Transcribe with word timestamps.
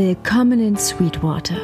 Willkommen 0.00 0.60
in 0.60 0.76
Sweetwater. 0.76 1.56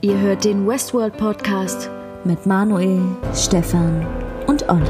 Ihr 0.00 0.18
hört 0.18 0.44
den 0.44 0.66
Westworld 0.66 1.16
Podcast 1.16 1.88
mit 2.24 2.44
Manuel, 2.44 3.00
Stefan 3.32 4.04
und 4.48 4.68
Olli. 4.68 4.82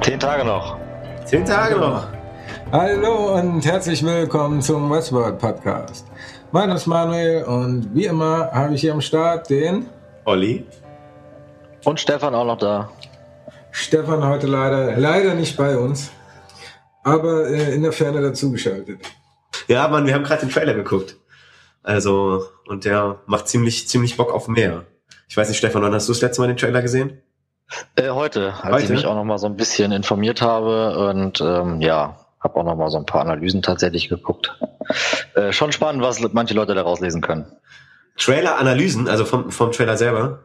Zehn 0.00 0.18
Tage 0.18 0.46
noch. 0.46 0.78
Zehn 1.26 1.44
Tage 1.44 1.76
noch. 1.76 2.06
Hallo 2.72 3.34
und 3.38 3.62
herzlich 3.66 4.02
willkommen 4.02 4.62
zum 4.62 4.90
Westworld 4.90 5.38
Podcast. 5.38 6.06
Mein 6.52 6.68
Name 6.68 6.78
ist 6.78 6.86
Manuel 6.86 7.44
und 7.44 7.94
wie 7.94 8.06
immer 8.06 8.50
habe 8.50 8.72
ich 8.72 8.80
hier 8.80 8.94
am 8.94 9.02
Start 9.02 9.50
den 9.50 9.90
Olli. 10.24 10.64
Und 11.84 12.00
Stefan 12.00 12.34
auch 12.34 12.46
noch 12.46 12.56
da. 12.56 12.88
Stefan 13.72 14.24
heute 14.24 14.46
leider, 14.46 14.96
leider 14.96 15.34
nicht 15.34 15.56
bei 15.56 15.76
uns, 15.76 16.10
aber 17.02 17.48
äh, 17.48 17.74
in 17.74 17.82
der 17.82 17.92
Ferne 17.92 18.20
dazugeschaltet. 18.20 19.00
Ja, 19.68 19.88
Mann, 19.88 20.06
wir 20.06 20.14
haben 20.14 20.24
gerade 20.24 20.40
den 20.40 20.50
Trailer 20.50 20.74
geguckt. 20.74 21.16
Also, 21.82 22.44
und 22.66 22.84
der 22.84 23.20
macht 23.26 23.48
ziemlich, 23.48 23.88
ziemlich 23.88 24.16
Bock 24.16 24.32
auf 24.32 24.48
mehr. 24.48 24.84
Ich 25.28 25.36
weiß 25.36 25.48
nicht, 25.48 25.58
Stefan, 25.58 25.82
wann 25.82 25.94
hast 25.94 26.08
du 26.08 26.12
das 26.12 26.20
letzte 26.20 26.40
Mal 26.42 26.48
den 26.48 26.56
Trailer 26.56 26.82
gesehen? 26.82 27.22
Äh, 27.94 28.10
heute, 28.10 28.52
als 28.62 28.74
Heute? 28.74 28.84
ich 28.84 28.90
mich 28.90 29.06
auch 29.06 29.14
noch 29.14 29.24
mal 29.24 29.38
so 29.38 29.46
ein 29.46 29.56
bisschen 29.56 29.92
informiert 29.92 30.42
habe 30.42 31.08
und 31.08 31.40
ähm, 31.40 31.80
ja, 31.80 32.16
habe 32.40 32.56
auch 32.58 32.64
noch 32.64 32.76
mal 32.76 32.90
so 32.90 32.98
ein 32.98 33.06
paar 33.06 33.20
Analysen 33.20 33.62
tatsächlich 33.62 34.08
geguckt. 34.08 34.58
Äh, 35.34 35.52
schon 35.52 35.70
spannend, 35.70 36.02
was 36.02 36.20
manche 36.32 36.54
Leute 36.54 36.74
daraus 36.74 37.00
lesen 37.00 37.20
können. 37.20 37.46
Trailer-Analysen, 38.16 39.08
also 39.08 39.24
vom, 39.24 39.50
vom 39.50 39.70
Trailer 39.70 39.96
selber. 39.96 40.40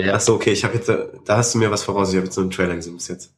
Ja, 0.00 0.14
Ach 0.14 0.20
so, 0.20 0.34
okay, 0.34 0.52
ich 0.52 0.64
habe 0.64 0.74
jetzt, 0.74 0.88
da 0.88 1.36
hast 1.36 1.54
du 1.54 1.58
mir 1.58 1.70
was 1.70 1.82
voraus. 1.84 2.10
Ich 2.10 2.16
habe 2.16 2.26
jetzt 2.26 2.36
nur 2.36 2.44
einen 2.44 2.50
Trailer 2.50 2.76
gesehen 2.76 2.94
bis 2.94 3.08
jetzt. 3.08 3.34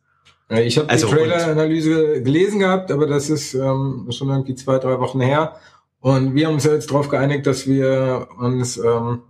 Ich 0.51 0.79
habe 0.79 0.89
Also, 0.89 1.07
die 1.09 1.15
Trailer-Analyse 1.15 2.23
gelesen 2.23 2.59
gehabt, 2.61 2.93
aber 2.93 3.07
das 3.07 3.31
ist 3.31 3.55
ähm, 3.55 4.07
schon 4.11 4.29
irgendwie 4.29 4.55
zwei, 4.55 4.79
drei 4.79 5.01
Wochen 5.01 5.21
her. 5.21 5.57
Und 6.01 6.35
wir 6.35 6.47
haben 6.47 6.55
uns 6.55 6.65
ja 6.65 6.73
jetzt 6.75 6.91
darauf 6.91 7.09
geeinigt, 7.09 7.47
dass 7.47 7.67
wir 7.67 8.29
uns 8.39 8.77
ähm, 8.77 9.23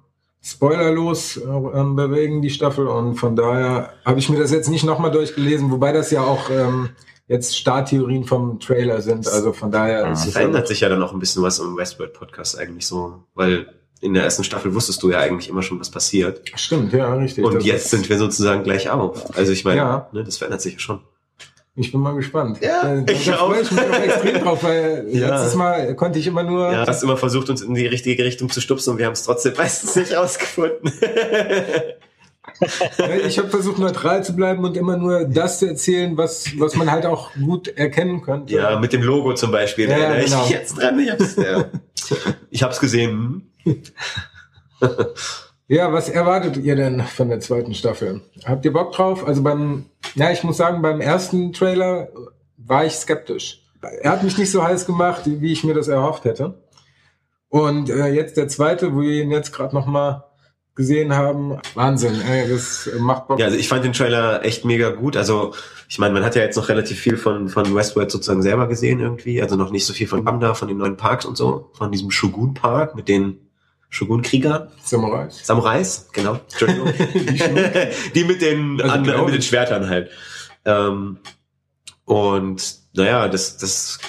spoilerlos 0.43 1.37
äh, 1.37 1.43
ähm, 1.43 1.97
bewegen, 1.97 2.43
die 2.43 2.51
Staffel. 2.51 2.89
Und 2.89 3.15
von 3.15 3.37
daher 3.37 3.95
habe 4.05 4.19
ich 4.19 4.29
mir 4.29 4.39
das 4.39 4.51
jetzt 4.51 4.69
nicht 4.69 4.85
nochmal 4.85 5.13
durchgelesen, 5.13 5.71
wobei 5.71 5.93
das 5.93 6.11
ja 6.11 6.23
auch 6.23 6.51
ähm, 6.51 6.91
jetzt 7.29 7.57
Starttheorien 7.57 8.25
vom 8.25 8.61
Trailer 8.61 9.01
sind. 9.01 9.27
Also 9.29 9.53
von 9.53 9.71
daher 9.71 10.11
es 10.11 10.31
verändert 10.31 10.69
sich 10.69 10.81
ja 10.81 10.89
dann 10.89 11.03
auch 11.03 11.13
ein 11.13 11.21
bisschen 11.21 11.43
was 11.43 11.59
im 11.61 11.77
Westworld-Podcast 11.77 12.59
eigentlich 12.59 12.87
so, 12.87 13.23
weil 13.35 13.67
in 14.05 14.15
der 14.15 14.23
ersten 14.25 14.45
Staffel 14.45 14.75
wusstest 14.75 15.03
du 15.03 15.11
ja 15.11 15.19
eigentlich 15.19 15.49
immer 15.49 15.63
schon, 15.63 15.81
was 15.81 15.91
passiert. 15.91 16.43
Stimmt, 16.55 16.93
ja, 16.93 17.13
richtig. 17.15 17.45
Und 17.45 17.65
jetzt 17.65 17.91
sind 17.91 18.09
wir 18.09 18.19
sozusagen 18.19 18.63
gleich 18.63 18.91
auf. 18.91 19.37
Also 19.37 19.51
ich 19.53 19.65
meine, 19.65 19.79
Ja. 19.79 20.09
ne, 20.13 20.23
das 20.25 20.37
verändert 20.37 20.61
sich 20.61 20.75
ja 20.75 20.79
schon. 20.79 21.01
Ich 21.77 21.91
bin 21.91 22.01
mal 22.03 22.15
gespannt. 22.15 22.59
Ja, 22.61 23.01
da, 23.01 23.13
ich 23.13 23.25
da 23.25 23.39
auch. 23.39 23.49
freue 23.51 23.63
ich 23.63 23.71
mich 23.73 23.81
auch 23.81 23.99
extrem 24.03 24.41
drauf, 24.45 24.63
weil 24.63 25.07
Ja. 25.11 25.31
letztes 25.31 25.55
Mal 25.57 25.97
konnte 25.97 26.19
ich 26.21 26.27
immer 26.29 26.45
nur. 26.45 26.71
Ja, 26.71 26.85
du 26.85 26.89
hast 26.91 27.03
immer 27.03 27.17
versucht, 27.17 27.51
uns 27.51 27.63
in 27.63 27.75
die 27.75 27.87
richtige 27.87 28.25
Richtung 28.25 28.49
zu 28.51 28.61
stupsen 28.61 28.91
und 28.91 28.99
wir 28.99 29.07
haben 29.07 29.15
es 29.15 29.25
trotzdem 29.25 29.55
meistens 29.59 29.97
nicht 29.97 30.15
rausgefunden. 30.17 30.93
Ich 33.27 33.39
habe 33.39 33.49
versucht, 33.49 33.79
neutral 33.79 34.23
zu 34.23 34.37
bleiben 34.37 34.63
und 34.65 34.77
immer 34.77 34.97
nur 34.97 35.25
das 35.25 35.59
zu 35.59 35.67
erzählen, 35.67 36.17
was, 36.17 36.47
was 36.59 36.77
man 36.77 36.91
halt 36.91 37.05
auch 37.07 37.33
gut 37.35 37.69
erkennen 37.69 38.21
könnte. 38.23 38.55
ja, 38.55 38.79
mit 38.79 38.93
dem 38.93 39.03
Logo 39.03 39.35
zum 39.35 39.51
Beispiel. 39.51 39.89
Ja, 39.89 39.97
da 39.97 40.03
erinnere 40.05 40.25
genau. 40.27 40.37
ich 40.45 40.51
mich 40.51 40.59
jetzt 40.59 40.79
dran. 40.79 40.99
Ich 41.01 41.11
hab's, 41.11 41.37
ja. 41.37 41.65
ich 42.51 42.63
hab's 42.63 42.81
gesehen. 42.81 43.51
Ja, 45.67 45.93
was 45.93 46.11
erwartet 46.11 46.59
ihr 46.59 46.77
denn 46.77 47.01
von 47.01 47.31
der 47.31 47.41
zweiten 47.41 47.75
Staffel? 47.75 48.21
Habt 48.45 48.67
ihr 48.67 48.73
Bock 48.73 48.93
drauf? 48.93 49.27
Also 49.27 49.43
beim, 49.43 49.87
ja, 50.15 50.31
ich 50.31 50.45
muss 50.45 50.59
sagen, 50.59 50.83
beim 50.83 51.01
ersten 51.01 51.55
Trailer 51.55 52.09
war 52.59 52.85
ich 52.85 52.93
skeptisch. 52.93 53.63
Er 54.03 54.13
hat 54.13 54.23
mich 54.23 54.37
nicht 54.37 54.51
so 54.51 54.63
heiß 54.63 54.85
gemacht, 54.85 55.23
wie 55.25 55.53
ich 55.53 55.65
mir 55.65 55.75
das 55.75 55.89
erhofft 55.89 56.25
hätte. 56.25 56.63
Und 57.49 57.89
äh, 57.89 58.09
jetzt 58.09 58.37
der 58.37 58.49
zweite, 58.49 58.95
wo 58.95 59.01
wir 59.01 59.23
ihn 59.23 59.31
jetzt 59.31 59.53
gerade 59.53 59.75
noch 59.75 59.87
mal 59.87 60.25
gesehen 60.75 61.15
haben, 61.15 61.59
Wahnsinn. 61.75 62.21
Ey, 62.29 62.49
das 62.49 62.91
macht 62.99 63.29
Bock. 63.29 63.39
Ja, 63.39 63.47
also 63.47 63.57
ich 63.57 63.69
fand 63.69 63.85
den 63.85 63.93
Trailer 63.93 64.45
echt 64.45 64.65
mega 64.65 64.91
gut. 64.91 65.17
Also 65.17 65.55
ich 65.89 65.99
meine, 65.99 66.13
man 66.13 66.25
hat 66.25 66.35
ja 66.35 66.43
jetzt 66.43 66.57
noch 66.57 66.69
relativ 66.69 66.99
viel 66.99 67.17
von, 67.17 67.49
von 67.49 67.75
Westworld 67.75 68.11
sozusagen 68.11 68.43
selber 68.43 68.67
gesehen 68.67 69.01
irgendwie. 69.01 69.41
Also 69.41 69.57
noch 69.57 69.71
nicht 69.71 69.87
so 69.87 69.93
viel 69.93 70.09
von 70.09 70.27
Hamda, 70.27 70.55
von 70.55 70.69
den 70.69 70.79
neuen 70.79 70.97
Parks 70.97 71.25
und 71.25 71.37
so. 71.37 71.71
Von 71.75 71.93
diesem 71.93 72.11
Shogun 72.11 72.55
Park 72.55 72.97
mit 72.97 73.09
den 73.09 73.44
Shogun-Kriegern. 73.95 74.69
Samurais. 74.83 75.47
Samurais, 75.47 76.09
genau. 76.13 76.41
Entschuldigung. 76.51 76.93
die 78.15 78.25
mit 78.25 78.43
den, 78.43 78.81
Also 78.81 78.93
anderen, 78.93 79.05
genau. 79.05 79.25
mit 79.27 79.35
den 79.35 79.43
Schwertern 79.43 79.89
halt. 79.89 80.11
Ähm, 80.65 81.19
und 82.05 82.77
naja, 82.95 83.29
das, 83.29 83.57
das 83.57 84.01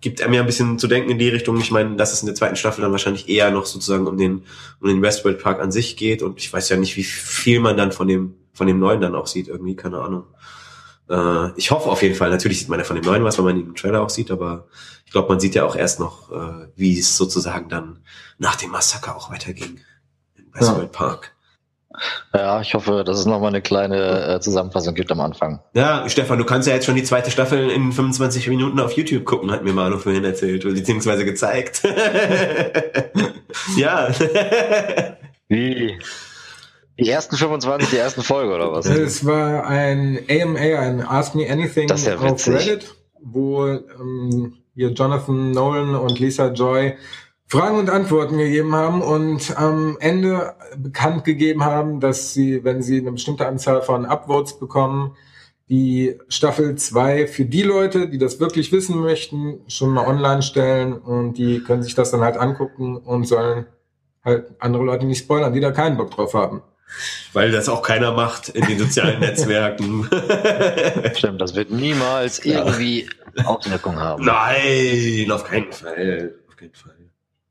gibt 0.00 0.18
ja 0.18 0.26
ein 0.26 0.46
bisschen 0.46 0.80
zu 0.80 0.88
denken 0.88 1.10
in 1.10 1.20
die 1.20 1.28
Richtung. 1.28 1.56
Ich 1.60 1.70
meine, 1.70 1.94
dass 1.94 2.12
es 2.12 2.22
in 2.22 2.26
der 2.26 2.34
zweiten 2.34 2.56
Staffel 2.56 2.82
dann 2.82 2.90
wahrscheinlich 2.90 3.28
eher 3.28 3.52
noch 3.52 3.66
sozusagen 3.66 4.08
um 4.08 4.16
den, 4.16 4.42
um 4.80 4.88
den 4.88 5.02
Westworld 5.02 5.40
Park 5.40 5.60
an 5.60 5.70
sich 5.70 5.96
geht. 5.96 6.22
Und 6.22 6.40
ich 6.40 6.52
weiß 6.52 6.68
ja 6.70 6.76
nicht, 6.76 6.96
wie 6.96 7.04
viel 7.04 7.60
man 7.60 7.76
dann 7.76 7.92
von 7.92 8.08
dem, 8.08 8.34
von 8.52 8.66
dem 8.66 8.80
neuen 8.80 9.00
dann 9.00 9.14
auch 9.14 9.28
sieht, 9.28 9.46
irgendwie, 9.46 9.76
keine 9.76 10.00
Ahnung. 10.00 10.24
Äh, 11.10 11.50
ich 11.56 11.70
hoffe 11.70 11.88
auf 11.88 12.02
jeden 12.02 12.14
Fall. 12.14 12.30
Natürlich 12.30 12.58
sieht 12.60 12.68
man 12.68 12.78
ja 12.78 12.84
von 12.84 12.96
dem 12.96 13.04
neuen 13.04 13.24
was, 13.24 13.38
weil 13.38 13.44
man 13.44 13.56
ihn 13.56 13.66
im 13.66 13.74
Trailer 13.74 14.02
auch 14.02 14.10
sieht, 14.10 14.30
aber 14.30 14.66
ich 15.06 15.12
glaube, 15.12 15.28
man 15.28 15.40
sieht 15.40 15.54
ja 15.54 15.64
auch 15.64 15.76
erst 15.76 16.00
noch, 16.00 16.30
äh, 16.30 16.68
wie 16.76 16.98
es 16.98 17.16
sozusagen 17.16 17.68
dann 17.68 18.00
nach 18.38 18.56
dem 18.56 18.70
Massaker 18.70 19.16
auch 19.16 19.30
weiterging 19.30 19.80
im 20.36 20.54
Westworld 20.54 20.92
Park. 20.92 21.34
ja, 22.34 22.60
ich 22.60 22.74
hoffe, 22.74 23.02
dass 23.04 23.18
es 23.18 23.26
noch 23.26 23.40
mal 23.40 23.48
eine 23.48 23.62
kleine 23.62 24.34
äh, 24.34 24.40
Zusammenfassung 24.40 24.94
gibt 24.94 25.10
am 25.10 25.20
Anfang. 25.20 25.60
Ja, 25.74 26.08
Stefan, 26.08 26.38
du 26.38 26.44
kannst 26.44 26.68
ja 26.68 26.74
jetzt 26.74 26.84
schon 26.84 26.94
die 26.94 27.04
zweite 27.04 27.30
Staffel 27.30 27.70
in 27.70 27.90
25 27.90 28.48
Minuten 28.48 28.78
auf 28.78 28.92
YouTube 28.92 29.24
gucken, 29.24 29.50
hat 29.50 29.64
mir 29.64 29.72
Manu 29.72 29.98
vorhin 29.98 30.24
erzählt, 30.24 30.64
oder 30.64 30.74
beziehungsweise 30.74 31.24
gezeigt. 31.24 31.82
ja. 33.76 34.08
Wie? 35.48 35.98
Die 36.98 37.08
ersten 37.08 37.36
25, 37.36 37.90
die 37.90 37.96
ersten 37.96 38.22
Folge 38.22 38.52
oder 38.52 38.72
was? 38.72 38.86
Es 38.86 39.24
war 39.24 39.66
ein 39.66 40.18
AMA, 40.28 40.58
ein 40.58 41.00
Ask 41.00 41.34
Me 41.36 41.48
Anything 41.48 41.88
ja 41.88 42.16
auf. 42.16 42.48
Reddit, 42.48 42.94
wo 43.20 43.66
ähm, 43.66 44.54
hier 44.74 44.90
Jonathan 44.90 45.52
Nolan 45.52 45.94
und 45.94 46.18
Lisa 46.18 46.48
Joy 46.48 46.96
Fragen 47.46 47.78
und 47.78 47.88
Antworten 47.88 48.36
gegeben 48.36 48.74
haben 48.74 49.00
und 49.00 49.56
am 49.56 49.96
Ende 50.00 50.54
bekannt 50.76 51.24
gegeben 51.24 51.64
haben, 51.64 51.98
dass 51.98 52.34
sie, 52.34 52.62
wenn 52.62 52.82
sie 52.82 52.98
eine 52.98 53.12
bestimmte 53.12 53.46
Anzahl 53.46 53.80
von 53.80 54.04
Upvotes 54.04 54.58
bekommen, 54.58 55.16
die 55.70 56.18
Staffel 56.28 56.76
2 56.76 57.26
für 57.26 57.46
die 57.46 57.62
Leute, 57.62 58.08
die 58.08 58.18
das 58.18 58.38
wirklich 58.38 58.70
wissen 58.70 59.00
möchten, 59.00 59.60
schon 59.68 59.90
mal 59.90 60.06
online 60.06 60.42
stellen 60.42 60.92
und 60.94 61.38
die 61.38 61.60
können 61.60 61.82
sich 61.82 61.94
das 61.94 62.10
dann 62.10 62.20
halt 62.20 62.36
angucken 62.36 62.98
und 62.98 63.24
sollen 63.24 63.66
halt 64.22 64.50
andere 64.58 64.84
Leute 64.84 65.06
nicht 65.06 65.20
spoilern, 65.20 65.52
die 65.52 65.60
da 65.60 65.70
keinen 65.70 65.96
Bock 65.96 66.10
drauf 66.10 66.34
haben. 66.34 66.62
Weil 67.32 67.50
das 67.50 67.68
auch 67.68 67.82
keiner 67.82 68.12
macht 68.12 68.48
in 68.48 68.66
den 68.66 68.78
sozialen 68.78 69.20
Netzwerken. 69.20 70.08
Stimmt, 71.14 71.40
das 71.40 71.54
wird 71.54 71.70
niemals 71.70 72.44
irgendwie 72.44 73.08
Auswirkungen 73.44 74.00
haben. 74.00 74.24
Nein, 74.24 75.30
auf 75.30 75.44
keinen 75.44 75.72
Fall. 75.72 76.34
Auf 76.48 76.56
keinen 76.56 76.74
Fall. 76.74 76.94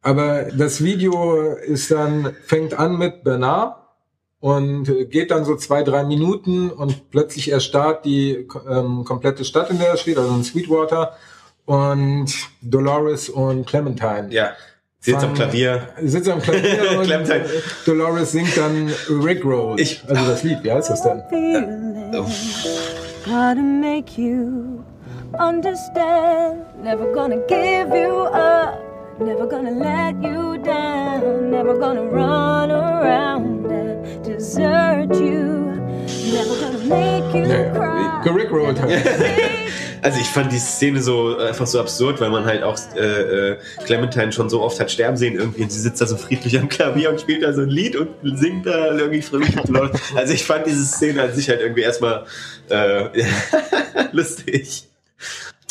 Aber 0.02 0.44
das 0.46 0.84
Video 0.84 1.54
ist 1.54 1.92
dann, 1.92 2.36
fängt 2.46 2.74
an 2.74 2.98
mit 2.98 3.24
Bernard 3.24 3.76
und 4.40 4.86
geht 5.10 5.32
dann 5.32 5.46
so 5.46 5.56
zwei, 5.56 5.84
drei 5.84 6.04
Minuten 6.04 6.70
und 6.70 7.10
plötzlich 7.10 7.52
erstarrt 7.52 8.06
die 8.06 8.48
ähm, 8.70 9.04
komplette 9.04 9.44
Stadt, 9.44 9.70
in 9.70 9.80
der 9.80 9.90
er 9.90 9.98
steht, 9.98 10.18
also 10.18 10.34
in 10.34 10.44
Sweetwater 10.44 11.18
und 11.66 12.34
Dolores 12.62 13.30
und 13.30 13.66
Clementine. 13.66 14.30
Ja. 14.32 14.52
Sitzt 15.08 15.24
am 15.24 15.34
Klavier. 15.34 15.82
Sitzt 16.04 16.30
am 16.30 16.42
Klavier 16.42 17.00
und 17.00 17.10
äh, 17.30 17.42
Dolores 17.86 18.32
singt 18.34 18.58
dann 18.58 18.92
Rickroll. 19.24 19.80
Ich- 19.80 20.02
also 20.08 20.26
das 20.32 20.44
Lied, 20.44 20.64
wie 20.64 20.72
heißt 20.72 20.90
das 20.90 21.02
denn? 21.02 21.22
Oh. 22.14 22.26
Gotta 23.26 23.56
make 23.62 24.20
you 24.22 24.84
understand. 25.40 26.60
Never 26.84 27.06
gonna 27.14 27.38
give 27.48 27.96
you 27.98 28.24
up. 28.34 28.80
Never 29.20 29.48
gonna 29.48 29.72
let 29.72 30.16
you 30.22 30.58
down. 30.58 31.50
Never 31.52 31.74
gonna 31.78 32.02
run 32.02 32.70
around 32.72 33.66
and 33.72 34.24
desert 34.26 35.16
you. 35.16 35.74
Never 36.32 36.56
gonna 36.62 36.84
make 36.88 37.34
you 37.34 37.46
cry. 37.74 38.22
gerickrollt 38.24 38.80
halt. 38.82 38.92
Also 40.08 40.22
ich 40.22 40.28
fand 40.30 40.54
die 40.54 40.58
Szene 40.58 41.02
so 41.04 41.38
äh, 41.38 41.50
einfach 41.50 41.68
so 41.68 41.82
absurd, 41.82 42.22
weil 42.22 42.30
man 42.30 42.46
halt 42.46 42.64
auch 42.64 42.78
äh, 42.96 43.52
äh, 43.52 43.58
Clementine 43.86 44.32
schon 44.32 44.50
so 44.50 44.62
oft 44.62 44.80
hat 44.80 44.90
sterben 44.90 45.18
sehen 45.18 45.36
irgendwie 45.36 45.64
und 45.64 45.70
sie 45.70 45.82
sitzt 45.82 46.00
da 46.00 46.06
so 46.06 46.16
friedlich 46.16 46.58
am 46.58 46.70
Klavier 46.70 47.10
und 47.10 47.20
spielt 47.20 47.44
da 47.44 47.52
so 47.52 47.60
ein 47.64 47.70
Lied 47.70 47.98
und 47.98 48.08
singt 48.24 48.66
da 48.68 48.96
irgendwie 48.98 49.22
fröhlich. 49.22 49.54
Also 50.16 50.34
ich 50.34 50.46
fand 50.46 50.66
diese 50.66 50.86
Szene 50.86 51.24
an 51.24 51.34
sich 51.34 51.50
halt 51.50 51.60
irgendwie 51.60 51.82
erstmal 51.82 52.26
äh, 52.70 53.10
lustig. 54.14 54.88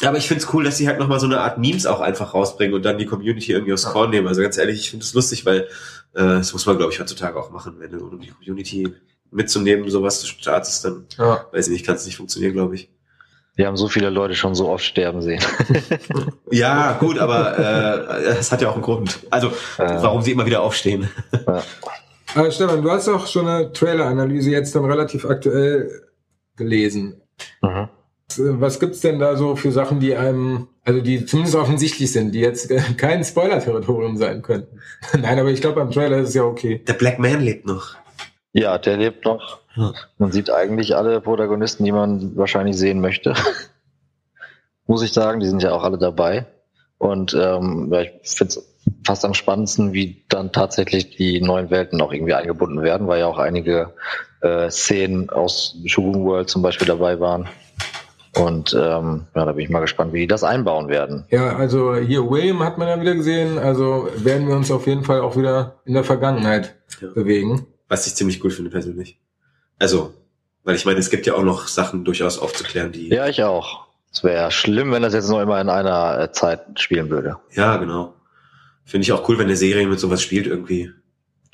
Aber 0.05 0.19
ich 0.19 0.29
find's 0.29 0.53
cool, 0.53 0.65
dass 0.65 0.77
sie 0.77 0.87
halt 0.87 0.99
nochmal 0.99 1.19
so 1.19 1.25
eine 1.25 1.41
Art 1.41 1.57
Memes 1.57 1.87
auch 1.87 2.01
einfach 2.01 2.35
rausbringen 2.35 2.75
und 2.75 2.85
dann 2.85 2.99
die 2.99 3.07
Community 3.07 3.53
irgendwie 3.53 3.73
aufs 3.73 3.85
Korn 3.85 4.11
nehmen. 4.11 4.29
Also 4.29 4.43
ganz 4.43 4.59
ehrlich, 4.59 4.81
ich 4.81 4.91
finde 4.91 5.07
es 5.07 5.15
lustig, 5.15 5.47
weil 5.47 5.61
äh, 5.61 5.67
das 6.13 6.53
muss 6.53 6.67
man, 6.67 6.77
glaube 6.77 6.93
ich, 6.93 7.01
heutzutage 7.01 7.41
auch 7.41 7.51
machen, 7.51 7.77
wenn 7.79 7.91
du 7.91 8.05
um 8.07 8.21
die 8.21 8.29
Community 8.29 8.93
mitzunehmen, 9.31 9.89
sowas 9.89 10.21
du 10.21 10.27
startest, 10.27 10.85
dann 10.85 11.07
Ja. 11.17 11.47
weiß 11.53 11.69
ich 11.69 11.73
nicht, 11.73 11.87
kann 11.87 11.97
es 11.97 12.05
nicht 12.05 12.19
funktionieren, 12.19 12.53
glaube 12.53 12.75
ich. 12.75 12.91
Wir 13.57 13.67
haben 13.67 13.77
so 13.77 13.89
viele 13.89 14.11
Leute 14.11 14.35
schon 14.35 14.55
so 14.55 14.69
oft 14.69 14.85
sterben 14.85 15.23
sehen. 15.23 15.41
Ja, 16.51 16.93
gut, 17.01 17.19
aber 17.19 17.59
äh, 17.59 18.29
es 18.39 18.53
hat 18.53 18.63
ja 18.63 18.69
auch 18.69 18.75
einen 18.75 18.83
Grund. 18.83 19.19
Also, 19.31 19.49
Äh. 19.79 20.01
warum 20.01 20.23
sie 20.23 20.31
immer 20.33 20.47
wieder 20.47 20.63
aufstehen. 20.63 21.09
Äh, 22.35 22.51
Stefan, 22.53 22.83
du 22.83 22.91
hast 22.91 23.09
doch 23.09 23.27
schon 23.27 23.49
eine 23.49 23.73
Trailer-Analyse 23.73 24.51
jetzt 24.51 24.75
dann 24.77 24.85
relativ 24.85 25.25
aktuell 25.25 25.91
gelesen. 26.57 27.21
Mhm. 27.63 27.89
Was 28.39 28.79
gibt's 28.81 29.01
denn 29.01 29.19
da 29.19 29.37
so 29.37 29.57
für 29.57 29.73
Sachen, 29.73 30.01
die 30.01 30.15
einem, 30.17 30.69
also 30.85 31.01
die 31.01 31.25
zumindest 31.27 31.57
offensichtlich 31.57 32.13
sind, 32.13 32.33
die 32.33 32.41
jetzt 32.41 32.71
äh, 32.71 32.81
kein 32.97 33.25
Spoiler-Territorium 33.25 34.17
sein 34.17 34.43
könnten? 34.43 34.81
Nein, 35.21 35.39
aber 35.39 35.51
ich 35.51 35.61
glaube, 35.61 35.77
beim 35.81 35.91
Trailer 35.91 36.19
ist 36.19 36.31
es 36.31 36.35
ja 36.35 36.43
okay. 36.45 36.83
Der 36.87 36.95
Black 36.95 37.19
Man 37.19 37.41
lebt 37.41 37.67
noch. 37.67 37.97
Ja, 38.59 38.79
der 38.79 38.97
lebt 38.97 39.27
noch. 39.27 39.59
Man 40.17 40.33
sieht 40.33 40.51
eigentlich 40.51 40.97
alle 40.97 41.21
Protagonisten, 41.21 41.85
die 41.85 41.93
man 41.93 42.37
wahrscheinlich 42.37 42.79
sehen 42.79 43.03
möchte. 43.03 43.35
Muss 44.87 45.03
ich 45.03 45.13
sagen, 45.13 45.41
die 45.41 45.47
sind 45.47 45.63
ja 45.63 45.73
auch 45.73 45.85
alle 45.85 45.99
dabei. 45.99 46.47
Und 46.97 47.35
ähm, 47.35 47.91
ja, 47.93 48.01
ich 48.01 48.13
finde 48.25 48.55
es 48.55 48.75
fast 49.05 49.27
am 49.27 49.35
spannendsten, 49.35 49.93
wie 49.93 50.25
dann 50.31 50.53
tatsächlich 50.53 51.17
die 51.17 51.43
neuen 51.43 51.69
Welten 51.69 52.01
auch 52.01 52.13
irgendwie 52.15 52.33
eingebunden 52.33 52.81
werden, 52.81 53.07
weil 53.09 53.21
ja 53.21 53.27
auch 53.27 53.39
einige 53.39 53.93
äh, 54.41 54.71
Szenen 54.71 55.29
aus 55.29 55.77
Shogun 55.85 56.25
World 56.25 56.49
zum 56.49 56.63
Beispiel 56.63 56.87
dabei 56.89 57.21
waren. 57.21 57.49
Und 58.39 58.73
ähm, 58.73 59.27
ja, 59.35 59.45
da 59.45 59.53
bin 59.53 59.65
ich 59.65 59.71
mal 59.71 59.81
gespannt, 59.81 60.15
wie 60.15 60.21
die 60.21 60.27
das 60.27 60.45
einbauen 60.45 60.89
werden. 60.89 61.25
Ja, 61.31 61.57
also 61.57 61.95
hier 61.97 62.31
William 62.31 62.63
hat 62.63 62.79
man 62.79 62.89
ja 62.89 62.99
wieder 63.01 63.15
gesehen, 63.15 63.59
also 63.59 64.09
werden 64.17 64.49
wir 64.49 64.57
uns 64.57 64.71
auf 64.71 64.87
jeden 64.87 65.05
Fall 65.05 65.21
auch 65.21 65.37
wieder 65.37 65.77
in 65.85 65.93
der 65.93 66.05
Vergangenheit 66.05 66.75
Ja. 67.01 67.09
bewegen. 67.15 67.67
Was 67.89 68.07
ich 68.07 68.15
ziemlich 68.15 68.43
cool 68.45 68.51
finde 68.51 68.71
persönlich. 68.71 69.19
Also, 69.79 70.13
weil 70.65 70.75
ich 70.75 70.85
meine, 70.85 70.99
es 70.99 71.11
gibt 71.11 71.27
ja 71.27 71.35
auch 71.35 71.43
noch 71.45 71.69
Sachen 71.69 72.05
durchaus 72.05 72.39
aufzuklären, 72.39 72.93
die. 72.93 73.09
Ja, 73.09 73.27
ich 73.29 73.43
auch. 73.43 73.87
Es 74.13 74.25
wäre 74.25 74.51
schlimm, 74.51 74.93
wenn 74.93 75.03
das 75.03 75.13
jetzt 75.15 75.29
noch 75.29 75.41
immer 75.41 75.61
in 75.61 75.69
einer 75.69 76.19
äh, 76.21 76.33
Zeit 76.33 76.81
spielen 76.81 77.11
würde. 77.11 77.37
Ja, 77.53 77.77
genau. 77.77 78.15
Finde 78.85 79.03
ich 79.05 79.13
auch 79.13 79.29
cool, 79.29 79.39
wenn 79.39 79.47
eine 79.47 79.57
Serie 79.57 79.87
mit 79.87 80.01
sowas 80.01 80.23
spielt 80.23 80.47
irgendwie. 80.47 80.91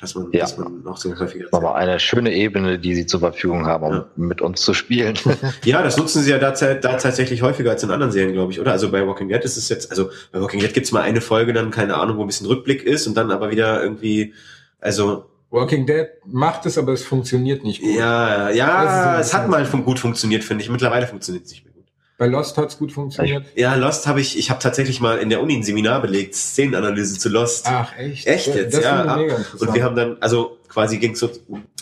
Dass 0.01 0.15
man, 0.15 0.33
Ja. 0.33 0.41
dass 0.41 0.57
man 0.59 0.85
auch 0.87 0.97
so 0.97 1.17
häufiger. 1.17 1.47
Aber 1.53 1.77
eine 1.77 2.01
schöne 2.01 2.33
Ebene, 2.35 2.79
die 2.79 2.95
sie 2.95 3.07
zur 3.07 3.21
Verfügung 3.21 3.67
haben, 3.67 3.85
um 3.85 3.93
Ja. 3.95 4.07
mit 4.17 4.41
uns 4.41 4.61
zu 4.63 4.75
spielen. 4.75 5.17
Ja, 5.65 5.83
das 5.83 5.97
nutzen 5.97 6.23
sie 6.23 6.31
ja 6.31 6.39
da, 6.39 6.51
da 6.51 6.75
tatsächlich 6.97 7.43
häufiger 7.43 7.71
als 7.71 7.83
in 7.85 7.91
anderen 7.91 8.11
Serien, 8.13 8.33
glaube 8.33 8.51
ich, 8.53 8.61
oder? 8.61 8.73
Also 8.73 8.91
bei 8.91 9.07
Walking 9.07 9.29
Dead 9.29 9.43
ist 9.45 9.57
es 9.57 9.69
jetzt, 9.69 9.91
also 9.91 10.11
bei 10.33 10.41
Walking 10.41 10.61
Dead 10.61 10.73
gibt's 10.75 10.91
mal 10.93 11.03
eine 11.03 11.21
Folge, 11.21 11.53
dann 11.53 11.71
keine 11.71 11.97
Ahnung, 11.97 12.17
wo 12.17 12.23
ein 12.23 12.27
bisschen 12.27 12.47
Rückblick 12.49 12.83
ist 12.85 13.07
und 13.07 13.17
dann 13.17 13.31
aber 13.31 13.51
wieder 13.53 13.81
irgendwie, 13.83 14.35
also 14.81 15.27
Walking 15.53 15.87
Dead 15.87 16.09
macht 16.25 16.65
es, 16.65 16.79
aber 16.79 16.93
es 16.93 17.05
funktioniert 17.05 17.63
nicht 17.63 17.83
gut. 17.83 17.95
ja, 17.95 18.51
ja, 18.51 19.21
es 19.21 19.35
hat 19.35 19.49
mal 19.49 19.65
gut 19.67 19.99
funktioniert, 19.99 20.43
finde 20.45 20.65
ich. 20.65 20.71
Mittlerweile 20.71 21.07
funktioniert 21.07 21.45
es 21.45 21.53
nicht 21.53 21.65
mehr 21.65 21.75
gut. 21.75 21.85
Bei 22.17 22.27
Lost 22.27 22.57
hat's 22.57 22.79
gut 22.79 22.91
funktioniert. 22.91 23.45
Ja, 23.55 23.75
Lost 23.75 24.07
habe 24.07 24.23
ich, 24.23 24.39
ich 24.39 24.49
habe 24.49 24.61
tatsächlich 24.61 25.01
mal 25.01 25.19
in 25.19 25.29
der 25.29 25.43
Uni 25.43 25.55
ein 25.55 25.63
Seminar 25.63 26.01
belegt, 26.01 26.35
Szenenanalyse 26.35 27.19
zu 27.19 27.29
Lost. 27.29 27.67
Ach, 27.69 27.93
echt? 27.99 28.27
Echt 28.27 28.55
jetzt, 28.55 28.75
das 28.75 28.85
ja. 28.85 29.19
Und 29.61 29.75
wir 29.75 29.85
haben 29.85 29.95
dann, 29.95 30.17
also 30.21 30.59
quasi 30.73 30.99
ging's 30.99 31.21
so, 31.21 31.31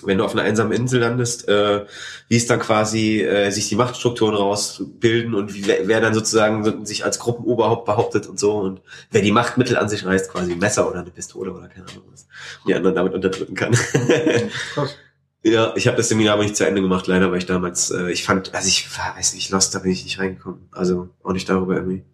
wenn 0.03 0.19
du 0.19 0.25
auf 0.25 0.33
einer 0.33 0.43
einsamen 0.43 0.73
Insel 0.73 1.01
landest, 1.01 1.49
äh, 1.49 1.87
wie 2.29 2.37
es 2.37 2.47
dann 2.47 2.59
quasi 2.59 3.21
äh, 3.21 3.51
sich 3.51 3.69
die 3.69 3.77
Machtstrukturen 3.77 4.35
rausbilden 4.35 5.35
und 5.35 5.55
wie, 5.55 5.67
wer, 5.67 6.01
dann 6.01 6.13
sozusagen 6.13 6.65
so, 6.65 6.85
sich 6.85 7.05
als 7.05 7.21
Gruppenoberhaupt 7.21 7.85
behauptet 7.85 8.27
und 8.27 8.41
so 8.41 8.57
und 8.59 8.81
wer 9.13 9.23
die 9.23 9.31
Machtmittel 9.31 9.77
an 9.77 9.89
sich 9.89 10.05
reißt, 10.05 10.31
quasi 10.31 10.53
ein 10.53 10.59
Messer 10.59 10.89
oder 10.89 11.01
eine 11.01 11.11
Pistole 11.11 11.53
oder 11.53 11.69
keine 11.69 11.87
Ahnung 11.89 12.05
was, 12.11 12.27
die 12.67 12.75
anderen 12.75 12.97
damit 12.97 13.15
unterdrücken 13.15 13.55
kann. 13.55 13.73
Krass. 14.75 14.97
ja, 15.45 15.73
ich 15.77 15.87
habe 15.87 15.97
das 15.97 16.09
Seminar 16.09 16.35
aber 16.35 16.43
nicht 16.43 16.57
zu 16.57 16.67
Ende 16.67 16.83
gemacht, 16.83 17.07
leider, 17.07 17.31
weil 17.31 17.39
ich 17.39 17.47
damals, 17.47 17.93
äh, 17.93 18.11
ich 18.11 18.25
fand, 18.25 18.53
also 18.55 18.67
ich 18.67 18.89
war, 18.99 19.17
weiß 19.17 19.35
nicht, 19.35 19.51
Lost, 19.51 19.73
da 19.75 19.79
bin 19.79 19.93
ich 19.93 20.03
nicht 20.03 20.19
reingekommen. 20.19 20.69
Also 20.73 21.11
auch 21.23 21.33
nicht 21.33 21.49
darüber 21.49 21.77
irgendwie. 21.77 22.05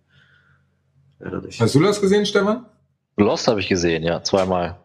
Leider 1.21 1.41
nicht. 1.41 1.59
Hast 1.59 1.75
du 1.75 1.81
das 1.81 2.03
gesehen, 2.03 2.27
Stefan? 2.27 2.67
Lost 3.17 3.49
habe 3.49 3.61
ich 3.61 3.69
gesehen, 3.69 4.03
ja, 4.03 4.23
zweimal. 4.23 4.77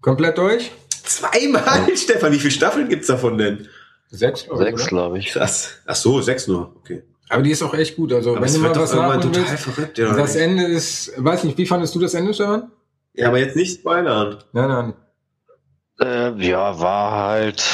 Komplett 0.00 0.36
durch? 0.36 0.72
Zweimal, 1.08 1.96
Stefan, 1.96 2.32
wie 2.32 2.38
viele 2.38 2.50
Staffeln 2.50 2.88
gibt's 2.88 3.06
davon 3.06 3.38
denn? 3.38 3.68
Sechs, 4.10 4.44
glaube 4.44 4.62
ich, 4.64 4.68
Sechs, 4.70 4.86
glaube 4.88 5.18
ich. 5.18 5.26
Krass. 5.32 5.74
Ach 5.86 5.94
so, 5.94 6.20
sechs 6.20 6.46
nur. 6.48 6.74
Okay. 6.76 7.02
Aber 7.28 7.42
die 7.42 7.50
ist 7.50 7.62
auch 7.62 7.74
echt 7.74 7.96
gut. 7.96 8.12
Also, 8.12 8.30
Aber 8.30 8.40
wenn 8.40 8.46
es 8.46 8.54
du 8.54 8.60
mal 8.60 8.74
was 8.74 8.94
nachholen 8.94 9.20
total 9.20 9.50
willst. 9.50 9.64
verrückt, 9.64 9.98
ja. 9.98 10.14
Das 10.14 10.34
Ende 10.36 10.64
ist, 10.64 11.12
weiß 11.16 11.44
nicht, 11.44 11.58
wie 11.58 11.66
fandest 11.66 11.94
du 11.94 11.98
das 12.00 12.14
Ende, 12.14 12.32
Stefan? 12.32 12.70
Ja, 13.14 13.28
aber 13.28 13.38
jetzt 13.38 13.56
nicht 13.56 13.80
spoilern. 13.80 14.38
Nein, 14.52 14.68
nein. 14.68 14.94
Äh, 16.00 16.46
ja, 16.46 16.78
war 16.78 17.10
halt. 17.10 17.64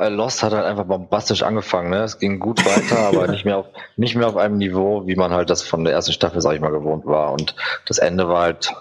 äh, 0.00 0.08
Lost 0.08 0.42
hat 0.42 0.52
halt 0.52 0.64
einfach 0.64 0.84
bombastisch 0.84 1.42
angefangen, 1.44 1.90
ne? 1.90 2.02
Es 2.02 2.18
ging 2.18 2.40
gut 2.40 2.64
weiter, 2.66 2.98
aber 3.06 3.28
nicht 3.28 3.44
mehr 3.44 3.58
auf 3.58 3.66
nicht 3.96 4.16
mehr 4.16 4.26
auf 4.26 4.36
einem 4.36 4.58
Niveau, 4.58 5.06
wie 5.06 5.14
man 5.14 5.32
halt 5.32 5.48
das 5.48 5.62
von 5.62 5.84
der 5.84 5.92
ersten 5.92 6.12
Staffel, 6.12 6.40
sag 6.40 6.54
ich 6.54 6.60
mal, 6.60 6.72
gewohnt 6.72 7.06
war. 7.06 7.32
Und 7.32 7.54
das 7.86 7.98
Ende 7.98 8.28
war 8.28 8.42
halt, 8.42 8.72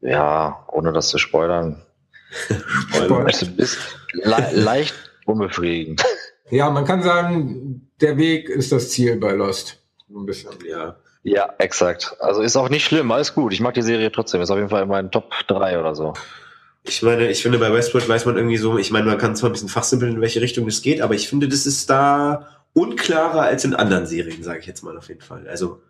ja, 0.00 0.64
ohne 0.72 0.92
das 0.92 1.08
zu 1.08 1.18
spoilern, 1.18 1.82
Spoiler. 2.30 3.26
also 3.26 3.46
bis 3.46 3.78
le 4.12 4.48
leicht 4.52 4.94
unbefriedigend. 5.26 6.02
Ja, 6.50 6.70
man 6.70 6.84
kann 6.84 7.02
sagen, 7.02 7.90
der 8.00 8.16
Weg 8.16 8.48
ist 8.48 8.72
das 8.72 8.90
Ziel 8.90 9.16
bei 9.16 9.32
Lost. 9.32 9.78
Ein 10.14 10.26
bisschen. 10.26 10.50
Ja. 10.68 10.96
Ja, 11.24 11.54
exakt. 11.58 12.16
Also 12.18 12.42
ist 12.42 12.56
auch 12.56 12.68
nicht 12.68 12.84
schlimm, 12.84 13.10
alles 13.12 13.34
gut. 13.34 13.52
Ich 13.52 13.60
mag 13.60 13.74
die 13.74 13.82
Serie 13.82 14.10
trotzdem. 14.10 14.40
Ist 14.40 14.50
auf 14.50 14.56
jeden 14.56 14.68
Fall 14.68 14.82
in 14.82 14.88
meinen 14.88 15.10
Top 15.10 15.30
3 15.46 15.78
oder 15.78 15.94
so. 15.94 16.14
Ich 16.84 17.00
meine, 17.02 17.30
ich 17.30 17.42
finde, 17.42 17.58
bei 17.58 17.72
Westworld 17.72 18.08
weiß 18.08 18.26
man 18.26 18.36
irgendwie 18.36 18.56
so, 18.56 18.76
ich 18.76 18.90
meine, 18.90 19.06
man 19.06 19.18
kann 19.18 19.36
zwar 19.36 19.48
ein 19.48 19.52
bisschen 19.52 19.68
fachsimpeln, 19.68 20.16
in 20.16 20.20
welche 20.20 20.40
Richtung 20.40 20.66
das 20.66 20.82
geht, 20.82 21.00
aber 21.00 21.14
ich 21.14 21.28
finde, 21.28 21.48
das 21.48 21.64
ist 21.64 21.88
da 21.88 22.48
unklarer 22.74 23.42
als 23.42 23.64
in 23.64 23.74
anderen 23.74 24.06
Serien, 24.06 24.42
sage 24.42 24.58
ich 24.58 24.66
jetzt 24.66 24.82
mal 24.82 24.98
auf 24.98 25.08
jeden 25.08 25.20
Fall. 25.20 25.46
Also, 25.46 25.80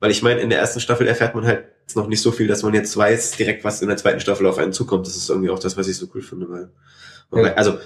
weil 0.00 0.10
ich 0.10 0.22
meine, 0.22 0.40
in 0.40 0.48
der 0.48 0.58
ersten 0.58 0.80
Staffel 0.80 1.06
erfährt 1.06 1.34
man 1.34 1.46
halt 1.46 1.66
jetzt 1.88 1.96
noch 1.96 2.06
nicht 2.06 2.20
so 2.20 2.30
viel, 2.32 2.46
dass 2.46 2.62
man 2.62 2.74
jetzt 2.74 2.94
weiß, 2.96 3.32
direkt 3.32 3.64
was 3.64 3.80
in 3.80 3.88
der 3.88 3.96
zweiten 3.96 4.20
Staffel 4.20 4.46
auf 4.46 4.58
einen 4.58 4.72
zukommt. 4.74 5.06
Das 5.06 5.16
ist 5.16 5.30
irgendwie 5.30 5.48
auch 5.48 5.58
das, 5.58 5.76
was 5.78 5.88
ich 5.88 5.96
so 5.96 6.06
cool 6.14 6.20
finde, 6.20 6.46
weil, 6.50 6.68
Ja. 7.44 7.54
also, 7.54 7.78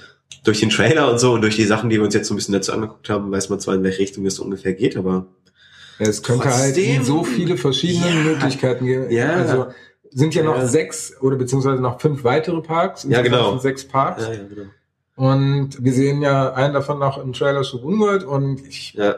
durch 0.44 0.58
den 0.58 0.70
Trailer 0.70 1.08
und 1.10 1.20
so 1.20 1.32
und 1.32 1.42
durch 1.42 1.54
die 1.54 1.64
Sachen, 1.64 1.88
die 1.88 1.96
wir 1.98 2.02
uns 2.04 2.14
jetzt 2.14 2.26
so 2.26 2.34
ein 2.34 2.36
bisschen 2.36 2.52
dazu 2.54 2.72
angeguckt 2.72 3.08
haben, 3.10 3.30
weiß 3.30 3.48
man 3.48 3.60
zwar, 3.60 3.74
in 3.76 3.84
welche 3.84 4.00
Richtung 4.00 4.28
so 4.28 4.42
ungefähr 4.42 4.72
geht, 4.74 4.96
aber 4.96 5.26
Es 5.98 6.22
könnte 6.24 6.46
halt 6.46 6.74
Trotzdem- 6.74 7.04
so 7.04 7.22
viele 7.22 7.56
verschiedene 7.56 8.08
Ja. 8.08 8.14
Möglichkeiten 8.24 8.86
geben. 8.86 9.10
Ja. 9.10 9.34
Also 9.34 9.66
sind 10.10 10.34
ja 10.34 10.42
noch 10.42 10.56
Ja. 10.56 10.66
sechs 10.66 11.12
oder 11.20 11.36
beziehungsweise 11.36 11.80
noch 11.80 12.00
fünf 12.00 12.24
weitere 12.24 12.60
Parks. 12.60 13.06
Ja, 13.08 13.22
genau. 13.22 13.56
Sechs 13.58 13.84
Parks. 13.86 14.24
ja, 14.24 14.32
ja, 14.32 14.40
genau. 14.48 14.64
Und 15.14 15.84
wir 15.84 15.92
sehen 15.92 16.20
ja 16.22 16.54
einen 16.54 16.74
davon 16.74 16.98
noch 16.98 17.22
im 17.22 17.32
Trailer 17.34 17.62
Shogun 17.62 18.00
World 18.00 18.24
und 18.24 18.66
ich 18.66 18.94
Ja, 18.94 19.16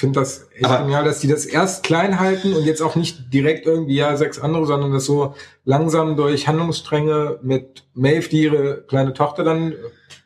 finde 0.00 0.18
das 0.20 0.48
echt 0.54 0.64
Aber- 0.64 0.78
genial, 0.84 1.04
dass 1.04 1.20
die 1.20 1.28
das 1.28 1.44
erst 1.46 1.82
klein 1.84 2.18
halten 2.18 2.54
und 2.54 2.64
jetzt 2.64 2.80
auch 2.82 2.96
nicht 2.96 3.32
direkt 3.32 3.66
irgendwie 3.66 3.94
ja 3.96 4.16
sechs 4.16 4.38
andere, 4.40 4.66
sondern 4.66 4.92
das 4.92 5.04
so 5.04 5.34
langsam 5.64 6.16
durch 6.16 6.48
Handlungsstränge 6.48 7.38
mit 7.42 7.84
Maeve, 7.94 8.28
die 8.28 8.42
ihre 8.44 8.82
kleine 8.82 9.12
Tochter 9.12 9.44
dann 9.44 9.74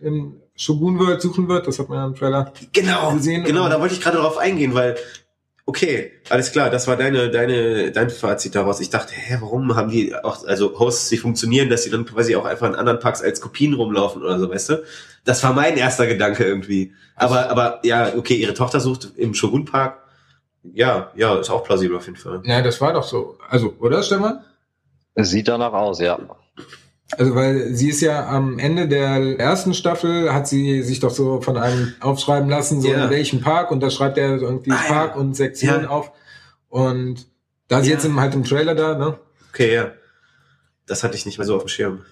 im 0.01 0.41
Shogun 0.57 0.99
World 1.01 1.21
suchen 1.21 1.49
wird. 1.49 1.67
Das 1.67 1.79
hat 1.81 1.89
man 1.89 1.99
ja 1.99 2.07
im 2.07 2.15
Trailer. 2.15 2.53
Genau, 2.73 3.13
gesehen. 3.15 3.43
genau, 3.45 3.69
da 3.69 3.81
wollte 3.81 3.95
ich 3.95 4.01
gerade 4.01 4.19
drauf 4.19 4.39
eingehen, 4.39 4.75
weil, 4.75 4.97
okay, 5.67 6.13
alles 6.29 6.53
klar, 6.53 6.71
das 6.71 6.87
war 6.87 6.97
deine, 6.97 7.31
deine, 7.31 7.91
dein 7.91 8.11
Fazit 8.11 8.55
daraus. 8.55 8.81
Ich 8.81 8.91
dachte, 8.91 9.15
hä, 9.15 9.39
warum 9.41 9.75
haben 9.77 9.91
die 9.91 10.15
auch, 10.15 10.45
also 10.47 10.79
Hosts, 10.79 11.09
die 11.09 11.17
funktionieren, 11.17 11.71
dass 11.71 11.85
sie 11.85 11.91
dann 11.91 12.05
quasi 12.05 12.37
auch 12.37 12.45
einfach 12.45 12.69
in 12.69 12.75
anderen 12.75 12.99
Parks 12.99 13.23
als 13.23 13.41
Kopien 13.41 13.75
rumlaufen 13.75 14.23
oder 14.23 14.39
so, 14.39 14.51
weißt 14.51 14.71
du? 14.71 14.85
Das 15.25 15.43
war 15.43 15.53
mein 15.53 15.77
erster 15.77 16.07
Gedanke 16.07 16.45
irgendwie. 16.45 16.93
Aber, 17.17 17.49
aber, 17.49 17.81
ja, 17.83 18.15
okay, 18.15 18.35
ihre 18.35 18.55
Tochter 18.55 18.81
sucht 18.81 19.13
im 19.17 19.35
Shogun 19.35 19.65
Park. 19.65 20.03
Ja, 20.63 21.11
ja, 21.15 21.39
ist 21.39 21.51
auch 21.51 21.65
plausibel 21.65 21.97
auf 21.97 22.07
jeden 22.07 22.19
Fall. 22.19 22.43
Ja, 22.45 22.63
das 22.63 22.81
war 22.81 22.93
doch 22.93 23.03
so. 23.03 23.39
Also, 23.49 23.75
oder 23.79 24.03
Stefan? 24.03 24.45
Sieht 25.17 25.49
danach 25.49 25.73
aus, 25.73 26.01
ja. 26.01 26.19
Also, 27.19 27.35
weil 27.35 27.75
sie 27.75 27.91
ist 27.91 28.01
ja 28.01 28.27
am 28.29 28.59
Ende 28.59 28.89
der 28.89 29.39
ersten 29.39 29.75
Staffel, 29.75 30.33
hat 30.33 30.49
sie 30.49 30.83
sich 30.83 31.01
doch 31.01 31.11
so 31.11 31.41
von 31.41 31.57
einem 31.57 31.95
aufschreiben 32.01 32.49
lassen, 32.49 32.81
so 32.81 32.89
Ja. 32.89 33.05
in 33.05 33.11
welchem 33.11 33.41
Park, 33.41 33.71
und 33.71 33.81
da 33.81 33.91
schreibt 33.91 34.19
er 34.19 34.37
irgendwie 34.41 34.71
Ah, 34.73 34.81
ja. 34.87 34.93
Park 34.93 35.17
und 35.17 35.35
Sektion 35.35 35.83
Ja. 35.83 35.89
auf. 35.91 36.13
Und 36.69 37.27
da 37.69 37.79
ist 37.81 37.87
Ja. 37.87 37.95
jetzt 37.95 38.05
im, 38.05 38.19
halt 38.21 38.35
im 38.35 38.45
Trailer 38.45 38.75
da, 38.75 38.97
ne? 38.97 39.19
Okay, 39.53 39.75
ja. 39.75 39.93
Das 40.87 41.03
hatte 41.05 41.17
ich 41.17 41.25
nicht 41.27 41.39
mehr 41.39 41.47
so 41.47 41.57
auf 41.57 41.63
dem 41.65 41.69
Schirm. 41.69 42.03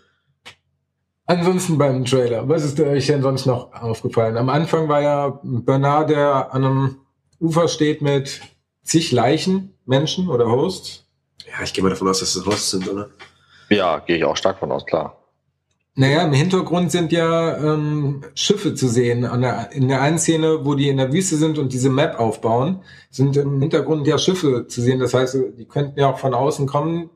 Ansonsten 1.27 1.79
beim 1.79 2.05
Trailer, 2.05 2.49
was 2.49 2.65
ist 2.65 2.79
euch 2.81 3.07
denn 3.07 3.23
sonst 3.23 3.47
noch 3.47 3.73
aufgefallen? 3.73 4.37
Am 4.37 4.49
Anfang 4.49 4.89
war 4.89 5.01
ja 5.03 5.41
Bernard, 5.43 6.11
der 6.11 6.53
an 6.53 6.65
einem 6.65 6.97
Ufer 7.41 7.69
steht 7.69 8.03
mit 8.03 8.41
zig 8.83 9.13
Leichen, 9.13 9.75
Menschen 9.87 10.29
oder 10.29 10.47
Hosts. 10.47 11.05
Ja, 11.47 11.63
ich 11.63 11.73
gehe 11.73 11.83
mal 11.83 11.91
davon 11.91 12.09
aus, 12.09 12.21
dass 12.21 12.35
das 12.35 12.45
Hosts 12.45 12.71
sind, 12.73 12.89
oder? 12.89 13.09
Ja, 13.77 13.99
gehe 13.99 14.17
ich 14.17 14.25
auch 14.25 14.37
stark 14.37 14.59
von 14.59 14.71
aus, 14.73 14.85
klar. 14.87 15.19
Naja, 15.95 16.23
im 16.23 16.33
Hintergrund 16.33 16.91
sind 16.91 17.13
ja 17.13 17.57
ähm, 17.59 18.23
Schiffe 18.35 18.75
zu 18.75 18.89
sehen. 18.89 19.27
An 19.27 19.43
der, 19.43 19.73
in 19.73 19.89
der 19.89 20.01
einen 20.01 20.19
Szene, 20.19 20.65
wo 20.65 20.75
die 20.75 20.89
in 20.89 20.97
der 20.97 21.13
Wüste 21.13 21.37
sind 21.37 21.59
und 21.59 21.73
diese 21.73 21.91
Map 21.91 22.19
aufbauen, 22.19 22.83
sind 23.11 23.37
im 23.37 23.61
Hintergrund 23.61 24.07
ja 24.07 24.17
Schiffe 24.17 24.67
zu 24.69 24.81
sehen. 24.81 25.01
Das 25.01 25.13
heißt, 25.13 25.37
die 25.59 25.67
könnten 25.67 25.99
ja 26.01 26.11
auch 26.11 26.19
von 26.19 26.33
außen 26.33 26.67
kommen. 26.67 27.11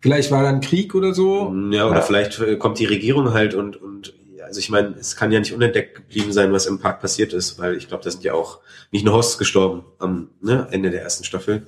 Vielleicht 0.00 0.32
war 0.32 0.42
dann 0.42 0.60
Krieg 0.60 0.94
oder 0.96 1.14
so. 1.14 1.54
Ja, 1.70 1.86
oder 1.86 1.96
Ja. 1.96 2.00
vielleicht 2.02 2.40
äh, 2.40 2.56
kommt 2.56 2.80
die 2.80 2.84
Regierung 2.84 3.32
halt 3.32 3.54
und, 3.54 3.80
und 3.80 4.12
also 4.44 4.58
ich 4.58 4.70
meine, 4.70 4.94
es 4.98 5.16
kann 5.16 5.32
ja 5.32 5.38
nicht 5.38 5.54
unentdeckt 5.54 5.94
geblieben 5.94 6.32
sein, 6.32 6.52
was 6.52 6.66
im 6.66 6.78
Park 6.80 7.00
passiert 7.00 7.32
ist, 7.32 7.58
weil 7.58 7.76
ich 7.76 7.88
glaube, 7.88 8.04
da 8.04 8.10
sind 8.10 8.24
ja 8.24 8.34
auch 8.34 8.58
nicht 8.90 9.04
nur 9.04 9.14
Hosts 9.14 9.38
gestorben 9.38 9.84
am 9.98 10.30
ne, 10.42 10.68
Ende 10.70 10.90
der 10.90 11.02
ersten 11.02 11.24
Staffel. 11.24 11.66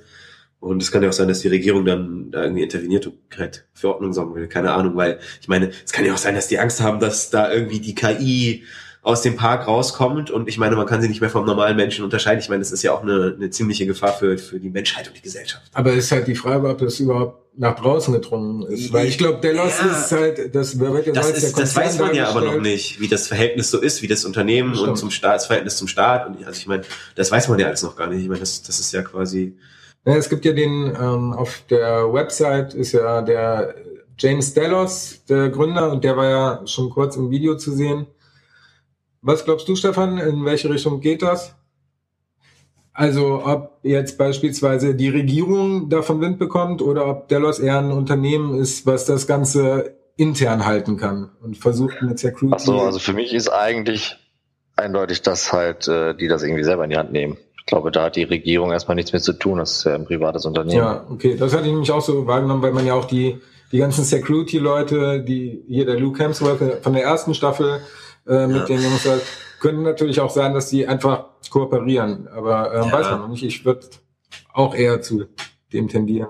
Und 0.59 0.81
es 0.81 0.91
kann 0.91 1.03
ja 1.03 1.09
auch 1.09 1.13
sein, 1.13 1.27
dass 1.27 1.41
die 1.41 1.49
Regierung 1.49 1.85
dann 1.85 2.31
da 2.31 2.43
irgendwie 2.43 2.63
interveniert 2.63 3.05
und 3.07 3.15
halt 3.37 3.65
für 3.73 3.89
Ordnung 3.89 4.11
sorgen 4.13 4.33
will. 4.35 4.47
Keine 4.47 4.71
Ahnung, 4.71 4.95
weil 4.95 5.19
ich 5.39 5.47
meine, 5.47 5.69
es 5.85 5.91
kann 5.91 6.03
ja 6.05 6.13
auch 6.13 6.17
sein, 6.17 6.33
dass 6.35 6.47
die 6.47 6.57
Angst 6.59 6.81
haben, 6.81 6.99
dass 6.99 7.29
da 7.29 7.51
irgendwie 7.51 7.79
die 7.79 7.93
KI 7.95 8.63
aus 9.03 9.21
dem 9.21 9.37
Park 9.37 9.67
rauskommt 9.67 10.31
und 10.31 10.49
ich 10.49 10.57
meine, 10.57 10.75
man 10.75 10.85
kann 10.85 11.01
sie 11.01 11.07
nicht 11.07 11.21
mehr 11.21 11.29
vom 11.29 11.45
normalen 11.45 11.77
Menschen 11.77 12.03
unterscheiden. 12.03 12.39
Ich 12.41 12.49
meine, 12.49 12.59
das 12.59 12.73
ist 12.73 12.83
ja 12.83 12.91
auch 12.91 13.03
eine, 13.03 13.35
eine 13.37 13.49
ziemliche 13.51 13.85
Gefahr 13.85 14.11
für, 14.11 14.37
für 14.37 14.59
die 14.59 14.69
Menschheit 14.69 15.07
und 15.07 15.15
die 15.15 15.21
Gesellschaft. 15.21 15.63
Aber 15.73 15.91
es 15.91 16.05
ist 16.05 16.11
halt 16.11 16.27
die 16.27 16.35
Frage, 16.35 16.67
ob 16.67 16.79
das 16.79 16.99
überhaupt 16.99 17.45
nach 17.57 17.75
draußen 17.79 18.13
gedrungen 18.13 18.63
ist. 18.63 18.91
Weil 18.91 19.07
ich 19.07 19.17
glaube, 19.17 19.39
Delos 19.39 19.71
Ja. 19.79 19.91
ist 19.97 20.11
halt, 20.11 20.53
das 20.53 20.77
wird 20.77 21.07
ja 21.07 21.13
Das, 21.13 21.27
als 21.27 21.39
der 21.39 21.49
ist, 21.49 21.57
das 21.59 21.75
weiß 21.75 21.99
man 21.99 22.15
ja 22.15 22.27
aber 22.27 22.41
noch 22.41 22.59
nicht, 22.59 22.99
wie 22.99 23.07
das 23.07 23.27
Verhältnis 23.27 23.71
so 23.71 23.79
ist, 23.79 24.01
wie 24.01 24.07
das 24.07 24.25
Unternehmen 24.25 24.73
Stimmt. 24.75 24.89
und 24.89 24.95
zum 24.97 25.11
Staat, 25.11 25.35
das 25.35 25.45
Verhältnis 25.45 25.77
zum 25.77 25.87
Staat. 25.87 26.27
Und 26.27 26.45
also 26.45 26.59
ich 26.59 26.67
meine, 26.67 26.83
das 27.15 27.31
weiß 27.31 27.47
man 27.47 27.59
ja 27.59 27.67
alles 27.67 27.83
noch 27.83 27.95
gar 27.95 28.07
nicht. 28.07 28.21
Ich 28.23 28.27
meine, 28.27 28.41
das, 28.41 28.61
das 28.63 28.79
ist 28.79 28.91
ja 28.91 29.03
quasi. 29.03 29.55
Es 30.15 30.29
gibt 30.29 30.45
ja 30.45 30.53
den, 30.53 30.95
ähm, 30.97 31.33
auf 31.33 31.63
der 31.69 32.13
Website 32.13 32.73
ist 32.73 32.93
ja 32.93 33.21
der 33.21 33.75
James 34.17 34.53
Delos, 34.53 35.25
der 35.25 35.49
Gründer, 35.49 35.91
und 35.91 36.03
der 36.03 36.15
war 36.15 36.29
ja 36.29 36.61
schon 36.65 36.89
kurz 36.89 37.17
im 37.17 37.29
Video 37.29 37.57
zu 37.57 37.73
sehen. 37.73 38.07
Was 39.21 39.43
glaubst 39.43 39.67
du, 39.67 39.75
Stefan? 39.75 40.17
In 40.17 40.45
welche 40.45 40.69
Richtung 40.69 41.01
geht 41.01 41.21
das? 41.21 41.55
Also 42.93 43.43
ob 43.43 43.79
jetzt 43.83 44.17
beispielsweise 44.17 44.95
die 44.95 45.09
Regierung 45.09 45.89
davon 45.89 46.21
Wind 46.21 46.39
bekommt 46.39 46.81
oder 46.81 47.05
ob 47.07 47.27
Delos 47.27 47.59
eher 47.59 47.77
ein 47.77 47.91
Unternehmen 47.91 48.57
ist, 48.57 48.85
was 48.85 49.03
das 49.03 49.27
Ganze 49.27 49.97
intern 50.15 50.65
halten 50.65 50.95
kann 50.95 51.31
und 51.43 51.57
versucht 51.57 52.01
mit 52.01 52.17
Security. 52.17 52.55
Ach 52.55 52.65
so, 52.65 52.79
also 52.79 52.99
für 52.99 53.13
mich 53.13 53.33
ist 53.33 53.49
eigentlich 53.49 54.15
eindeutig, 54.77 55.21
dass 55.21 55.51
halt 55.51 55.87
äh, 55.89 56.15
die 56.15 56.29
das 56.29 56.43
irgendwie 56.43 56.63
selber 56.63 56.85
in 56.85 56.91
die 56.91 56.97
Hand 56.97 57.11
nehmen. 57.11 57.37
Ich 57.67 57.71
glaube, 57.71 57.91
da 57.91 58.03
hat 58.05 58.15
die 58.15 58.23
Regierung 58.23 58.71
erstmal 58.71 58.95
nichts 58.95 59.11
mit 59.11 59.23
zu 59.23 59.33
tun. 59.33 59.57
Das 59.57 59.73
ist 59.79 59.83
ja 59.83 59.93
ein 59.93 60.05
privates 60.05 60.45
Unternehmen. 60.45 60.77
Ja, 60.77 61.05
okay. 61.11 61.35
Das 61.35 61.51
hatte 61.51 61.65
ich 61.65 61.71
nämlich 61.71 61.91
auch 61.91 61.99
so 62.01 62.25
wahrgenommen, 62.25 62.61
weil 62.61 62.71
man 62.71 62.85
ja 62.85 62.93
auch 62.93 63.03
die, 63.03 63.41
die 63.73 63.79
ganzen 63.79 64.05
Security-Leute, 64.05 65.21
die 65.21 65.65
hier 65.67 65.85
der 65.85 65.99
Luke 65.99 66.23
Hemsworth 66.23 66.81
von 66.81 66.93
der 66.93 67.03
ersten 67.03 67.33
Staffel 67.33 67.81
äh, 68.25 68.47
mit 68.47 68.55
Ja. 68.69 68.75
den 68.77 68.83
Jungs 68.83 69.05
hat, 69.05 69.21
können 69.59 69.83
natürlich 69.83 70.21
auch 70.21 70.29
sein, 70.29 70.53
dass 70.53 70.69
die 70.69 70.87
einfach 70.87 71.25
kooperieren. 71.49 72.29
Aber 72.29 72.71
äh, 72.73 72.77
Ja. 72.77 72.91
weiß 72.93 73.11
man 73.11 73.19
noch 73.19 73.27
nicht. 73.27 73.43
Ich 73.43 73.65
würde 73.65 73.81
auch 74.53 74.73
eher 74.73 75.01
zu 75.01 75.25
dem 75.73 75.89
tendieren. 75.89 76.29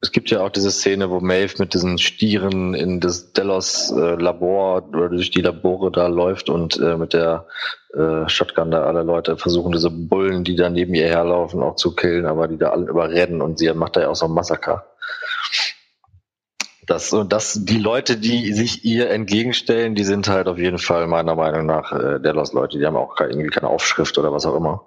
Es 0.00 0.12
gibt 0.12 0.30
ja 0.30 0.42
auch 0.42 0.50
diese 0.50 0.70
Szene, 0.70 1.10
wo 1.10 1.18
Maeve 1.18 1.54
mit 1.58 1.74
diesen 1.74 1.98
Stieren 1.98 2.74
in 2.74 3.00
das 3.00 3.32
Delos 3.32 3.90
äh, 3.90 4.14
Labor 4.14 4.88
oder 4.90 5.08
durch 5.08 5.32
die 5.32 5.42
Labore 5.42 5.90
da 5.90 6.06
läuft 6.06 6.48
und 6.48 6.78
äh, 6.78 6.96
mit 6.96 7.14
der 7.14 7.46
äh, 7.94 8.28
Shotgun 8.28 8.70
da 8.70 8.84
alle 8.84 9.02
Leute 9.02 9.36
versuchen, 9.36 9.72
diese 9.72 9.90
Bullen, 9.90 10.44
die 10.44 10.56
da 10.56 10.70
neben 10.70 10.94
ihr 10.94 11.08
herlaufen, 11.08 11.62
auch 11.62 11.76
zu 11.76 11.94
killen, 11.94 12.26
aber 12.26 12.48
die 12.48 12.58
da 12.58 12.70
alle 12.70 12.86
überrennen 12.86 13.42
und 13.42 13.58
sie 13.58 13.72
macht 13.72 13.96
da 13.96 14.02
ja 14.02 14.08
auch 14.08 14.16
so 14.16 14.26
ein 14.26 14.32
Massaker. 14.32 14.86
Das, 16.86 17.12
und 17.12 17.32
das, 17.32 17.64
die 17.64 17.78
Leute, 17.78 18.16
die 18.16 18.52
sich 18.52 18.84
ihr 18.84 19.10
entgegenstellen, 19.10 19.94
die 19.94 20.02
sind 20.02 20.26
halt 20.26 20.48
auf 20.48 20.58
jeden 20.58 20.78
Fall 20.78 21.06
meiner 21.06 21.36
Meinung 21.36 21.64
nach 21.64 21.92
äh, 21.92 22.18
Delos-Leute. 22.18 22.78
Die 22.78 22.86
haben 22.86 22.96
auch 22.96 23.14
keine, 23.14 23.30
irgendwie 23.30 23.50
keine 23.50 23.68
Aufschrift 23.68 24.18
oder 24.18 24.32
was 24.32 24.44
auch 24.44 24.56
immer. 24.56 24.84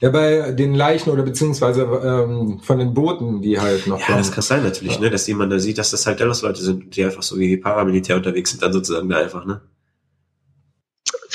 Ja, 0.00 0.10
bei 0.10 0.52
den 0.52 0.74
Leichen 0.74 1.10
oder 1.10 1.22
beziehungsweise 1.22 1.82
ähm, 1.82 2.60
von 2.60 2.78
den 2.78 2.94
Booten, 2.94 3.42
die 3.42 3.60
halt 3.60 3.86
noch 3.86 4.06
Ja, 4.08 4.16
das 4.16 4.32
kann 4.32 4.42
sein 4.42 4.62
natürlich, 4.62 4.98
ne, 4.98 5.10
dass 5.10 5.26
jemand 5.26 5.52
da 5.52 5.58
sieht, 5.58 5.76
dass 5.76 5.90
das 5.90 6.06
halt 6.06 6.20
Dallas-Leute 6.20 6.62
sind, 6.62 6.96
die 6.96 7.04
einfach 7.04 7.22
so 7.22 7.38
wie 7.38 7.56
Paramilitär 7.58 8.16
unterwegs 8.16 8.50
sind, 8.50 8.62
dann 8.62 8.72
sozusagen 8.72 9.08
da 9.08 9.18
einfach, 9.18 9.44
ne? 9.44 9.60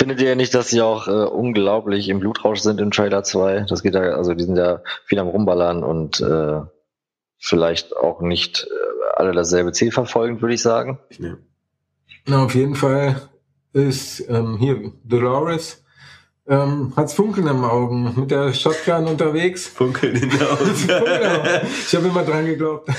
Findet 0.01 0.19
ihr 0.19 0.35
nicht, 0.35 0.55
dass 0.55 0.69
sie 0.69 0.81
auch 0.81 1.07
äh, 1.07 1.11
unglaublich 1.11 2.09
im 2.09 2.19
Blutrausch 2.19 2.59
sind 2.61 2.81
im 2.81 2.89
Trailer 2.89 3.23
2? 3.23 3.67
Das 3.69 3.83
geht 3.83 3.93
ja, 3.93 4.01
also 4.01 4.33
die 4.33 4.45
sind 4.45 4.57
ja 4.57 4.81
viel 5.05 5.19
am 5.19 5.27
Rumballern 5.27 5.83
und 5.83 6.19
äh, 6.21 6.61
vielleicht 7.37 7.95
auch 7.95 8.19
nicht 8.19 8.65
äh, 8.67 9.09
alle 9.15 9.31
dasselbe 9.31 9.73
Ziel 9.73 9.91
verfolgen, 9.91 10.41
würde 10.41 10.55
ich 10.55 10.61
sagen. 10.63 10.97
ne. 11.19 11.37
Na, 12.25 12.43
auf 12.45 12.55
jeden 12.55 12.73
Fall 12.73 13.21
ist 13.73 14.27
ähm, 14.27 14.57
hier 14.57 14.91
Dolores 15.03 15.83
ähm, 16.47 16.93
hat's 16.95 17.13
Funkeln 17.13 17.45
im 17.45 17.63
Augen 17.63 18.11
mit 18.21 18.31
der 18.31 18.53
Shotgun 18.55 19.05
unterwegs. 19.05 19.67
Funkeln 19.67 20.15
in 20.15 20.31
der 20.31 20.39
Genau. 20.47 20.51
Augen. 20.53 21.67
Ich 21.87 21.95
habe 21.95 22.07
immer 22.07 22.23
dran 22.23 22.47
geglaubt. 22.47 22.89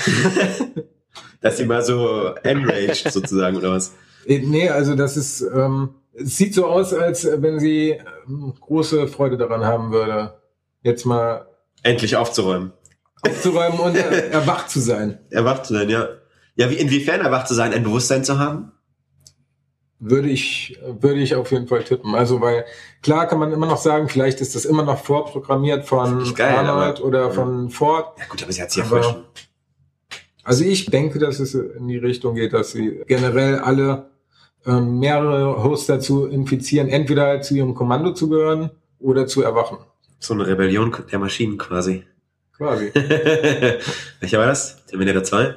dass 1.41 1.57
sie 1.57 1.65
mal 1.65 1.83
so 1.83 2.33
enraged 2.43 3.11
sozusagen, 3.11 3.57
oder 3.57 3.71
was? 3.71 3.93
Äh, 4.25 4.39
Nee, 4.39 4.69
also 4.69 4.95
das 4.95 5.17
ist, 5.17 5.41
ähm, 5.41 5.95
es 6.13 6.37
sieht 6.37 6.53
so 6.53 6.67
aus, 6.67 6.93
als 6.93 7.25
wenn 7.25 7.59
sie 7.59 7.99
ähm, 8.27 8.53
große 8.59 9.07
Freude 9.07 9.37
daran 9.37 9.65
haben 9.65 9.91
würde, 9.91 10.35
jetzt 10.81 11.05
mal 11.05 11.47
Endlich 11.81 12.15
aufzuräumen. 12.15 12.73
aufzuräumen 13.21 13.79
und 13.79 13.95
äh, 13.95 14.29
erwacht 14.31 14.69
zu 14.69 14.79
sein. 14.79 15.19
Erwacht 15.29 15.65
zu 15.65 15.73
sein, 15.73 15.89
ja. 15.89 16.07
Ja, 16.55 16.69
wie, 16.69 16.75
inwiefern 16.75 17.21
erwacht 17.21 17.47
zu 17.47 17.55
sein, 17.55 17.73
ein 17.73 17.83
Bewusstsein 17.83 18.23
zu 18.23 18.37
haben? 18.37 18.71
Würde 19.99 20.29
ich, 20.29 20.77
würde 20.99 21.21
ich 21.21 21.35
auf 21.35 21.51
jeden 21.51 21.67
Fall 21.67 21.83
tippen. 21.83 22.13
Also, 22.13 22.41
weil 22.41 22.65
klar 23.01 23.25
kann 23.27 23.39
man 23.39 23.53
immer 23.53 23.65
noch 23.65 23.77
sagen, 23.77 24.09
vielleicht 24.09 24.41
ist 24.41 24.53
das 24.53 24.65
immer 24.65 24.83
noch 24.83 25.03
vorprogrammiert 25.03 25.85
von 25.85 26.33
geil, 26.35 26.55
Arnold 26.55 26.97
aber- 26.97 27.07
oder 27.07 27.21
ja. 27.23 27.29
von 27.29 27.69
Ford. 27.69 28.17
Ja 28.19 28.25
gut, 28.29 28.43
aber 28.43 28.51
sie 28.51 28.61
hat 28.61 28.71
sich 28.71 28.83
ja 28.83 29.03
schon. 29.03 29.23
Also 30.43 30.65
ich 30.65 30.87
denke, 30.87 31.19
dass 31.19 31.39
es 31.39 31.53
in 31.53 31.87
die 31.87 31.97
Richtung 31.97 32.35
geht, 32.35 32.51
dass 32.51 32.73
sie 32.73 33.01
generell 33.07 33.59
alle 33.59 34.12
ähm, 34.65 34.99
mehrere 34.99 35.63
Hosts 35.63 35.87
dazu 35.87 36.25
infizieren, 36.27 36.89
entweder 36.89 37.41
zu 37.41 37.55
ihrem 37.55 37.75
Kommando 37.75 38.13
zu 38.13 38.29
gehören 38.29 38.71
oder 38.99 39.27
zu 39.27 39.41
erwachen. 39.41 39.77
So 40.19 40.33
eine 40.33 40.47
Rebellion 40.47 40.95
der 41.11 41.19
Maschinen 41.19 41.57
quasi. 41.57 42.05
Quasi. 42.55 42.91
Welcher 44.19 44.39
war 44.39 44.47
das? 44.47 44.85
Terminator 44.85 45.23
2? 45.23 45.55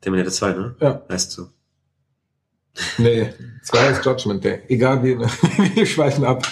Terminator 0.00 0.32
2, 0.32 0.52
ne? 0.52 0.76
Ja. 0.80 1.02
Heißt 1.08 1.32
so. 1.32 1.48
Nee, 2.98 3.32
zwei 3.62 3.90
ist 3.90 4.04
Judgment 4.04 4.44
Day. 4.44 4.62
Egal, 4.68 5.02
wie 5.02 5.18
wir 5.74 5.86
schweifen 5.86 6.24
ab. 6.24 6.46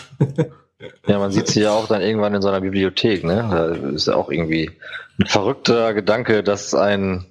Ja, 1.07 1.19
man 1.19 1.31
sieht 1.31 1.47
sie 1.47 1.61
ja 1.61 1.71
auch 1.71 1.87
dann 1.87 2.03
irgendwann 2.03 2.35
in 2.35 2.43
so 2.43 2.49
einer 2.49 2.61
Bibliothek, 2.61 3.23
ne? 3.23 3.49
Da 3.51 3.91
ist 3.91 4.09
ja 4.09 4.17
auch 4.17 4.31
irgendwie 4.31 4.73
ein 5.21 5.27
verrückter 5.27 5.95
Gedanke, 5.95 6.43
dass 6.43 6.75
ein 6.75 7.27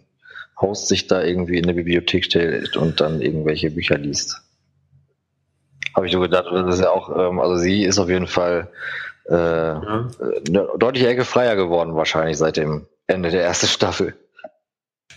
Host 0.60 0.88
sich 0.88 1.08
da 1.08 1.22
irgendwie 1.24 1.58
in 1.58 1.66
eine 1.66 1.74
Bibliothek 1.74 2.26
stellt 2.26 2.78
und 2.78 3.02
dann 3.02 3.22
irgendwelche 3.22 3.72
Bücher 3.72 3.98
liest. 3.98 4.42
Habe 5.96 6.08
ich 6.08 6.12
so 6.14 6.20
gedacht, 6.20 6.46
das 6.52 6.76
ist 6.76 6.82
ja 6.82 6.90
auch, 6.92 7.10
ähm, 7.18 7.40
also 7.40 7.58
sie 7.58 7.84
ist 7.84 8.00
auf 8.00 8.10
jeden 8.10 8.28
Fall 8.28 8.70
äh, 9.30 9.34
Ja. 9.34 10.08
eine 10.48 10.68
deutliche 10.78 11.08
Ecke 11.08 11.26
freier 11.26 11.56
geworden, 11.56 11.96
wahrscheinlich 11.96 12.38
seit 12.38 12.58
dem 12.58 12.86
Ende 13.08 13.32
der 13.32 13.44
ersten 13.44 13.68
Staffel. 13.68 14.14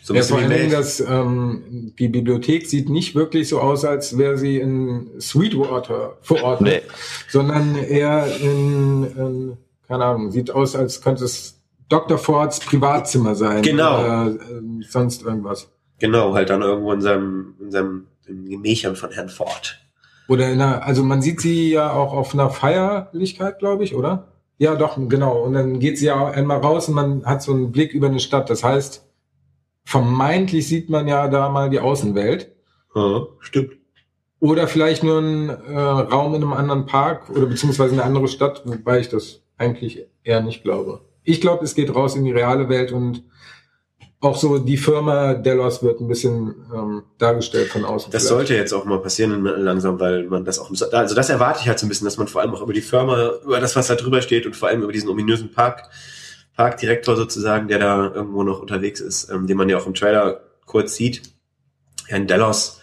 So 0.02 0.12
ein 0.12 0.16
Ja, 0.16 0.20
bisschen 0.22 0.38
vor 0.38 0.48
allen 0.48 0.50
Dingen, 0.58 0.70
dass 0.70 1.00
ähm, 1.00 1.92
die 1.98 2.08
Bibliothek 2.08 2.66
sieht 2.66 2.88
nicht 2.88 3.14
wirklich 3.14 3.48
so 3.48 3.60
aus, 3.60 3.84
als 3.84 4.16
wäre 4.16 4.38
sie 4.38 4.58
in 4.58 5.20
Sweetwater 5.20 6.16
verordnet, 6.22 6.84
Nee. 6.86 6.90
sondern 7.28 7.76
eher 7.76 8.26
in, 8.40 9.04
in, 9.16 9.56
keine 9.86 10.04
Ahnung, 10.04 10.30
sieht 10.30 10.50
aus, 10.50 10.74
als 10.76 11.02
könnte 11.02 11.24
es 11.24 11.57
Dr. 11.88 12.18
Fords 12.18 12.60
Privatzimmer 12.60 13.34
sein. 13.34 13.62
Genau. 13.62 14.00
Oder 14.00 14.26
äh, 14.26 14.82
sonst 14.88 15.22
irgendwas. 15.22 15.70
Genau, 15.98 16.34
halt 16.34 16.50
dann 16.50 16.62
irgendwo 16.62 16.92
in 16.92 17.00
seinem, 17.00 17.54
in 17.60 17.70
seinem 17.70 18.06
in 18.26 18.48
Gemächern 18.48 18.94
von 18.94 19.10
Herrn 19.10 19.28
Ford. 19.28 19.80
Oder 20.28 20.50
in 20.50 20.60
einer, 20.60 20.84
also 20.84 21.02
man 21.02 21.22
sieht 21.22 21.40
sie 21.40 21.70
ja 21.70 21.92
auch 21.92 22.12
auf 22.12 22.34
einer 22.34 22.50
Feierlichkeit, 22.50 23.58
glaube 23.58 23.84
ich, 23.84 23.94
oder? 23.94 24.28
Ja, 24.58 24.74
doch, 24.74 24.98
genau. 25.08 25.38
Und 25.42 25.54
dann 25.54 25.78
geht 25.78 25.98
sie 25.98 26.06
ja 26.06 26.26
einmal 26.26 26.58
raus 26.58 26.88
und 26.88 26.94
man 26.94 27.24
hat 27.24 27.42
so 27.42 27.52
einen 27.52 27.72
Blick 27.72 27.94
über 27.94 28.08
eine 28.08 28.20
Stadt. 28.20 28.50
Das 28.50 28.62
heißt, 28.62 29.06
vermeintlich 29.84 30.68
sieht 30.68 30.90
man 30.90 31.08
ja 31.08 31.28
da 31.28 31.48
mal 31.48 31.70
die 31.70 31.80
Außenwelt. 31.80 32.52
Ja, 32.94 33.26
stimmt. 33.40 33.72
Oder 34.40 34.68
vielleicht 34.68 35.02
nur 35.02 35.20
ein 35.20 35.48
äh, 35.48 35.78
Raum 35.78 36.34
in 36.34 36.42
einem 36.42 36.52
anderen 36.52 36.86
Park 36.86 37.30
oder 37.30 37.46
beziehungsweise 37.46 37.94
eine 37.94 38.04
andere 38.04 38.28
Stadt, 38.28 38.62
wobei 38.66 39.00
ich 39.00 39.08
das 39.08 39.42
eigentlich 39.56 40.06
eher 40.22 40.42
nicht 40.42 40.62
glaube. 40.62 41.00
Ich 41.28 41.42
glaube, 41.42 41.62
es 41.62 41.74
geht 41.74 41.94
raus 41.94 42.16
in 42.16 42.24
die 42.24 42.32
reale 42.32 42.70
Welt 42.70 42.90
und 42.90 43.22
auch 44.20 44.36
so 44.36 44.58
die 44.58 44.78
Firma 44.78 45.34
Delos 45.34 45.82
wird 45.82 46.00
ein 46.00 46.08
bisschen 46.08 46.54
ähm, 46.74 47.02
dargestellt 47.18 47.68
von 47.68 47.84
außen. 47.84 48.10
Das 48.10 48.22
vielleicht. 48.22 48.34
sollte 48.34 48.54
jetzt 48.54 48.72
auch 48.72 48.86
mal 48.86 48.98
passieren 49.00 49.44
langsam, 49.44 50.00
weil 50.00 50.24
man 50.24 50.46
das 50.46 50.58
auch, 50.58 50.70
also 50.70 51.14
das 51.14 51.28
erwarte 51.28 51.60
ich 51.60 51.68
halt 51.68 51.78
so 51.78 51.84
ein 51.84 51.90
bisschen, 51.90 52.06
dass 52.06 52.16
man 52.16 52.28
vor 52.28 52.40
allem 52.40 52.54
auch 52.54 52.62
über 52.62 52.72
die 52.72 52.80
Firma, 52.80 53.32
über 53.44 53.60
das, 53.60 53.76
was 53.76 53.88
da 53.88 53.94
drüber 53.94 54.22
steht 54.22 54.46
und 54.46 54.56
vor 54.56 54.68
allem 54.68 54.82
über 54.82 54.92
diesen 54.92 55.10
ominösen 55.10 55.52
Park, 55.52 55.90
Parkdirektor 56.56 57.14
sozusagen, 57.14 57.68
der 57.68 57.78
da 57.78 58.10
irgendwo 58.14 58.42
noch 58.42 58.60
unterwegs 58.60 59.00
ist, 59.00 59.28
ähm, 59.30 59.46
den 59.46 59.58
man 59.58 59.68
ja 59.68 59.76
auch 59.76 59.86
im 59.86 59.92
Trailer 59.92 60.40
kurz 60.64 60.96
sieht, 60.96 61.22
Herrn 62.06 62.26
Delos. 62.26 62.80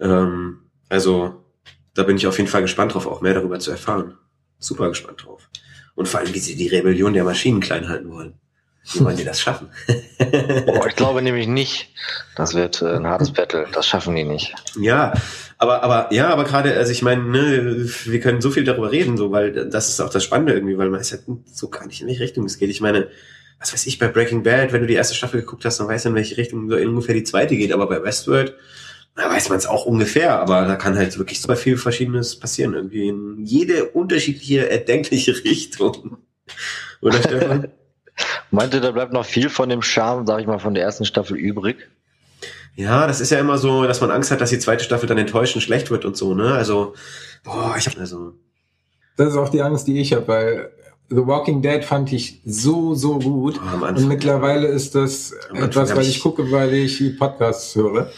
Ähm, 0.00 0.60
also 0.90 1.42
da 1.94 2.02
bin 2.02 2.16
ich 2.16 2.26
auf 2.26 2.36
jeden 2.36 2.50
Fall 2.50 2.62
gespannt 2.62 2.92
drauf, 2.92 3.06
auch 3.06 3.22
mehr 3.22 3.32
darüber 3.34 3.58
zu 3.58 3.70
erfahren. 3.70 4.18
Super 4.58 4.90
gespannt 4.90 5.24
drauf. 5.24 5.48
Und 5.94 6.08
vor 6.08 6.20
allem, 6.20 6.34
wie 6.34 6.38
sie 6.38 6.56
die 6.56 6.68
Rebellion 6.68 7.14
der 7.14 7.24
Maschinen 7.24 7.60
klein 7.60 7.88
halten 7.88 8.10
wollen. 8.10 8.34
Wie 8.92 9.00
wollen 9.00 9.16
die 9.16 9.24
das 9.24 9.40
schaffen? 9.40 9.68
Boah, 10.66 10.86
ich 10.86 10.96
glaube 10.96 11.22
nämlich 11.22 11.46
nicht. 11.46 11.88
Das 12.36 12.54
wird 12.54 12.82
äh, 12.82 12.96
ein 12.96 13.06
hartes 13.06 13.32
Battle. 13.32 13.66
Das 13.72 13.86
schaffen 13.86 14.14
die 14.14 14.24
nicht. 14.24 14.54
Ja, 14.78 15.14
aber, 15.56 15.82
aber, 15.82 16.12
ja, 16.12 16.28
aber 16.28 16.44
gerade, 16.44 16.76
also 16.76 16.92
ich 16.92 17.00
meine, 17.00 17.22
ne, 17.22 17.88
wir 18.04 18.20
können 18.20 18.42
so 18.42 18.50
viel 18.50 18.64
darüber 18.64 18.92
reden, 18.92 19.16
so, 19.16 19.30
weil 19.30 19.52
das 19.70 19.88
ist 19.88 20.00
auch 20.00 20.10
das 20.10 20.22
Spannende 20.22 20.52
irgendwie, 20.52 20.76
weil 20.76 20.90
man 20.90 21.00
ist 21.00 21.12
ja 21.12 21.18
so 21.46 21.68
gar 21.68 21.86
nicht 21.86 22.02
in 22.02 22.08
welche 22.08 22.22
Richtung 22.22 22.44
es 22.44 22.58
geht. 22.58 22.68
Ich 22.68 22.82
meine, 22.82 23.08
was 23.58 23.72
weiß 23.72 23.86
ich, 23.86 23.98
bei 23.98 24.08
Breaking 24.08 24.42
Bad, 24.42 24.72
wenn 24.72 24.82
du 24.82 24.86
die 24.86 24.94
erste 24.94 25.14
Staffel 25.14 25.40
geguckt 25.40 25.64
hast, 25.64 25.80
dann 25.80 25.88
weißt 25.88 26.04
du, 26.04 26.10
in 26.10 26.14
welche 26.14 26.36
Richtung 26.36 26.68
so 26.68 26.76
ungefähr 26.76 27.14
die 27.14 27.24
zweite 27.24 27.56
geht, 27.56 27.72
aber 27.72 27.88
bei 27.88 28.02
Westworld, 28.02 28.54
da 29.16 29.30
weiß 29.30 29.48
man 29.48 29.58
es 29.58 29.66
auch 29.66 29.86
ungefähr, 29.86 30.38
aber 30.40 30.66
da 30.66 30.76
kann 30.76 30.96
halt 30.96 31.16
wirklich 31.18 31.40
super 31.40 31.56
viel 31.56 31.76
Verschiedenes 31.76 32.38
passieren, 32.38 32.74
irgendwie 32.74 33.08
in 33.08 33.44
jede 33.44 33.86
unterschiedliche, 33.90 34.68
erdenkliche 34.68 35.32
Richtung. 35.44 36.18
Oder 37.00 37.18
Stefan? 37.18 37.68
Meinte, 38.50 38.80
da 38.80 38.90
bleibt 38.92 39.12
noch 39.12 39.24
viel 39.26 39.48
von 39.48 39.68
dem 39.68 39.82
Charme, 39.82 40.26
sag 40.26 40.40
ich 40.40 40.46
mal, 40.46 40.58
von 40.58 40.74
der 40.74 40.84
ersten 40.84 41.04
Staffel 41.04 41.36
übrig. 41.36 41.76
Ja, 42.76 43.06
das 43.06 43.20
ist 43.20 43.30
ja 43.30 43.38
immer 43.38 43.58
so, 43.58 43.84
dass 43.84 44.00
man 44.00 44.10
Angst 44.10 44.30
hat, 44.30 44.40
dass 44.40 44.50
die 44.50 44.58
zweite 44.58 44.82
Staffel 44.84 45.08
dann 45.08 45.18
enttäuschend 45.18 45.62
schlecht 45.62 45.90
wird 45.90 46.04
und 46.04 46.16
so, 46.16 46.34
ne? 46.34 46.52
Also, 46.54 46.94
boah, 47.44 47.74
ich 47.78 47.86
hab, 47.86 47.96
also. 47.98 48.32
Das 49.16 49.28
ist 49.30 49.36
auch 49.36 49.48
die 49.48 49.62
Angst, 49.62 49.86
die 49.86 50.00
ich 50.00 50.12
habe, 50.12 50.26
weil 50.28 50.70
The 51.08 51.24
Walking 51.26 51.62
Dead 51.62 51.84
fand 51.84 52.12
ich 52.12 52.40
so, 52.44 52.94
so 52.96 53.18
gut. 53.20 53.60
Oh. 53.80 53.84
Und 53.86 54.08
mittlerweile 54.08 54.66
ist 54.66 54.94
das 54.96 55.32
etwas, 55.52 55.94
weil 55.94 56.02
ich- 56.02 56.16
ich 56.16 56.20
gucke, 56.22 56.50
weil 56.50 56.72
ich 56.74 56.98
die 56.98 57.10
Podcasts 57.10 57.74
höre. 57.76 58.10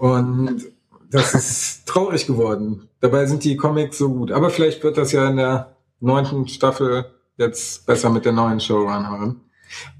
Und 0.00 0.64
das 1.10 1.34
ist 1.34 1.86
traurig 1.86 2.26
geworden. 2.26 2.88
Dabei 3.00 3.26
sind 3.26 3.44
die 3.44 3.56
Comics 3.56 3.98
so 3.98 4.08
gut. 4.08 4.32
Aber 4.32 4.48
vielleicht 4.48 4.82
wird 4.82 4.96
das 4.96 5.12
ja 5.12 5.28
in 5.28 5.36
der 5.36 5.76
neunten 6.00 6.48
Staffel 6.48 7.04
jetzt 7.36 7.84
besser 7.84 8.08
mit 8.08 8.24
der 8.24 8.32
neuen 8.32 8.60
Showrunnerin. 8.60 9.42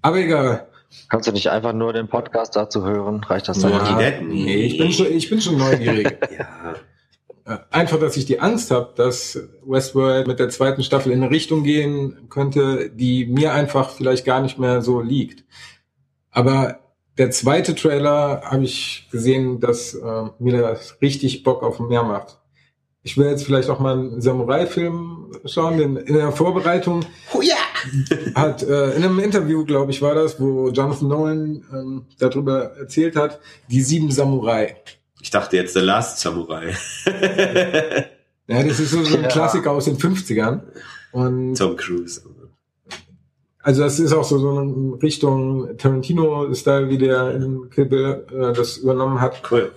Aber 0.00 0.16
egal. 0.16 0.69
Kannst 1.11 1.28
du 1.28 1.33
nicht 1.33 1.50
einfach 1.50 1.75
nur 1.75 1.92
den 1.92 2.09
Podcast 2.09 2.57
dazu 2.57 2.83
hören? 2.83 3.23
Reicht 3.23 3.49
das 3.49 3.59
dann? 3.59 3.73
Ja, 3.73 3.99
Dead? 3.99 4.26
nee, 4.26 4.54
ich 4.54 4.78
bin 4.78 4.90
schon, 4.90 5.07
ich 5.07 5.28
bin 5.28 5.40
schon 5.40 5.59
neugierig. 5.59 6.16
Ja. 6.38 6.75
Äh, 7.54 7.59
Einfach, 7.71 8.00
dass 8.00 8.16
ich 8.16 8.25
die 8.25 8.40
Angst 8.40 8.71
habe, 8.71 8.95
dass 8.97 9.38
Westworld 9.66 10.26
mit 10.26 10.38
der 10.38 10.49
zweiten 10.49 10.83
Staffel 10.83 11.12
in 11.12 11.23
eine 11.23 11.30
Richtung 11.30 11.62
gehen 11.62 12.28
könnte, 12.30 12.88
die 12.88 13.26
mir 13.26 13.52
einfach 13.52 13.90
vielleicht 13.90 14.25
gar 14.25 14.40
nicht 14.40 14.59
mehr 14.59 14.80
so 14.80 15.00
liegt. 15.00 15.45
Aber 16.30 16.78
der 17.20 17.30
zweite 17.30 17.74
Trailer 17.74 18.40
habe 18.46 18.64
ich 18.64 19.06
gesehen, 19.12 19.60
dass 19.60 19.92
äh, 19.92 20.22
mir 20.38 20.58
das 20.62 20.96
richtig 21.02 21.42
Bock 21.42 21.62
auf 21.62 21.78
mehr 21.78 22.02
macht. 22.02 22.38
Ich 23.02 23.18
will 23.18 23.28
jetzt 23.28 23.44
vielleicht 23.44 23.68
auch 23.68 23.78
mal 23.78 23.92
einen 23.92 24.22
Samurai-Film 24.22 25.30
schauen, 25.44 25.76
denn 25.76 25.96
in 25.98 26.14
der 26.14 26.32
Vorbereitung 26.32 27.04
Huja! 27.34 27.56
hat 28.34 28.62
äh, 28.62 28.92
in 28.92 29.04
einem 29.04 29.18
Interview, 29.18 29.66
glaube 29.66 29.90
ich, 29.90 30.00
war 30.00 30.14
das, 30.14 30.40
wo 30.40 30.70
Jonathan 30.70 31.08
Nolan 31.08 31.64
ähm, 31.72 32.06
darüber 32.18 32.76
erzählt 32.78 33.16
hat, 33.16 33.38
die 33.68 33.82
sieben 33.82 34.10
Samurai. 34.10 34.76
Ich 35.20 35.28
dachte 35.28 35.56
jetzt 35.58 35.74
The 35.74 35.80
Last 35.80 36.20
Samurai. 36.20 36.74
Ja, 38.50 38.64
das 38.64 38.80
ist 38.80 38.90
so, 38.90 39.04
so 39.04 39.16
ein 39.16 39.22
Ja. 39.22 39.28
Klassiker 39.28 39.70
aus 39.70 39.84
den 39.84 39.96
50ern. 39.96 40.62
Und 41.12 41.54
Tom 41.54 41.76
Cruise. 41.76 42.20
Also 43.62 43.82
das 43.82 43.98
ist 43.98 44.12
auch 44.12 44.24
so, 44.24 44.38
so 44.38 44.58
eine 44.58 45.02
Richtung 45.02 45.76
Tarantino-Style, 45.76 46.88
wie 46.88 46.98
der 46.98 47.34
in 47.34 47.68
Kill 47.70 47.86
Bill 47.86 48.24
äh, 48.32 48.52
das 48.52 48.78
übernommen 48.78 49.20
hat. 49.20 49.42
Cool. 49.50 49.70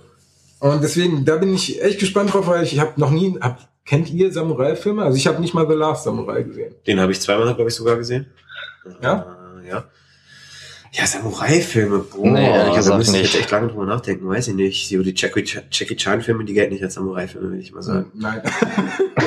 Und 0.60 0.82
deswegen, 0.82 1.24
da 1.24 1.36
bin 1.36 1.52
ich 1.52 1.82
echt 1.82 2.00
gespannt 2.00 2.32
drauf, 2.32 2.46
weil 2.46 2.64
ich, 2.64 2.72
ich 2.72 2.80
habe 2.80 2.92
noch 2.96 3.10
nie, 3.10 3.38
hab, 3.40 3.58
kennt 3.84 4.10
ihr 4.10 4.32
Samurai-Filme? 4.32 5.02
Also 5.02 5.18
ich 5.18 5.26
habe 5.26 5.40
nicht 5.40 5.52
mal 5.52 5.68
The 5.68 5.74
Last 5.74 6.04
Samurai 6.04 6.42
gesehen. 6.42 6.74
Den 6.86 7.00
habe 7.00 7.12
ich 7.12 7.20
zweimal, 7.20 7.54
glaube 7.54 7.68
ich, 7.68 7.74
sogar 7.74 7.96
gesehen. 7.96 8.26
Ja? 9.02 9.36
Äh, 9.62 9.68
ja. 9.68 9.84
Ja, 10.96 11.08
Samurai-Filme, 11.08 11.98
boah. 11.98 12.30
Nee, 12.30 12.46
ehrlich 12.46 12.70
da 12.70 12.76
gesagt 12.76 12.98
müsste 12.98 13.16
ich 13.16 13.24
jetzt 13.24 13.34
echt 13.34 13.50
lange 13.50 13.66
drüber 13.66 13.84
nachdenken, 13.84 14.28
weiß 14.28 14.46
ich 14.46 14.54
nicht. 14.54 14.90
Die, 14.90 15.02
die 15.02 15.12
Jackie, 15.16 15.44
Jackie 15.44 15.96
Chan-Filme, 15.96 16.44
die 16.44 16.54
gelten 16.54 16.72
nicht 16.72 16.84
als 16.84 16.94
Samurai-Filme, 16.94 17.48
würde 17.48 17.60
ich 17.60 17.72
mal 17.72 17.82
sagen. 17.82 18.12
Nein. 18.14 18.40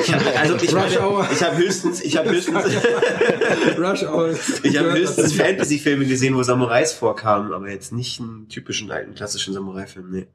Ich 0.02 0.14
hab, 0.14 0.40
also 0.40 0.56
ich, 0.56 0.74
Rush 0.74 0.94
meine, 0.94 1.02
Hour. 1.02 1.28
ich 1.30 1.42
habe 1.42 1.58
höchstens, 1.58 2.00
ich 2.00 2.16
habe 2.16 2.30
höchstens, 2.30 2.56
Rush 3.78 4.02
Hour. 4.04 4.30
ich 4.62 4.78
habe 4.78 4.94
höchstens 4.94 5.34
Fantasy-Filme 5.34 6.06
gesehen, 6.06 6.34
wo 6.36 6.42
Samurais 6.42 6.94
vorkamen, 6.94 7.52
aber 7.52 7.68
jetzt 7.68 7.92
nicht 7.92 8.18
einen 8.18 8.48
typischen 8.48 8.90
alten 8.90 9.14
klassischen 9.14 9.52
Samurai-Film. 9.52 10.10
Nee. 10.10 10.26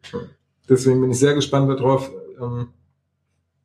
Deswegen 0.69 1.01
bin 1.01 1.10
ich 1.10 1.17
sehr 1.17 1.34
gespannt 1.34 1.67
darauf, 1.67 2.12
ähm, 2.39 2.67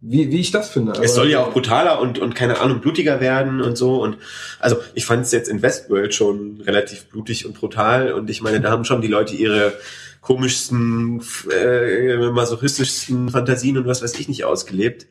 wie, 0.00 0.30
wie 0.30 0.40
ich 0.40 0.52
das 0.52 0.70
finde. 0.70 0.92
Es 1.02 1.14
soll 1.14 1.28
ja 1.28 1.40
auch 1.40 1.52
brutaler 1.52 2.00
und, 2.00 2.18
und 2.18 2.34
keine 2.34 2.60
Ahnung, 2.60 2.80
blutiger 2.80 3.20
werden 3.20 3.60
und 3.60 3.76
so. 3.76 4.00
Und 4.00 4.18
also 4.60 4.76
ich 4.94 5.04
fand 5.04 5.22
es 5.22 5.32
jetzt 5.32 5.48
in 5.48 5.60
Westworld 5.60 6.14
schon 6.14 6.60
relativ 6.60 7.06
blutig 7.06 7.46
und 7.46 7.54
brutal. 7.54 8.12
Und 8.12 8.30
ich 8.30 8.40
meine, 8.40 8.60
da 8.60 8.70
haben 8.70 8.84
schon 8.84 9.00
die 9.00 9.08
Leute 9.08 9.34
ihre 9.34 9.72
komischsten, 10.20 11.22
äh, 11.50 12.30
masochistischsten 12.30 13.30
Fantasien 13.30 13.78
und 13.78 13.86
was 13.86 14.02
weiß 14.02 14.18
ich 14.18 14.28
nicht 14.28 14.44
ausgelebt. 14.44 15.06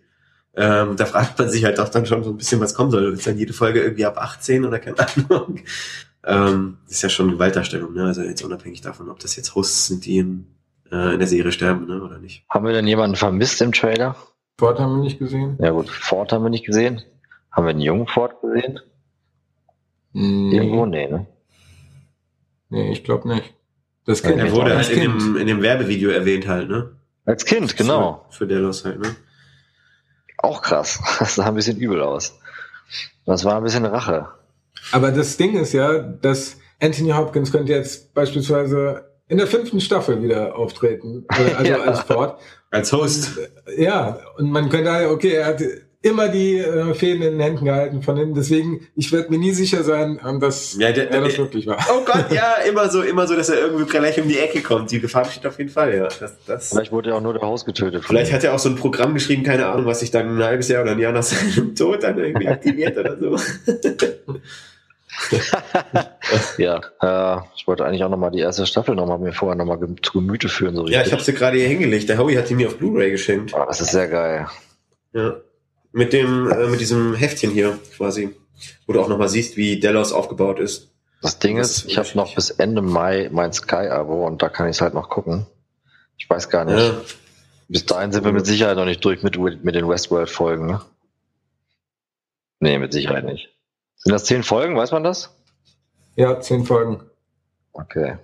Ähm, 0.55 0.95
da 0.95 1.05
fragt 1.05 1.37
man 1.37 1.49
sich 1.49 1.65
halt 1.65 1.79
auch 1.79 1.89
dann 1.89 2.05
schon 2.05 2.23
so 2.23 2.31
ein 2.31 2.37
bisschen, 2.37 2.59
was 2.59 2.73
kommen 2.73 2.91
soll. 2.91 3.13
Ist 3.13 3.27
dann 3.27 3.37
jede 3.37 3.53
Folge 3.53 3.81
irgendwie 3.81 4.05
ab 4.05 4.17
18 4.17 4.65
oder 4.65 4.79
keine 4.79 4.97
Ahnung. 4.99 5.61
Ähm, 6.25 6.79
ist 6.89 7.03
ja 7.03 7.07
schon 7.07 7.31
Gewaltdarstellung, 7.31 7.93
ne? 7.93 8.03
Also 8.03 8.21
jetzt 8.21 8.43
unabhängig 8.43 8.81
davon, 8.81 9.09
ob 9.09 9.19
das 9.19 9.37
jetzt 9.37 9.55
Hosts 9.55 9.87
sind, 9.87 10.05
die 10.05 10.17
in, 10.17 10.47
äh, 10.91 11.13
in 11.13 11.19
der 11.19 11.27
Serie 11.27 11.53
sterben, 11.53 11.87
ne? 11.87 12.03
Oder 12.03 12.19
nicht. 12.19 12.43
Haben 12.49 12.65
wir 12.65 12.73
denn 12.73 12.85
jemanden 12.85 13.15
vermisst 13.15 13.61
im 13.61 13.71
Trailer? 13.71 14.17
Ford 14.59 14.79
haben 14.79 14.95
wir 14.95 15.03
nicht 15.03 15.19
gesehen. 15.19 15.57
Ja 15.59 15.71
gut, 15.71 15.89
Ford 15.89 16.31
haben 16.33 16.43
wir 16.43 16.49
nicht 16.49 16.65
gesehen. 16.65 17.03
Haben 17.51 17.65
wir 17.65 17.71
einen 17.71 17.81
jungen 17.81 18.07
Ford 18.07 18.41
gesehen? 18.41 18.79
Nee, 20.13 20.57
Irgendwo? 20.57 20.85
Nee, 20.85 21.07
ne? 21.07 21.27
nee 22.69 22.91
ich 22.91 23.03
glaube 23.03 23.27
nicht. 23.27 23.53
Das 24.05 24.23
Kind. 24.23 24.39
Er 24.39 24.51
wurde 24.51 24.75
halt 24.75 24.89
in 24.89 24.99
Kind. 24.99 25.21
dem, 25.21 25.37
in 25.37 25.47
dem 25.47 25.61
Werbevideo 25.61 26.09
erwähnt 26.09 26.47
halt, 26.47 26.69
ne? 26.69 26.91
Als 27.25 27.45
Kind, 27.45 27.75
genau. 27.77 28.25
Für, 28.29 28.37
für 28.37 28.47
Delos 28.47 28.85
halt, 28.85 28.99
ne? 28.99 29.15
Auch 30.37 30.61
krass. 30.61 30.99
Das 31.19 31.35
sah 31.35 31.47
ein 31.47 31.55
bisschen 31.55 31.77
übel 31.77 32.01
aus. 32.01 32.39
Das 33.25 33.43
war 33.43 33.57
ein 33.57 33.63
bisschen 33.63 33.85
Rache. 33.85 34.29
Aber 34.91 35.11
das 35.11 35.37
Ding 35.37 35.57
ist 35.57 35.73
ja, 35.73 35.99
dass 35.99 36.57
Anthony 36.81 37.11
Hopkins 37.11 37.51
könnte 37.51 37.73
jetzt 37.73 38.13
beispielsweise 38.13 39.11
in 39.29 39.37
der 39.37 39.47
fünften 39.47 39.79
Staffel 39.81 40.21
wieder 40.23 40.55
auftreten, 40.55 41.25
äh, 41.29 41.53
also 41.55 41.71
Ja. 41.71 41.79
als 41.81 41.99
Ford. 42.01 42.39
Als 42.71 42.91
Host. 42.93 43.39
Ja, 43.77 44.19
und 44.37 44.51
man 44.51 44.69
könnte 44.69 44.91
halt, 44.91 45.09
okay, 45.09 45.33
er 45.33 45.45
hat 45.47 45.61
immer 46.01 46.27
die 46.29 46.57
äh, 46.59 46.93
Fäden 46.93 47.21
in 47.23 47.31
den 47.33 47.39
Händen 47.39 47.65
gehalten 47.65 48.01
von 48.03 48.15
ihm, 48.17 48.33
deswegen, 48.33 48.87
ich 48.95 49.11
werde 49.11 49.29
mir 49.29 49.39
nie 49.39 49.51
sicher 49.51 49.83
sein, 49.83 50.19
ähm, 50.25 50.39
dass 50.39 50.77
Ja, 50.77 50.91
der- 50.91 51.09
er 51.11 51.21
das 51.21 51.31
der- 51.35 51.39
wirklich 51.45 51.65
war. 51.67 51.77
Oh 51.91 52.05
Gott, 52.05 52.25
ja, 52.31 52.55
immer 52.69 52.89
so, 52.89 53.01
immer 53.01 53.25
so, 53.27 53.35
dass 53.35 53.49
er 53.49 53.59
irgendwie 53.59 53.85
gleich 53.85 54.19
um 54.21 54.27
die 54.27 54.37
Ecke 54.37 54.61
kommt. 54.61 54.91
Die 54.91 54.99
Gefahr 55.01 55.23
besteht 55.25 55.45
auf 55.47 55.57
jeden 55.57 55.69
Fall, 55.71 55.95
ja. 55.95 56.07
Das, 56.19 56.33
das. 56.45 56.69
Vielleicht 56.69 56.91
wurde 56.91 57.09
ja 57.09 57.15
auch 57.15 57.21
nur 57.21 57.33
der 57.33 57.41
Host 57.41 57.65
getötet. 57.65 58.05
Vielleicht 58.05 58.31
hat 58.31 58.43
er 58.43 58.53
auch 58.53 58.59
so 58.59 58.69
ein 58.69 58.75
Programm 58.75 59.13
geschrieben, 59.15 59.43
keine 59.43 59.65
Ahnung, 59.67 59.85
was 59.85 60.01
sich 60.01 60.11
dann 60.11 60.37
ein 60.37 60.43
halbes 60.43 60.67
Jahr 60.69 60.83
oder 60.83 60.91
ein 60.91 60.99
Jahr 60.99 61.11
nach 61.13 61.23
seinem 61.23 61.75
Tod 61.75 62.03
dann 62.03 62.17
irgendwie 62.19 62.47
aktiviert 62.47 62.97
oder 62.97 63.17
so. 63.19 63.35
Ja, 66.57 66.81
äh, 67.01 67.41
ich 67.55 67.67
wollte 67.67 67.85
eigentlich 67.85 68.03
auch 68.03 68.09
nochmal 68.09 68.31
die 68.31 68.39
erste 68.39 68.65
Staffel 68.65 68.95
nochmal 68.95 69.19
mir 69.19 69.33
vorher 69.33 69.55
nochmal 69.55 69.79
zu 70.01 70.11
Gemüte 70.11 70.49
führen. 70.49 70.75
So 70.75 70.87
Ja, 70.87 71.01
ich 71.01 71.11
habe 71.11 71.21
sie 71.21 71.33
gerade 71.33 71.57
hier 71.57 71.67
hingelegt. 71.67 72.09
Der 72.09 72.17
Howie 72.17 72.37
hat 72.37 72.49
die 72.49 72.55
mir 72.55 72.67
auf 72.67 72.77
Blu-ray 72.77 73.11
geschenkt. 73.11 73.53
Oh, 73.55 73.63
das 73.65 73.81
ist 73.81 73.91
sehr 73.91 74.07
geil. 74.07 74.47
Ja. 75.13 75.37
Mit 75.91 76.13
dem, 76.13 76.49
äh, 76.51 76.67
mit 76.67 76.79
diesem 76.79 77.15
Heftchen 77.15 77.51
hier 77.51 77.79
quasi, 77.95 78.35
wo 78.85 78.93
du 78.93 79.01
auch 79.01 79.07
nochmal 79.07 79.29
siehst, 79.29 79.57
wie 79.57 79.79
Delos 79.79 80.11
aufgebaut 80.11 80.59
ist. 80.59 80.91
Das 81.21 81.39
Ding 81.39 81.57
Das 81.57 81.71
ist, 81.71 81.77
ist 81.79 81.91
ich 81.91 81.97
habe 81.97 82.09
noch 82.15 82.35
bis 82.35 82.49
Ende 82.49 82.81
Mai 82.81 83.29
mein 83.31 83.53
Sky-Abo 83.53 84.25
und 84.27 84.41
da 84.41 84.49
kann 84.49 84.67
ich 84.67 84.75
es 84.75 84.81
halt 84.81 84.93
noch 84.93 85.09
gucken. 85.09 85.47
Ich 86.17 86.29
weiß 86.29 86.49
gar 86.49 86.65
nicht. 86.65 86.77
Ja. 86.77 87.01
Bis 87.69 87.85
dahin 87.85 88.11
sind 88.11 88.23
wir 88.23 88.31
mit 88.31 88.45
Sicherheit 88.45 88.77
noch 88.77 88.85
nicht 88.85 89.03
durch 89.03 89.23
mit, 89.23 89.37
mit 89.37 89.75
den 89.75 89.87
Westworld-Folgen, 89.87 90.67
ne? 90.67 90.81
Nee, 92.59 92.79
mit 92.79 92.93
Sicherheit 92.93 93.25
nicht. 93.25 93.56
Sind 94.07 94.13
das 94.13 94.23
zehn 94.23 94.41
Folgen, 94.41 94.77
weiß 94.77 94.91
man 94.93 95.03
das? 95.03 95.35
Ja, 96.15 96.39
zehn 96.39 96.63
Folgen. 96.63 97.01
Okay. 97.73 98.15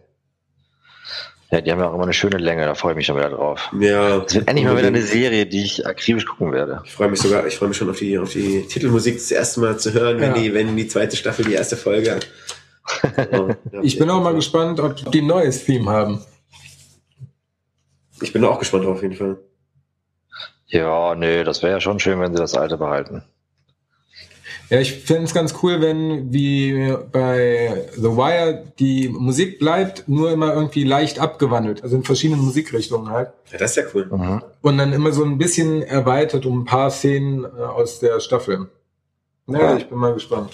Ja, 1.51 1.59
die 1.59 1.69
haben 1.73 1.79
ja 1.81 1.89
auch 1.89 1.93
immer 1.93 2.03
eine 2.03 2.13
schöne 2.13 2.37
Länge, 2.37 2.65
da 2.65 2.73
freue 2.73 2.93
ich 2.93 2.95
mich 2.95 3.05
schon 3.05 3.17
wieder 3.17 3.31
drauf. 3.31 3.69
Ja. 3.77 4.19
Es 4.23 4.33
wird 4.33 4.47
endlich 4.47 4.65
mal 4.65 4.77
wieder 4.77 4.87
eine 4.87 5.01
Serie, 5.01 5.45
die 5.45 5.65
ich 5.65 5.85
akribisch 5.85 6.25
gucken 6.25 6.53
werde. 6.53 6.81
Ich 6.85 6.93
freue 6.93 7.09
mich 7.09 7.19
sogar, 7.19 7.45
ich 7.45 7.57
freue 7.57 7.67
mich 7.67 7.77
schon 7.77 7.89
auf 7.89 7.99
die, 7.99 8.17
auf 8.17 8.31
die 8.31 8.65
Titelmusik 8.65 9.15
das 9.15 9.29
erste 9.29 9.59
Mal 9.59 9.77
zu 9.77 9.91
hören, 9.91 10.21
wenn 10.21 10.33
Ja. 10.33 10.41
die, 10.41 10.53
wenn 10.53 10.73
die 10.77 10.87
zweite 10.87 11.17
Staffel 11.17 11.43
die 11.43 11.53
erste 11.53 11.75
Folge 11.75 12.15
hat. 12.15 12.27
So, 13.33 13.49
ja. 13.73 13.81
Ich 13.81 13.99
bin 13.99 14.09
auch 14.09 14.23
mal 14.23 14.35
gespannt, 14.35 14.79
ob 14.79 14.95
die 15.11 15.19
ein 15.21 15.27
neues 15.27 15.65
Theme 15.65 15.91
haben. 15.91 16.23
Ich 18.21 18.31
bin 18.31 18.45
auch 18.45 18.57
gespannt 18.59 18.85
drauf, 18.85 18.95
auf 18.95 19.01
jeden 19.03 19.15
Fall. 19.15 19.35
Ja, 20.67 21.13
nee, 21.15 21.43
das 21.43 21.61
wäre 21.61 21.73
ja 21.73 21.81
schon 21.81 21.99
schön, 21.99 22.21
wenn 22.21 22.33
sie 22.33 22.41
das 22.41 22.55
alte 22.55 22.77
behalten. 22.77 23.23
Ja, 24.69 24.79
ich 24.79 24.93
fände 24.93 25.23
es 25.23 25.33
ganz 25.33 25.53
cool, 25.61 25.81
wenn 25.81 26.31
wie 26.33 26.95
bei 27.11 27.85
The 27.95 28.15
Wire 28.17 28.63
die 28.79 29.09
Musik 29.09 29.59
bleibt, 29.59 30.07
nur 30.07 30.31
immer 30.31 30.53
irgendwie 30.53 30.83
leicht 30.83 31.19
abgewandelt, 31.19 31.83
also 31.83 31.95
in 31.95 32.03
verschiedenen 32.03 32.41
Musikrichtungen 32.43 33.09
halt. 33.11 33.29
Ja, 33.51 33.59
das 33.59 33.71
ist 33.71 33.77
ja 33.77 33.83
cool. 33.93 34.07
Mhm. 34.11 34.41
Und 34.61 34.77
dann 34.77 34.93
immer 34.93 35.11
so 35.11 35.23
ein 35.23 35.37
bisschen 35.37 35.83
erweitert 35.83 36.45
um 36.45 36.61
ein 36.61 36.65
paar 36.65 36.89
Szenen 36.89 37.43
äh, 37.43 37.47
aus 37.61 37.99
der 37.99 38.19
Staffel. 38.19 38.69
Ja, 39.47 39.59
Ja. 39.59 39.77
ich 39.77 39.87
bin 39.89 39.97
mal 39.99 40.13
gespannt. 40.13 40.51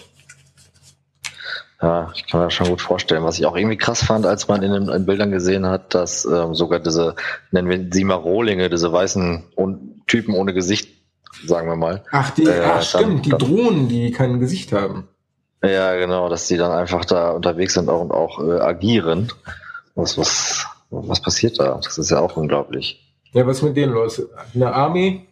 Ja, 1.82 2.12
ich 2.14 2.28
kann 2.28 2.42
mir 2.42 2.48
das 2.48 2.54
schon 2.54 2.68
gut 2.68 2.82
vorstellen. 2.82 3.24
Was 3.24 3.40
ich 3.40 3.46
auch 3.46 3.56
irgendwie 3.56 3.78
krass 3.78 4.04
fand, 4.04 4.26
als 4.26 4.50
man 4.50 4.64
in 4.64 4.74
den 4.74 4.90
in 4.90 5.06
Bildern 5.06 5.32
gesehen 5.32 5.66
hat, 5.66 5.94
dass 5.96 6.26
ähm, 6.26 6.54
sogar 6.54 6.80
diese, 6.80 7.16
nennen 7.52 7.70
wir 7.70 7.88
sie 7.92 8.04
mal 8.04 8.16
Rohlinge, 8.16 8.70
diese 8.70 8.92
weißen 8.92 9.44
Un 9.56 10.02
Typen 10.08 10.34
ohne 10.34 10.54
Gesicht, 10.54 10.90
sagen 11.46 11.68
wir 11.68 11.76
mal. 11.76 12.04
Ach, 12.12 12.30
die, 12.32 12.44
Äh, 12.46 12.62
ach 12.66 12.74
dann- 12.76 12.84
stimmt, 12.84 13.26
die 13.26 13.30
dann- 13.32 13.40
Drohnen, 13.40 13.88
die 13.88 14.12
kein 14.12 14.40
Gesicht 14.40 14.72
haben. 14.74 15.08
Ja, 15.64 15.96
genau, 15.98 16.30
dass 16.30 16.48
die 16.48 16.58
dann 16.58 16.72
einfach 16.72 17.04
da 17.06 17.32
unterwegs 17.32 17.74
sind 17.74 17.90
auch, 17.90 18.02
und 18.02 18.12
auch 18.12 18.40
äh, 18.42 18.60
agieren. 18.60 19.32
Was, 19.96 20.18
was, 20.18 20.66
was 20.90 21.22
passiert 21.22 21.60
da? 21.60 21.80
Das 21.84 21.98
ist 21.98 22.12
ja 22.12 22.20
auch 22.20 22.38
unglaublich. 22.38 23.06
Ja, 23.34 23.46
was 23.46 23.62
mit 23.62 23.76
denen 23.76 23.94
los? 23.94 24.22
Eine 24.56 24.74
Army? 24.74 25.28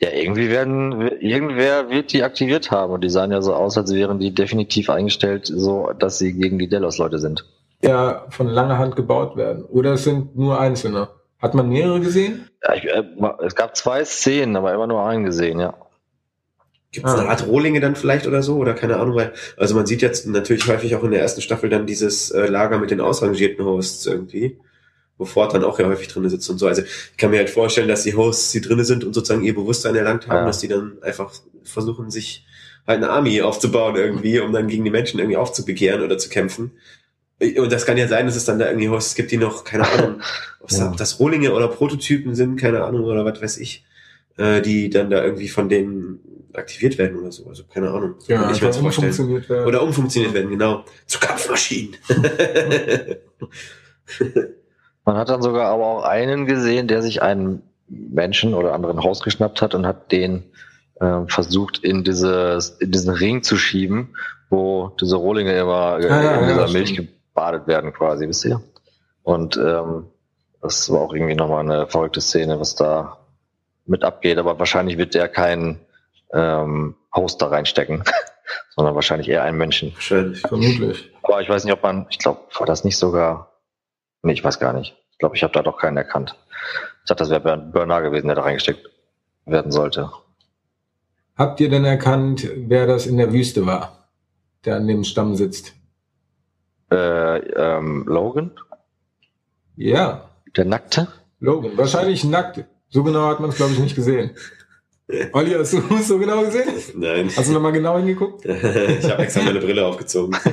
Ja, 0.00 0.10
irgendwie 0.12 0.48
werden, 0.48 1.02
irgendwer 1.20 1.90
wird 1.90 2.12
die 2.12 2.22
aktiviert 2.22 2.70
haben 2.70 2.92
und 2.94 3.02
die 3.04 3.10
sahen 3.10 3.32
ja 3.32 3.42
so 3.42 3.54
aus, 3.54 3.76
als 3.76 3.92
wären 3.92 4.18
die 4.18 4.34
definitiv 4.34 4.88
eingestellt, 4.88 5.46
so, 5.46 5.90
dass 5.98 6.18
sie 6.18 6.32
gegen 6.32 6.58
die 6.58 6.68
Delos-Leute 6.68 7.18
sind. 7.18 7.44
ja 7.82 8.24
von 8.30 8.46
langer 8.46 8.78
Hand 8.78 8.96
gebaut 8.96 9.36
werden. 9.36 9.64
Oder 9.64 9.92
es 9.94 10.04
sind 10.04 10.36
nur 10.36 10.58
einzelne. 10.60 11.08
Hat 11.40 11.54
man 11.54 11.68
mehrere 11.68 12.00
gesehen? 12.00 12.48
Ja, 12.62 12.74
ich, 12.74 12.84
äh, 12.84 13.02
es 13.44 13.54
gab 13.54 13.76
zwei 13.76 14.04
Szenen, 14.04 14.56
aber 14.56 14.74
immer 14.74 14.86
nur 14.86 15.04
einen 15.06 15.24
gesehen, 15.24 15.58
ja. 15.58 15.74
Gibt 16.92 17.06
es 17.06 17.12
Ah. 17.14 17.18
eine 17.20 17.28
Art 17.28 17.46
Rohlinge 17.46 17.80
dann 17.80 17.94
vielleicht 17.96 18.26
oder 18.26 18.42
so? 18.42 18.56
Oder 18.56 18.74
keine 18.74 18.96
Ahnung, 18.96 19.14
weil, 19.14 19.32
also 19.56 19.74
man 19.76 19.86
sieht 19.86 20.02
jetzt 20.02 20.26
natürlich 20.26 20.66
häufig 20.66 20.94
auch 20.96 21.04
in 21.04 21.12
der 21.12 21.20
ersten 21.20 21.40
Staffel 21.40 21.70
dann 21.70 21.86
dieses 21.86 22.30
äh, 22.32 22.46
Lager 22.46 22.78
mit 22.78 22.90
den 22.90 23.00
ausrangierten 23.00 23.64
Hosts 23.64 24.06
irgendwie, 24.06 24.58
wo 25.16 25.24
Ford 25.24 25.54
dann 25.54 25.62
auch 25.64 25.78
ja 25.78 25.86
häufig 25.86 26.08
drin 26.08 26.28
sitzt 26.28 26.50
und 26.50 26.58
so. 26.58 26.66
Also 26.66 26.82
ich 26.82 27.16
kann 27.16 27.30
mir 27.30 27.38
halt 27.38 27.48
vorstellen, 27.50 27.86
dass 27.88 28.02
die 28.02 28.16
Hosts, 28.16 28.50
die 28.52 28.60
drinne 28.60 28.84
sind 28.84 29.04
und 29.04 29.14
sozusagen 29.14 29.44
ihr 29.44 29.54
Bewusstsein 29.54 29.94
erlangt 29.94 30.26
haben, 30.26 30.38
Ja. 30.38 30.46
dass 30.46 30.58
die 30.58 30.68
dann 30.68 30.98
einfach 31.02 31.32
versuchen, 31.62 32.10
sich 32.10 32.44
halt 32.88 32.98
eine 32.98 33.10
Army 33.10 33.40
aufzubauen 33.40 33.94
irgendwie, 33.94 34.40
um 34.40 34.52
dann 34.52 34.66
gegen 34.66 34.84
die 34.84 34.90
Menschen 34.90 35.20
irgendwie 35.20 35.36
aufzubegehren 35.36 36.02
oder 36.02 36.18
zu 36.18 36.28
kämpfen. 36.28 36.72
Und 37.58 37.72
das 37.72 37.86
kann 37.86 37.96
ja 37.96 38.06
sein, 38.06 38.26
dass 38.26 38.36
es 38.36 38.44
dann 38.44 38.58
da 38.58 38.66
irgendwie 38.68 38.88
Hosts 38.90 39.14
gibt, 39.14 39.30
die 39.30 39.38
noch, 39.38 39.64
keine 39.64 39.88
Ahnung, 39.88 40.20
ob 40.60 40.70
Ja. 40.70 40.92
das 40.96 41.18
Rohlinge 41.20 41.52
oder 41.54 41.68
Prototypen 41.68 42.34
sind, 42.34 42.56
keine 42.56 42.84
Ahnung, 42.84 43.04
oder 43.04 43.24
was 43.24 43.40
weiß 43.40 43.56
ich, 43.58 43.84
äh, 44.36 44.60
die 44.60 44.90
dann 44.90 45.08
da 45.10 45.24
irgendwie 45.24 45.48
von 45.48 45.68
denen 45.70 46.20
aktiviert 46.52 46.98
werden 46.98 47.18
oder 47.18 47.32
so. 47.32 47.46
Also 47.48 47.62
keine 47.72 47.90
Ahnung. 47.90 48.14
So 48.18 48.34
kann 48.34 48.52
ich 48.54 48.60
mir 48.60 48.66
das 48.68 48.76
vorstellen. 48.76 49.08
umfunktioniert 49.10 49.48
werden. 49.48 49.66
Oder 49.66 49.82
umfunktioniert 49.82 50.34
werden, 50.34 50.50
genau. 50.50 50.84
Zu 51.06 51.18
Kampfmaschinen. 51.20 51.96
Man 55.04 55.16
hat 55.16 55.28
dann 55.28 55.42
sogar 55.42 55.66
aber 55.68 55.86
auch 55.86 56.02
einen 56.04 56.46
gesehen, 56.46 56.88
der 56.88 57.02
sich 57.02 57.22
einen 57.22 57.62
Menschen 57.88 58.54
oder 58.54 58.74
anderen 58.74 59.02
Haus 59.02 59.22
geschnappt 59.22 59.62
hat 59.62 59.74
und 59.74 59.86
hat 59.86 60.12
den 60.12 60.44
ähm, 61.00 61.28
versucht 61.28 61.78
in 61.78 62.04
dieses 62.04 62.70
in 62.80 62.90
diesen 62.90 63.10
Ring 63.14 63.42
zu 63.42 63.56
schieben, 63.56 64.10
wo 64.50 64.92
diese 65.00 65.16
Rohlinge 65.16 65.56
immer 65.58 65.98
äh, 66.00 66.08
Ah, 66.08 66.22
ja, 66.22 66.34
in 66.36 66.48
ja, 66.48 66.48
dieser 66.48 66.68
stimmt. 66.68 66.72
Milch 66.98 67.08
gebadet 67.30 67.66
werden 67.66 67.92
quasi, 67.92 68.28
wisst 68.28 68.44
ihr? 68.44 68.60
Und 69.22 69.56
ähm, 69.56 70.06
das 70.60 70.90
war 70.92 71.00
auch 71.00 71.14
irgendwie 71.14 71.34
nochmal 71.34 71.60
eine 71.60 71.86
verrückte 71.86 72.20
Szene, 72.20 72.60
was 72.60 72.74
da 72.74 73.18
mit 73.86 74.04
abgeht. 74.04 74.38
Aber 74.38 74.58
wahrscheinlich 74.58 74.98
wird 74.98 75.14
der 75.14 75.28
keinen 75.28 75.80
ähm, 76.32 76.96
Host 77.14 77.40
da 77.40 77.46
reinstecken, 77.48 78.04
sondern 78.76 78.94
wahrscheinlich 78.94 79.28
eher 79.28 79.42
einen 79.42 79.58
Menschen. 79.58 79.94
Wahrscheinlich. 79.94 80.40
Vermutlich. 80.40 81.10
Aber 81.22 81.40
ich 81.40 81.48
weiß 81.48 81.64
nicht, 81.64 81.72
ob 81.72 81.82
man, 81.82 82.06
ich 82.10 82.18
glaube, 82.18 82.40
war 82.58 82.66
das 82.66 82.84
nicht 82.84 82.96
sogar, 82.98 83.52
nee, 84.22 84.32
ich 84.32 84.44
weiß 84.44 84.58
gar 84.58 84.72
nicht. 84.72 84.96
Ich 85.12 85.18
glaube, 85.18 85.36
ich 85.36 85.42
habe 85.42 85.52
da 85.52 85.62
doch 85.62 85.78
keinen 85.78 85.96
erkannt. 85.96 86.36
Ich 87.02 87.08
dachte, 87.08 87.22
das 87.22 87.30
wäre 87.30 87.40
Bern- 87.40 87.72
Bernard 87.72 88.04
gewesen, 88.04 88.26
der 88.26 88.36
da 88.36 88.42
reingesteckt 88.42 88.88
werden 89.46 89.72
sollte. 89.72 90.10
Habt 91.36 91.60
ihr 91.60 91.70
denn 91.70 91.84
erkannt, 91.84 92.46
wer 92.54 92.86
das 92.86 93.06
in 93.06 93.16
der 93.16 93.32
Wüste 93.32 93.64
war, 93.64 94.08
der 94.64 94.76
an 94.76 94.86
dem 94.86 95.04
Stamm 95.04 95.36
sitzt? 95.36 95.72
Äh, 96.90 97.38
ähm, 97.38 98.04
Logan, 98.06 98.52
Ja, 99.76 100.30
der 100.56 100.64
Nackte? 100.64 101.08
Logan. 101.38 101.76
Wahrscheinlich 101.76 102.24
nackt. 102.24 102.64
So 102.88 103.04
genau 103.04 103.28
hat 103.28 103.40
man 103.40 103.50
es, 103.50 103.56
glaube 103.56 103.72
ich, 103.72 103.78
nicht 103.78 103.94
gesehen. 103.94 104.32
Olli, 105.32 105.52
hast 105.52 105.72
du 105.72 105.82
es 105.94 106.08
so 106.08 106.18
genau 106.18 106.42
gesehen? 106.44 106.68
Nein. 106.96 107.30
Hast 107.34 107.48
du 107.48 107.52
nochmal 107.52 107.72
genau 107.72 107.96
hingeguckt? 107.96 108.44
ich 108.44 109.10
habe 109.10 109.22
extra 109.22 109.42
meine 109.42 109.60
Brille 109.60 109.84
aufgezogen. 109.86 110.36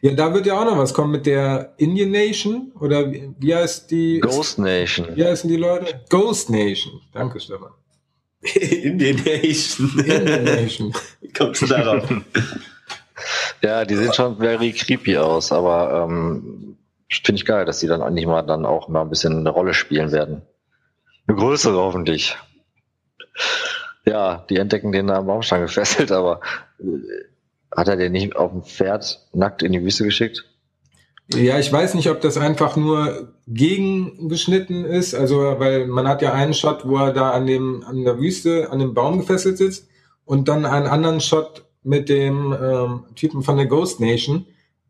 Ja, 0.00 0.12
da 0.12 0.34
wird 0.34 0.44
ja 0.44 0.60
auch 0.60 0.66
noch 0.66 0.76
was 0.76 0.92
kommen 0.92 1.12
mit 1.12 1.24
der 1.24 1.72
Indian 1.78 2.10
Nation. 2.10 2.72
Oder 2.78 3.10
wie, 3.10 3.54
heißt 3.54 3.90
die? 3.90 4.20
Ghost 4.20 4.58
Nation. 4.58 5.06
Wie 5.14 5.24
heißen 5.24 5.48
die 5.48 5.56
Leute? 5.56 6.02
Ghost 6.10 6.50
Nation. 6.50 7.00
Danke, 7.10 7.40
Stefan. 7.40 7.70
Indian 8.42 9.16
Nation. 9.24 9.90
Indian 9.98 10.44
Nation. 10.44 10.92
Wie 11.22 11.32
kommst 11.32 11.62
du 11.62 11.66
darauf? 11.68 12.06
Ja, 13.64 13.86
die 13.86 13.96
sehen 13.96 14.12
schon 14.12 14.36
very 14.36 14.72
creepy 14.72 15.16
aus, 15.16 15.50
aber 15.50 16.04
ähm, 16.04 16.76
finde 17.08 17.38
ich 17.38 17.46
geil, 17.46 17.64
dass 17.64 17.78
die 17.78 17.86
dann 17.86 18.02
eigentlich 18.02 18.26
mal 18.26 18.42
dann 18.42 18.66
auch 18.66 18.88
mal 18.88 19.00
ein 19.00 19.08
bisschen 19.08 19.38
eine 19.38 19.48
Rolle 19.48 19.72
spielen 19.72 20.12
werden. 20.12 20.42
Eine 21.26 21.38
größere 21.38 21.78
hoffentlich. 21.78 22.36
Ja, 24.04 24.44
die 24.50 24.58
entdecken 24.58 24.92
den 24.92 25.06
da 25.06 25.16
am 25.16 25.26
Baumstamm 25.26 25.62
gefesselt, 25.62 26.12
aber 26.12 26.40
äh, 26.78 26.84
hat 27.74 27.88
er 27.88 27.96
den 27.96 28.12
nicht 28.12 28.36
auf 28.36 28.50
dem 28.50 28.64
Pferd 28.64 29.26
nackt 29.32 29.62
in 29.62 29.72
die 29.72 29.82
Wüste 29.82 30.04
geschickt? 30.04 30.44
Ja, 31.32 31.58
ich 31.58 31.72
weiß 31.72 31.94
nicht, 31.94 32.10
ob 32.10 32.20
das 32.20 32.36
einfach 32.36 32.76
nur 32.76 33.32
gegengeschnitten 33.46 34.84
ist, 34.84 35.14
also 35.14 35.38
weil 35.58 35.86
man 35.86 36.06
hat 36.06 36.20
ja 36.20 36.34
einen 36.34 36.52
Shot, 36.52 36.86
wo 36.86 36.98
er 36.98 37.14
da 37.14 37.30
an 37.30 37.46
dem 37.46 37.82
an 37.86 38.04
der 38.04 38.18
Wüste 38.18 38.70
an 38.70 38.78
dem 38.78 38.92
Baum 38.92 39.20
gefesselt 39.20 39.56
sitzt 39.56 39.88
und 40.26 40.48
dann 40.48 40.66
einen 40.66 40.86
anderen 40.86 41.22
Shot 41.22 41.63
mit 41.84 42.08
dem 42.08 42.52
ähm, 42.60 43.04
Typen 43.14 43.42
von 43.42 43.56
der 43.56 43.66
Ghost 43.66 44.00
Nation. 44.00 44.46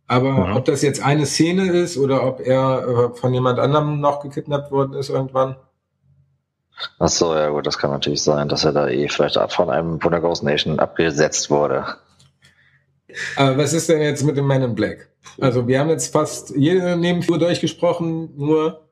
Aber 0.06 0.48
Mhm. 0.48 0.56
ob 0.56 0.64
das 0.64 0.82
jetzt 0.82 1.02
eine 1.02 1.26
Szene 1.26 1.72
ist 1.72 1.96
oder 1.96 2.26
ob 2.26 2.40
er 2.40 3.10
äh, 3.14 3.16
von 3.16 3.32
jemand 3.34 3.58
anderem 3.58 4.00
noch 4.00 4.20
gekidnappt 4.20 4.70
worden 4.70 4.94
ist 4.94 5.08
irgendwann. 5.10 5.56
Ach 6.98 7.08
so, 7.08 7.34
ja 7.34 7.48
gut, 7.50 7.66
das 7.66 7.78
kann 7.78 7.90
natürlich 7.90 8.22
sein, 8.22 8.48
dass 8.48 8.64
er 8.64 8.72
da 8.72 8.88
eh 8.88 9.08
vielleicht 9.08 9.38
von 9.52 9.70
einem 9.70 10.00
von 10.00 10.10
der 10.12 10.20
Ghost 10.20 10.42
Nation 10.42 10.78
abgesetzt 10.78 11.50
wurde. 11.50 11.84
Aber 13.36 13.56
was 13.58 13.72
ist 13.72 13.88
denn 13.88 14.02
jetzt 14.02 14.24
mit 14.24 14.36
dem 14.36 14.46
Man 14.46 14.62
in 14.62 14.74
Black? 14.74 15.08
Also 15.40 15.66
wir 15.68 15.78
haben 15.80 15.88
jetzt 15.88 16.12
fast 16.12 16.50
jede 16.56 16.96
Nebenfigur 16.96 17.38
durchgesprochen, 17.38 18.30
nur 18.36 18.82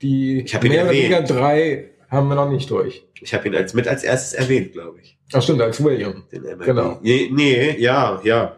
die 0.00 0.46
mehr 0.62 0.84
oder 0.84 0.92
weniger 0.92 1.22
drei 1.22 1.90
haben 2.14 2.28
wir 2.28 2.34
noch 2.34 2.48
nicht 2.48 2.70
durch. 2.70 3.04
Ich 3.20 3.34
habe 3.34 3.46
ihn 3.48 3.54
als 3.54 3.74
mit 3.74 3.88
als 3.88 4.02
erstes 4.02 4.34
erwähnt, 4.34 4.72
glaube 4.72 5.00
ich. 5.00 5.18
Ach 5.32 5.42
stimmt, 5.42 5.60
als 5.62 5.82
William. 5.82 6.24
Genau. 6.30 6.98
Nee, 7.02 7.30
nee, 7.32 7.76
ja, 7.78 8.20
ja. 8.24 8.56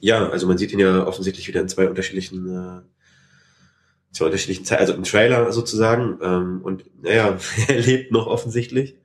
Ja, 0.00 0.28
also 0.28 0.46
man 0.46 0.58
sieht 0.58 0.72
ihn 0.72 0.78
ja 0.78 1.06
offensichtlich 1.06 1.48
wieder 1.48 1.60
in 1.60 1.68
zwei 1.68 1.88
unterschiedlichen, 1.88 2.46
äh, 2.48 2.80
zwei 4.12 4.26
unterschiedlichen 4.26 4.64
Zeiten, 4.64 4.80
also 4.80 4.94
im 4.94 5.04
Trailer 5.04 5.52
sozusagen. 5.52 6.18
Ähm, 6.22 6.60
und 6.62 6.84
naja, 7.02 7.38
er 7.68 7.80
lebt 7.80 8.12
noch 8.12 8.26
offensichtlich. 8.26 8.96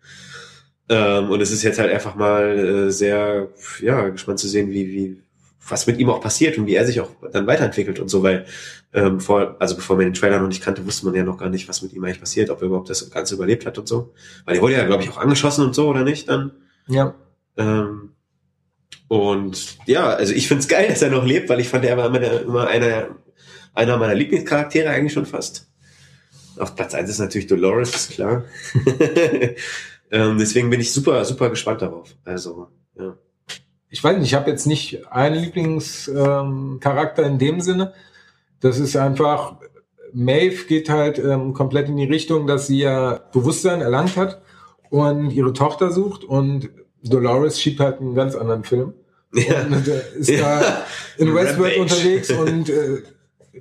Ähm, 0.89 1.29
und 1.29 1.41
es 1.41 1.51
ist 1.51 1.63
jetzt 1.63 1.79
halt 1.79 1.91
einfach 1.91 2.15
mal 2.15 2.57
äh, 2.57 2.91
sehr, 2.91 3.49
ja, 3.81 4.09
gespannt 4.09 4.39
zu 4.39 4.47
sehen, 4.47 4.69
wie, 4.71 4.87
wie, 4.87 5.21
was 5.67 5.87
mit 5.87 5.97
ihm 5.97 6.09
auch 6.09 6.21
passiert 6.21 6.57
und 6.57 6.67
wie 6.67 6.75
er 6.75 6.85
sich 6.85 7.01
auch 7.01 7.09
dann 7.31 7.47
weiterentwickelt 7.47 7.99
und 7.99 8.07
so, 8.07 8.21
weil 8.21 8.45
ähm, 8.95 9.19
vor, 9.19 9.58
also 9.60 9.75
bevor 9.75 9.97
man 9.97 10.05
den 10.05 10.13
Trailer 10.13 10.39
noch 10.39 10.47
nicht 10.47 10.63
kannte, 10.63 10.86
wusste 10.86 11.05
man 11.05 11.15
ja 11.15 11.23
noch 11.23 11.38
gar 11.38 11.49
nicht, 11.49 11.67
was 11.67 11.81
mit 11.81 11.91
ihm 11.91 12.03
eigentlich 12.05 12.21
passiert, 12.21 12.49
ob 12.49 12.62
er 12.62 12.67
überhaupt 12.67 12.89
das 12.89 13.12
Ganze 13.12 13.36
überlebt 13.36 13.65
hat 13.65 13.77
und 13.77 13.89
so. 13.89 14.13
Weil 14.45 14.55
er 14.55 14.62
wurde 14.62 14.73
ja, 14.75 14.86
glaube 14.86 15.03
ich, 15.03 15.10
auch 15.10 15.17
angeschossen 15.17 15.65
und 15.65 15.75
so, 15.75 15.89
oder 15.89 16.03
nicht? 16.03 16.29
Dann. 16.29 16.51
Ja. 16.88 17.13
Ähm, 17.58 18.12
und 19.10 19.77
ja, 19.86 20.08
also 20.08 20.34
ich 20.34 20.47
find's 20.47 20.69
geil, 20.69 20.88
dass 20.88 21.01
er 21.01 21.10
noch 21.12 21.25
lebt, 21.25 21.49
weil 21.49 21.60
ich 21.60 21.67
fand, 21.67 21.84
er 21.84 21.97
war 21.97 22.05
immer, 22.05 22.19
der, 22.19 22.41
immer 22.43 22.67
einer, 22.67 23.10
einer 23.73 23.97
meiner 23.97 24.15
Lieblingscharaktere 24.15 24.89
eigentlich 24.89 25.13
schon 25.13 25.25
fast. 25.25 25.67
Auf 26.58 26.75
Platz 26.75 26.93
eins 26.93 27.10
ist 27.10 27.19
natürlich 27.19 27.47
Dolores, 27.47 27.93
ist 27.93 28.12
klar. 28.12 28.45
ähm, 30.10 30.38
deswegen 30.38 30.69
bin 30.69 30.79
ich 30.79 30.93
super, 30.93 31.25
super 31.25 31.49
gespannt 31.49 31.81
darauf. 31.81 32.15
Also, 32.23 32.69
ja. 32.97 33.17
Ich 33.89 34.01
weiß 34.01 34.17
nicht, 34.17 34.27
ich 34.27 34.36
habe 34.36 34.49
jetzt 34.49 34.65
nicht 34.65 35.05
einen 35.12 35.36
Lieblingscharakter 35.36 37.23
ähm, 37.23 37.34
in 37.34 37.39
dem 37.39 37.60
Sinne. 37.60 37.93
Das 38.59 38.79
ist 38.79 38.95
einfach, 38.95 39.57
Maeve 40.13 40.65
geht 40.65 40.89
halt 40.89 41.19
ähm, 41.19 41.53
komplett 41.53 41.89
in 41.89 41.97
die 41.97 42.05
Richtung, 42.05 42.47
dass 42.47 42.67
sie 42.67 42.79
ja 42.79 43.19
Bewusstsein 43.33 43.81
erlangt 43.81 44.15
hat 44.17 44.41
und 44.89 45.31
ihre 45.31 45.53
Tochter 45.53 45.91
sucht 45.91 46.23
und 46.23 46.69
Dolores 47.03 47.61
schiebt 47.61 47.79
halt 47.79 47.99
einen 47.99 48.15
ganz 48.15 48.35
anderen 48.35 48.63
Film. 48.63 48.93
Ja. 49.33 49.63
Und 49.63 49.87
äh, 49.87 50.01
ist 50.17 50.29
Ja. 50.29 50.59
da 50.61 50.85
in 51.17 51.35
Westworld 51.35 51.77
unterwegs 51.77 52.31
und 52.31 52.69
äh, 52.69 53.03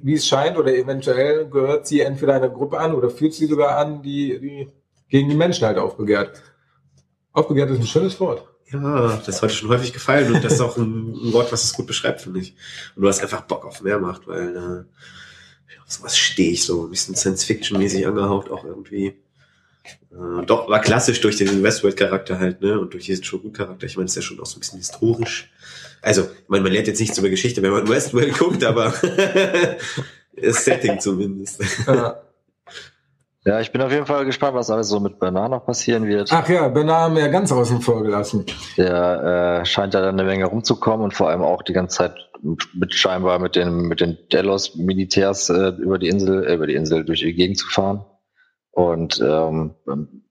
wie 0.02 0.14
es 0.14 0.26
scheint 0.26 0.57
oder 0.59 0.74
eventuell 0.74 1.48
gehört 1.48 1.87
sie 1.87 2.00
entweder 2.00 2.35
einer 2.35 2.48
Gruppe 2.48 2.78
an 2.78 2.94
oder 2.94 3.11
fühlt 3.11 3.35
sie 3.35 3.46
sogar 3.46 3.76
an, 3.78 4.02
die, 4.02 4.38
die 4.40 4.68
gegen 5.09 5.28
die 5.28 5.37
Menschen 5.37 5.66
halt 5.66 5.78
aufbegehrt. 5.78 6.42
Aufbegehrt 7.33 7.70
ist 7.70 7.80
ein 7.80 7.87
schönes 7.87 8.18
Wort. 8.20 8.44
Ja, 8.72 9.16
das 9.18 9.29
ist 9.29 9.42
heute 9.42 9.55
schon 9.55 9.68
häufig 9.68 9.92
gefallen 9.92 10.33
und 10.33 10.44
das 10.44 10.55
ist 10.55 10.61
auch 10.61 10.77
ein, 10.77 11.12
ein 11.12 11.33
Wort, 11.33 11.53
was 11.53 11.64
es 11.64 11.74
gut 11.74 11.87
beschreibt, 11.87 12.22
finde 12.22 12.40
ich. 12.40 12.55
Und 12.96 13.03
du 13.03 13.09
hast 13.09 13.20
einfach 13.20 13.42
Bock 13.42 13.64
auf 13.64 13.83
mehr 13.83 13.98
macht, 13.98 14.27
weil 14.27 14.57
äh, 14.57 15.81
auf 15.85 15.92
sowas 15.92 16.16
stehe 16.16 16.53
ich 16.53 16.64
so, 16.64 16.85
ein 16.85 16.90
bisschen 16.90 17.14
Science-Fiction-mäßig 17.14 18.07
angehaucht 18.07 18.50
auch 18.50 18.64
irgendwie. 18.64 19.14
Äh, 20.11 20.46
doch, 20.46 20.68
war 20.68 20.81
klassisch 20.81 21.20
durch 21.20 21.37
diesen 21.37 21.62
Westworld-Charakter 21.62 22.38
halt, 22.38 22.62
ne? 22.62 22.79
Und 22.81 22.94
durch 22.94 23.05
diesen 23.05 23.24
Shogun-Charakter. 23.24 23.87
Ich 23.87 23.96
meine, 23.96 24.07
ist 24.07 24.16
ja 24.16 24.22
schon 24.22 24.40
auch 24.40 24.46
so 24.46 24.57
ein 24.57 24.61
bisschen 24.61 24.79
historisch. 24.79 25.50
Also, 26.00 26.22
ich 26.22 26.48
meine, 26.48 26.62
man 26.62 26.72
lernt 26.72 26.87
jetzt 26.87 27.00
nichts 27.00 27.18
über 27.18 27.29
Geschichte, 27.29 27.62
wenn 27.62 27.72
man 27.72 27.88
Westworld 27.88 28.35
guckt, 28.38 28.64
aber 28.64 28.92
das 30.37 30.64
Setting 30.64 31.00
zumindest. 31.00 31.61
Ja. 31.87 32.22
Ja, 33.46 33.61
ich 33.61 33.72
bin 33.72 33.83
auf 33.83 33.92
jeden 33.92 34.07
Fall 34.07 34.24
gespannt, 34.24 34.54
was 34.54 34.70
alles 34.70 34.88
so 34.88 35.00
mit 35.00 35.18
Bernard 35.18 35.50
noch 35.50 35.66
passieren 35.66 36.07
wird. 36.07 36.30
Ach 36.33 36.48
ja, 36.48 36.66
Bernard 36.68 37.02
haben 37.02 37.14
wir 37.16 37.22
ja 37.22 37.28
ganz 37.28 37.52
außen 37.52 37.83
vor 37.83 38.02
gelassen. 38.02 38.46
Der 38.78 39.61
äh, 39.61 39.66
scheint 39.66 39.92
ja 39.92 40.00
dann 40.00 40.18
eine 40.18 40.24
Menge 40.26 40.46
rumzukommen 40.46 41.04
und 41.04 41.12
vor 41.12 41.28
allem 41.28 41.42
auch 41.42 41.62
die 41.62 41.74
ganze 41.74 41.98
Zeit 41.98 42.14
mit 42.72 42.94
scheinbar 42.94 43.38
mit 43.38 43.54
den 43.54 43.83
mit 43.88 44.00
den 44.00 44.16
Delos-Militärs 44.33 45.50
äh, 45.50 45.68
über 45.78 45.98
die 45.98 46.09
Insel, 46.09 46.46
äh, 46.46 46.54
über 46.54 46.66
die 46.66 46.74
Insel 46.74 47.04
durch 47.04 47.20
die 47.20 47.35
Gegend 47.35 47.59
zu 47.59 47.68
fahren. 47.68 48.07
Und 48.70 49.20
ähm, 49.20 49.74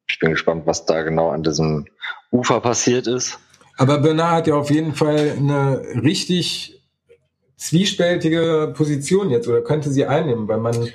ich 0.07 0.19
bin 0.19 0.31
gespannt, 0.31 0.63
was 0.65 0.85
da 0.85 1.03
genau 1.03 1.29
an 1.29 1.43
diesem 1.43 1.85
Ufer 2.31 2.61
passiert 2.61 3.05
ist. 3.05 3.39
Aber 3.77 3.99
Bernard 3.99 4.31
hat 4.31 4.47
ja 4.47 4.55
auf 4.55 4.71
jeden 4.71 4.95
Fall 4.95 5.33
eine 5.37 5.81
richtig 6.01 6.83
zwiespältige 7.57 8.73
Position 8.75 9.29
jetzt 9.29 9.47
oder 9.47 9.61
könnte 9.61 9.91
sie 9.91 10.05
einnehmen, 10.05 10.47
weil 10.47 10.57
man 10.57 10.89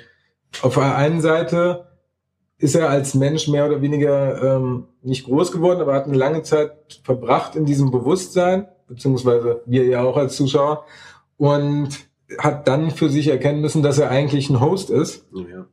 auf 0.61 0.75
der 0.75 0.95
einen 0.95 1.21
Seite 1.21 1.88
ist 2.59 2.75
er 2.75 2.89
als 2.89 3.15
Mensch 3.15 3.47
mehr 3.47 3.65
oder 3.65 3.81
weniger 3.81 4.57
ähm, 4.57 4.85
nicht 5.01 5.25
groß 5.25 5.51
geworden, 5.51 5.81
aber 5.81 5.93
hat 5.93 6.05
eine 6.05 6.17
lange 6.17 6.43
Zeit 6.43 6.99
verbracht 7.03 7.55
in 7.55 7.65
diesem 7.65 7.89
Bewusstsein, 7.89 8.67
beziehungsweise 8.87 9.61
wir 9.65 9.85
ja 9.85 10.03
auch 10.03 10.17
als 10.17 10.35
Zuschauer, 10.35 10.85
und 11.37 11.89
hat 12.37 12.67
dann 12.67 12.91
für 12.91 13.09
sich 13.09 13.29
erkennen 13.29 13.61
müssen, 13.61 13.81
dass 13.81 13.97
er 13.97 14.11
eigentlich 14.11 14.49
ein 14.49 14.59
Host 14.59 14.89
ist. 14.89 15.25
Ja. 15.33 15.65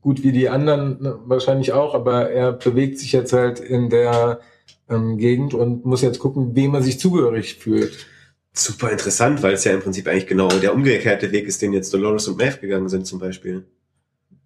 Gut 0.00 0.22
wie 0.22 0.32
die 0.32 0.48
anderen 0.48 1.02
ne, 1.02 1.18
wahrscheinlich 1.24 1.72
auch, 1.72 1.94
aber 1.94 2.30
er 2.30 2.52
bewegt 2.52 2.98
sich 2.98 3.12
jetzt 3.12 3.32
halt 3.32 3.58
in 3.58 3.90
der 3.90 4.40
ähm, 4.88 5.18
Gegend 5.18 5.52
und 5.52 5.84
muss 5.84 6.02
jetzt 6.02 6.20
gucken, 6.20 6.54
wem 6.54 6.74
er 6.74 6.82
sich 6.82 7.00
zugehörig 7.00 7.56
fühlt. 7.56 8.06
Super 8.52 8.90
interessant, 8.90 9.42
weil 9.42 9.54
es 9.54 9.64
ja 9.64 9.72
im 9.72 9.80
Prinzip 9.80 10.06
eigentlich 10.06 10.28
genau 10.28 10.48
der 10.48 10.74
umgekehrte 10.74 11.32
Weg 11.32 11.46
ist, 11.46 11.60
den 11.60 11.72
jetzt 11.72 11.92
Dolores 11.92 12.28
und 12.28 12.38
Maeve 12.38 12.58
gegangen 12.58 12.88
sind 12.88 13.06
zum 13.06 13.18
Beispiel. 13.18 13.66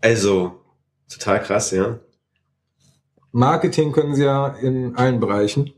Also, 0.01 0.62
total 1.19 1.43
krass, 1.43 1.71
ja. 1.71 1.99
Marketing 3.33 3.93
können 3.93 4.15
sie 4.15 4.25
ja 4.25 4.49
in 4.49 4.95
allen 4.97 5.19
Bereichen. 5.19 5.73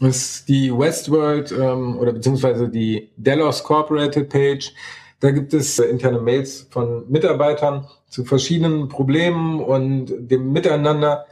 ist 0.00 0.48
die 0.48 0.70
Westworld 0.72 1.50
ähm, 1.52 1.98
oder 1.98 2.12
beziehungsweise 2.12 2.68
die 2.68 3.10
Delos 3.16 3.64
Corporated 3.64 4.28
Page. 4.28 4.72
Da 5.20 5.32
gibt 5.32 5.52
es 5.54 5.78
äh, 5.78 5.86
interne 5.86 6.20
Mails 6.20 6.68
von 6.70 7.10
Mitarbeitern 7.10 7.86
zu 8.08 8.24
verschiedenen 8.24 8.88
Problemen 8.88 9.60
und 9.60 10.06
dem 10.30 10.52
Miteinander 10.52 11.26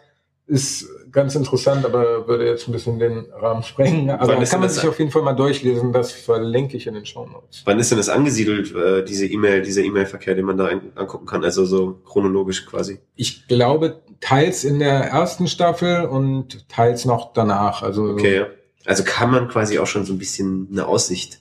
ist 0.46 0.88
ganz 1.16 1.34
interessant, 1.34 1.86
aber 1.86 2.28
würde 2.28 2.46
jetzt 2.46 2.68
ein 2.68 2.72
bisschen 2.72 2.98
den 2.98 3.24
Rahmen 3.32 3.62
sprengen. 3.62 4.10
Aber 4.10 4.36
Wann 4.36 4.44
kann 4.44 4.60
man 4.60 4.68
sich 4.68 4.86
auf 4.86 4.98
jeden 4.98 5.10
Fall 5.10 5.22
mal 5.22 5.32
durchlesen. 5.32 5.90
Das 5.90 6.12
verlinke 6.12 6.76
ich 6.76 6.86
in 6.86 6.92
den 6.92 7.06
Show 7.06 7.26
Notes. 7.26 7.62
Wann 7.64 7.78
ist 7.80 7.90
denn 7.90 7.96
das 7.96 8.10
angesiedelt, 8.10 8.74
äh, 8.74 9.02
diese 9.02 9.26
E-Mail, 9.26 9.62
dieser 9.62 9.80
E-Mail-Verkehr, 9.80 10.34
den 10.34 10.44
man 10.44 10.58
da 10.58 10.68
angucken 10.94 11.24
kann? 11.24 11.42
Also 11.42 11.64
so 11.64 12.02
chronologisch 12.04 12.66
quasi. 12.66 13.00
Ich 13.14 13.48
glaube, 13.48 14.02
teils 14.20 14.62
in 14.62 14.78
der 14.78 15.06
ersten 15.06 15.48
Staffel 15.48 16.04
und 16.04 16.68
teils 16.68 17.06
noch 17.06 17.32
danach. 17.32 17.82
Also 17.82 18.10
Okay, 18.10 18.36
ja. 18.36 18.46
Also 18.84 19.02
kann 19.02 19.30
man 19.30 19.48
quasi 19.48 19.78
auch 19.78 19.86
schon 19.86 20.04
so 20.04 20.12
ein 20.12 20.18
bisschen 20.18 20.68
eine 20.70 20.86
Aussicht 20.86 21.40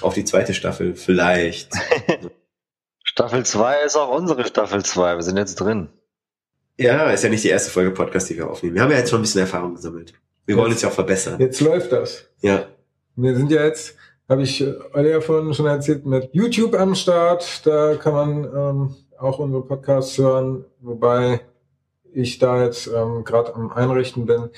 auf 0.00 0.14
die 0.14 0.24
zweite 0.24 0.52
Staffel 0.52 0.96
vielleicht. 0.96 1.70
Staffel 3.04 3.46
2 3.46 3.82
ist 3.86 3.96
auch 3.96 4.12
unsere 4.12 4.44
Staffel 4.44 4.84
2. 4.84 5.14
Wir 5.14 5.22
sind 5.22 5.36
jetzt 5.36 5.60
drin. 5.60 5.90
Ja, 6.82 7.10
ist 7.10 7.24
ja 7.24 7.30
nicht 7.30 7.44
die 7.44 7.48
erste 7.48 7.70
Folge 7.70 7.90
Podcast, 7.90 8.28
die 8.30 8.36
wir 8.36 8.48
aufnehmen. 8.48 8.74
Wir 8.74 8.82
haben 8.82 8.90
ja 8.90 8.98
jetzt 8.98 9.10
schon 9.10 9.20
ein 9.20 9.22
bisschen 9.22 9.40
Erfahrung 9.40 9.74
gesammelt. 9.74 10.14
Wir 10.46 10.56
wollen 10.56 10.72
uns 10.72 10.82
ja 10.82 10.88
auch 10.88 10.92
verbessern. 10.92 11.40
jetzt 11.40 11.60
läuft 11.60 11.92
das. 11.92 12.28
Ja. 12.40 12.66
Wir 13.16 13.36
sind 13.36 13.50
ja 13.50 13.64
jetzt, 13.64 13.96
habe 14.28 14.42
ich 14.42 14.64
alle 14.92 15.10
ja 15.10 15.20
vorhin 15.20 15.54
schon 15.54 15.66
erzählt, 15.66 16.04
mit 16.06 16.30
YouTube 16.32 16.74
am 16.74 16.94
Start. 16.94 17.66
Da 17.66 17.94
kann 17.96 18.12
man 18.12 18.44
ähm, 18.44 18.94
auch 19.18 19.38
unsere 19.38 19.64
Podcasts 19.64 20.18
hören, 20.18 20.64
wobei 20.80 21.40
ich 22.12 22.38
da 22.38 22.64
jetzt 22.64 22.88
ähm, 22.88 23.24
gerade 23.24 23.54
am 23.54 23.70
Einrichten 23.70 24.26
bin. 24.26 24.50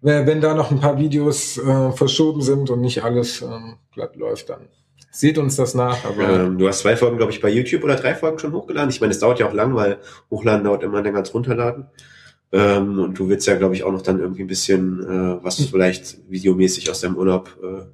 Wenn 0.00 0.26
wenn 0.26 0.40
da 0.40 0.54
noch 0.54 0.70
ein 0.70 0.80
paar 0.80 0.98
Videos 0.98 1.56
äh, 1.56 1.92
verschoben 1.92 2.42
sind 2.42 2.68
und 2.68 2.80
nicht 2.80 3.02
alles 3.02 3.40
ähm, 3.40 3.78
glatt 3.92 4.16
läuft, 4.16 4.50
dann 4.50 4.68
seht 5.14 5.38
uns 5.38 5.56
das 5.56 5.74
nach. 5.74 6.04
Aber 6.04 6.28
Ähm, 6.28 6.58
du 6.58 6.66
hast 6.68 6.80
zwei 6.80 6.96
Folgen, 6.96 7.16
glaube 7.16 7.32
ich, 7.32 7.40
bei 7.40 7.48
YouTube 7.48 7.84
oder 7.84 7.96
drei 7.96 8.14
Folgen 8.14 8.38
schon 8.38 8.52
hochgeladen. 8.52 8.90
Ich 8.90 9.00
meine, 9.00 9.12
es 9.12 9.20
dauert 9.20 9.38
ja 9.38 9.48
auch 9.48 9.54
lang, 9.54 9.74
weil 9.74 9.98
Hochladen 10.30 10.64
dauert 10.64 10.82
immer 10.82 11.02
länger 11.02 11.18
als 11.18 11.32
runterladen. 11.32 11.86
Ähm, 12.52 12.98
und 12.98 13.18
du 13.18 13.28
willst 13.28 13.46
ja, 13.46 13.56
glaube 13.56 13.74
ich, 13.74 13.84
auch 13.84 13.92
noch 13.92 14.02
dann 14.02 14.20
irgendwie 14.20 14.42
ein 14.42 14.46
bisschen 14.48 15.00
äh, 15.02 15.44
was 15.44 15.60
vielleicht 15.64 16.18
videomäßig 16.28 16.90
aus 16.90 17.00
deinem 17.00 17.16
Urlaub 17.16 17.56
äh, 17.62 17.86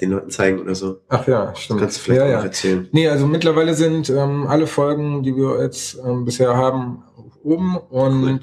den 0.00 0.10
Leuten 0.10 0.30
zeigen 0.30 0.60
oder 0.60 0.74
so. 0.74 1.00
ach 1.08 1.26
ja, 1.26 1.46
Das 1.46 1.60
stimmt. 1.60 1.80
kannst 1.80 1.96
du 1.98 2.00
vielleicht 2.02 2.20
ja, 2.20 2.26
auch 2.26 2.40
ja. 2.40 2.44
erzählen. 2.44 2.88
Nee, 2.92 3.08
also 3.08 3.26
mittlerweile 3.26 3.74
sind 3.74 4.10
ähm, 4.10 4.46
alle 4.46 4.66
Folgen, 4.66 5.22
die 5.22 5.34
wir 5.34 5.62
jetzt 5.62 5.98
ähm, 6.04 6.24
bisher 6.26 6.54
haben, 6.56 7.02
oben. 7.42 7.76
Und 7.76 8.22
Cool. 8.24 8.40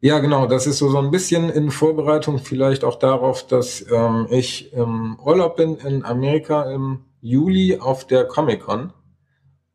ja, 0.00 0.18
genau, 0.20 0.46
das 0.46 0.66
ist 0.66 0.78
so, 0.78 0.88
so 0.90 0.98
ein 0.98 1.10
bisschen 1.10 1.50
in 1.50 1.70
Vorbereitung 1.70 2.38
vielleicht 2.38 2.84
auch 2.84 2.98
darauf, 2.98 3.46
dass 3.46 3.84
ähm, 3.92 4.26
ich 4.30 4.72
im 4.72 5.18
Urlaub 5.22 5.56
bin 5.56 5.76
in 5.76 6.04
Amerika 6.04 6.70
im 6.70 7.00
Juli 7.20 7.78
auf 7.78 8.06
der 8.06 8.24
Comic-Con. 8.24 8.92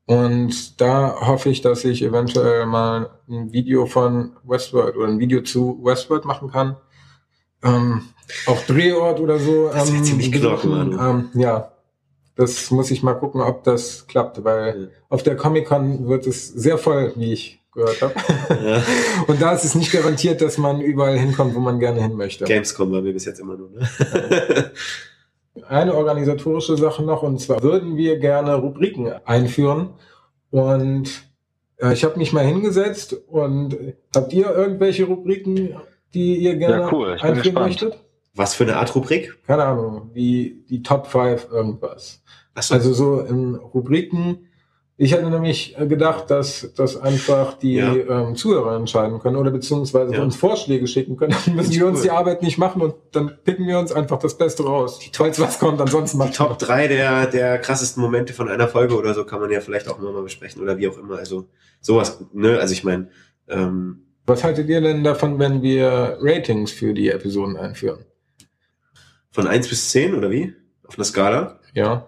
Und 0.05 0.81
da 0.81 1.15
hoffe 1.21 1.49
ich, 1.49 1.61
dass 1.61 1.85
ich 1.85 2.01
eventuell 2.03 2.65
mal 2.65 3.09
ein 3.29 3.53
Video 3.53 3.85
von 3.85 4.33
Westworld 4.43 4.97
oder 4.97 5.07
ein 5.07 5.19
Video 5.19 5.41
zu 5.41 5.79
Westworld 5.83 6.25
machen 6.25 6.51
kann. 6.51 6.75
Ähm, 7.63 8.01
auch 8.45 8.61
Drehort 8.65 9.19
oder 9.21 9.39
so. 9.39 9.69
Das 9.69 9.89
ähm, 9.89 10.03
ziemlich 10.03 10.31
knochen, 10.31 10.97
ähm, 10.99 11.29
Ja, 11.39 11.71
das 12.35 12.69
muss 12.71 12.91
ich 12.91 13.01
mal 13.03 13.13
gucken, 13.13 13.39
ob 13.41 13.63
das 13.63 14.05
klappt, 14.07 14.43
weil 14.43 14.89
Ja. 14.91 14.97
auf 15.09 15.23
der 15.23 15.37
Comic-Con 15.37 16.07
wird 16.07 16.27
es 16.27 16.49
sehr 16.49 16.77
voll, 16.77 17.13
wie 17.15 17.31
ich 17.31 17.61
gehört 17.73 18.01
habe. 18.01 18.13
Ja. 18.63 18.83
Und 19.27 19.41
da 19.41 19.53
ist 19.53 19.63
es 19.63 19.73
nicht 19.73 19.91
garantiert, 19.91 20.41
dass 20.41 20.57
man 20.57 20.81
überall 20.81 21.17
hinkommt, 21.17 21.55
wo 21.55 21.59
man 21.59 21.79
gerne 21.79 22.01
hin 22.01 22.13
möchte. 22.15 22.43
Gamescom 22.45 22.91
waren 22.91 23.05
wir 23.05 23.13
bis 23.13 23.25
jetzt 23.25 23.39
immer 23.39 23.55
nur, 23.55 23.69
ne? 23.69 23.87
Eine 25.67 25.93
organisatorische 25.95 26.77
Sache 26.77 27.03
noch, 27.03 27.23
und 27.23 27.39
zwar 27.39 27.61
würden 27.61 27.95
wir 27.95 28.17
gerne 28.17 28.55
Rubriken 28.55 29.11
einführen. 29.25 29.89
Und 30.49 31.23
äh, 31.77 31.93
ich 31.93 32.03
habe 32.03 32.17
mich 32.17 32.33
mal 32.33 32.45
hingesetzt 32.45 33.13
und 33.27 33.73
äh, 33.73 33.95
habt 34.15 34.33
ihr 34.33 34.49
irgendwelche 34.49 35.05
Rubriken, 35.05 35.75
die 36.13 36.37
ihr 36.37 36.55
gerne 36.55 36.83
Ja, 36.83 36.91
cool, 36.91 37.17
einführen 37.19 37.55
möchtet? 37.55 38.03
Was 38.35 38.55
für 38.55 38.63
eine 38.63 38.77
Art 38.77 38.95
Rubrik? 38.95 39.37
Keine 39.45 39.63
Ahnung, 39.63 40.11
die, 40.15 40.65
die 40.67 40.81
Top 40.81 41.05
5 41.07 41.49
irgendwas. 41.51 42.23
Achso, 42.55 42.73
Also 42.73 42.93
so 42.93 43.19
in 43.21 43.55
Rubriken. 43.55 44.47
Ich 44.95 45.11
hätte 45.11 45.27
nämlich 45.27 45.75
gedacht, 45.89 46.29
dass, 46.29 46.71
dass 46.75 46.97
einfach 46.97 47.55
die 47.57 47.73
Ja. 47.75 47.93
ähm, 47.95 48.35
Zuhörer 48.35 48.75
entscheiden 48.75 49.19
können 49.19 49.37
oder 49.37 49.49
beziehungsweise 49.49 50.13
Ja. 50.13 50.21
uns 50.21 50.35
Vorschläge 50.35 50.85
schicken 50.85 51.17
können. 51.17 51.35
Dann 51.45 51.55
müssen 51.55 51.73
wir 51.73 51.87
uns 51.87 51.99
cool. 51.99 52.03
die 52.03 52.11
Arbeit 52.11 52.43
nicht 52.43 52.59
machen 52.59 52.79
und 52.81 52.93
dann 53.11 53.39
picken 53.43 53.65
wir 53.67 53.79
uns 53.79 53.91
einfach 53.91 54.19
das 54.19 54.37
Beste 54.37 54.63
raus. 54.63 54.99
Falls 55.13 55.39
was 55.39 55.57
kommt, 55.57 55.81
ansonsten 55.81 56.17
die 56.19 56.23
macht 56.25 56.35
Top 56.35 56.59
3 56.59 56.87
der, 56.87 57.25
der 57.25 57.57
krassesten 57.57 58.03
Momente 58.03 58.33
von 58.33 58.49
einer 58.49 58.67
Folge 58.67 58.95
oder 58.95 59.15
so 59.15 59.25
kann 59.25 59.39
man 59.41 59.49
ja 59.51 59.61
vielleicht 59.61 59.89
auch 59.89 59.99
nochmal 59.99 60.21
besprechen 60.23 60.61
oder 60.61 60.77
wie 60.77 60.87
auch 60.87 60.97
immer. 60.99 61.17
Also 61.17 61.47
sowas, 61.81 62.23
ne? 62.31 62.59
Also 62.59 62.73
ich 62.73 62.83
meine, 62.83 63.07
ähm, 63.49 64.05
Was 64.27 64.43
haltet 64.43 64.69
ihr 64.69 64.79
denn 64.79 65.03
davon, 65.03 65.39
wenn 65.39 65.63
wir 65.63 66.17
Ratings 66.21 66.71
für 66.71 66.93
die 66.93 67.09
Episoden 67.09 67.57
einführen? 67.57 68.05
von 69.31 69.47
1 69.47 69.67
bis 69.67 69.89
10 69.89 70.13
oder 70.13 70.29
wie? 70.29 70.53
Auf 70.87 70.95
einer 70.99 71.05
Skala? 71.05 71.59
Ja. 71.73 72.07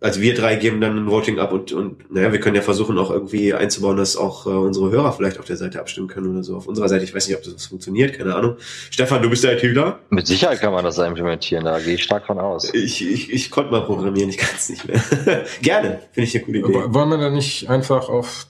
Also 0.00 0.20
wir 0.20 0.32
drei 0.34 0.54
geben 0.54 0.80
dann 0.80 0.96
ein 0.96 1.10
Voting 1.10 1.40
ab 1.40 1.50
und, 1.52 1.72
und 1.72 2.08
naja, 2.14 2.30
wir 2.30 2.38
können 2.38 2.54
ja 2.54 2.62
versuchen 2.62 2.96
auch 2.98 3.10
irgendwie 3.10 3.52
einzubauen, 3.52 3.96
dass 3.96 4.16
auch 4.16 4.46
äh, 4.46 4.50
unsere 4.50 4.92
Hörer 4.92 5.12
vielleicht 5.12 5.40
auf 5.40 5.44
der 5.44 5.56
Seite 5.56 5.80
abstimmen 5.80 6.06
können 6.06 6.30
oder 6.30 6.44
so. 6.44 6.56
Auf 6.56 6.68
unserer 6.68 6.88
Seite, 6.88 7.02
ich 7.02 7.12
weiß 7.12 7.26
nicht, 7.26 7.36
ob 7.36 7.42
das 7.42 7.66
funktioniert, 7.66 8.16
keine 8.16 8.32
Ahnung. 8.36 8.56
Stefan, 8.90 9.22
du 9.22 9.28
bist 9.30 9.42
der 9.42 9.54
ITler. 9.56 9.98
Mit 10.10 10.28
Sicherheit 10.28 10.60
kann 10.60 10.72
man 10.72 10.84
das 10.84 10.98
implementieren, 10.98 11.64
da 11.64 11.80
gehe 11.80 11.94
ich 11.94 12.04
stark 12.04 12.26
von 12.26 12.38
aus. 12.38 12.72
Ich, 12.74 13.04
ich, 13.04 13.32
ich 13.32 13.50
konnte 13.50 13.72
mal 13.72 13.80
programmieren, 13.80 14.30
ich 14.30 14.38
kann 14.38 14.50
es 14.56 14.68
nicht 14.68 14.86
mehr. 14.86 15.02
Gerne, 15.62 15.98
finde 16.12 16.28
ich 16.28 16.34
eine 16.36 16.44
coole 16.44 16.58
Idee. 16.60 16.74
Wollen 16.94 17.08
wir 17.08 17.18
da 17.18 17.30
nicht 17.30 17.68
einfach 17.68 18.08
auf 18.08 18.46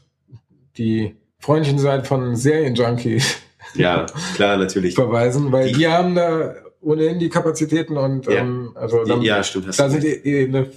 die 0.77 1.17
freundlichen 1.41 1.79
Seite 1.79 2.05
von 2.05 2.37
Serienjunkies 2.37 3.37
Ja, 3.75 4.05
klar, 4.37 4.57
natürlich. 4.59 4.95
verweisen, 4.95 5.51
weil 5.53 5.69
Die- 5.69 5.75
die, 5.79 5.89
haben 5.89 6.15
da 6.15 6.55
ohnehin 6.83 7.19
die 7.19 7.29
Kapazitäten 7.31 7.97
und 7.97 8.27
Ja. 8.27 8.33
ähm, 8.41 8.73
also 8.75 9.05
dann, 9.05 9.23
ja, 9.23 9.43
stimmt. 9.43 9.67
Hast 9.69 9.81
da 9.81 9.89
sind 9.89 10.03
die, 10.05 10.09
eh 10.09 10.45
eine 10.45 10.71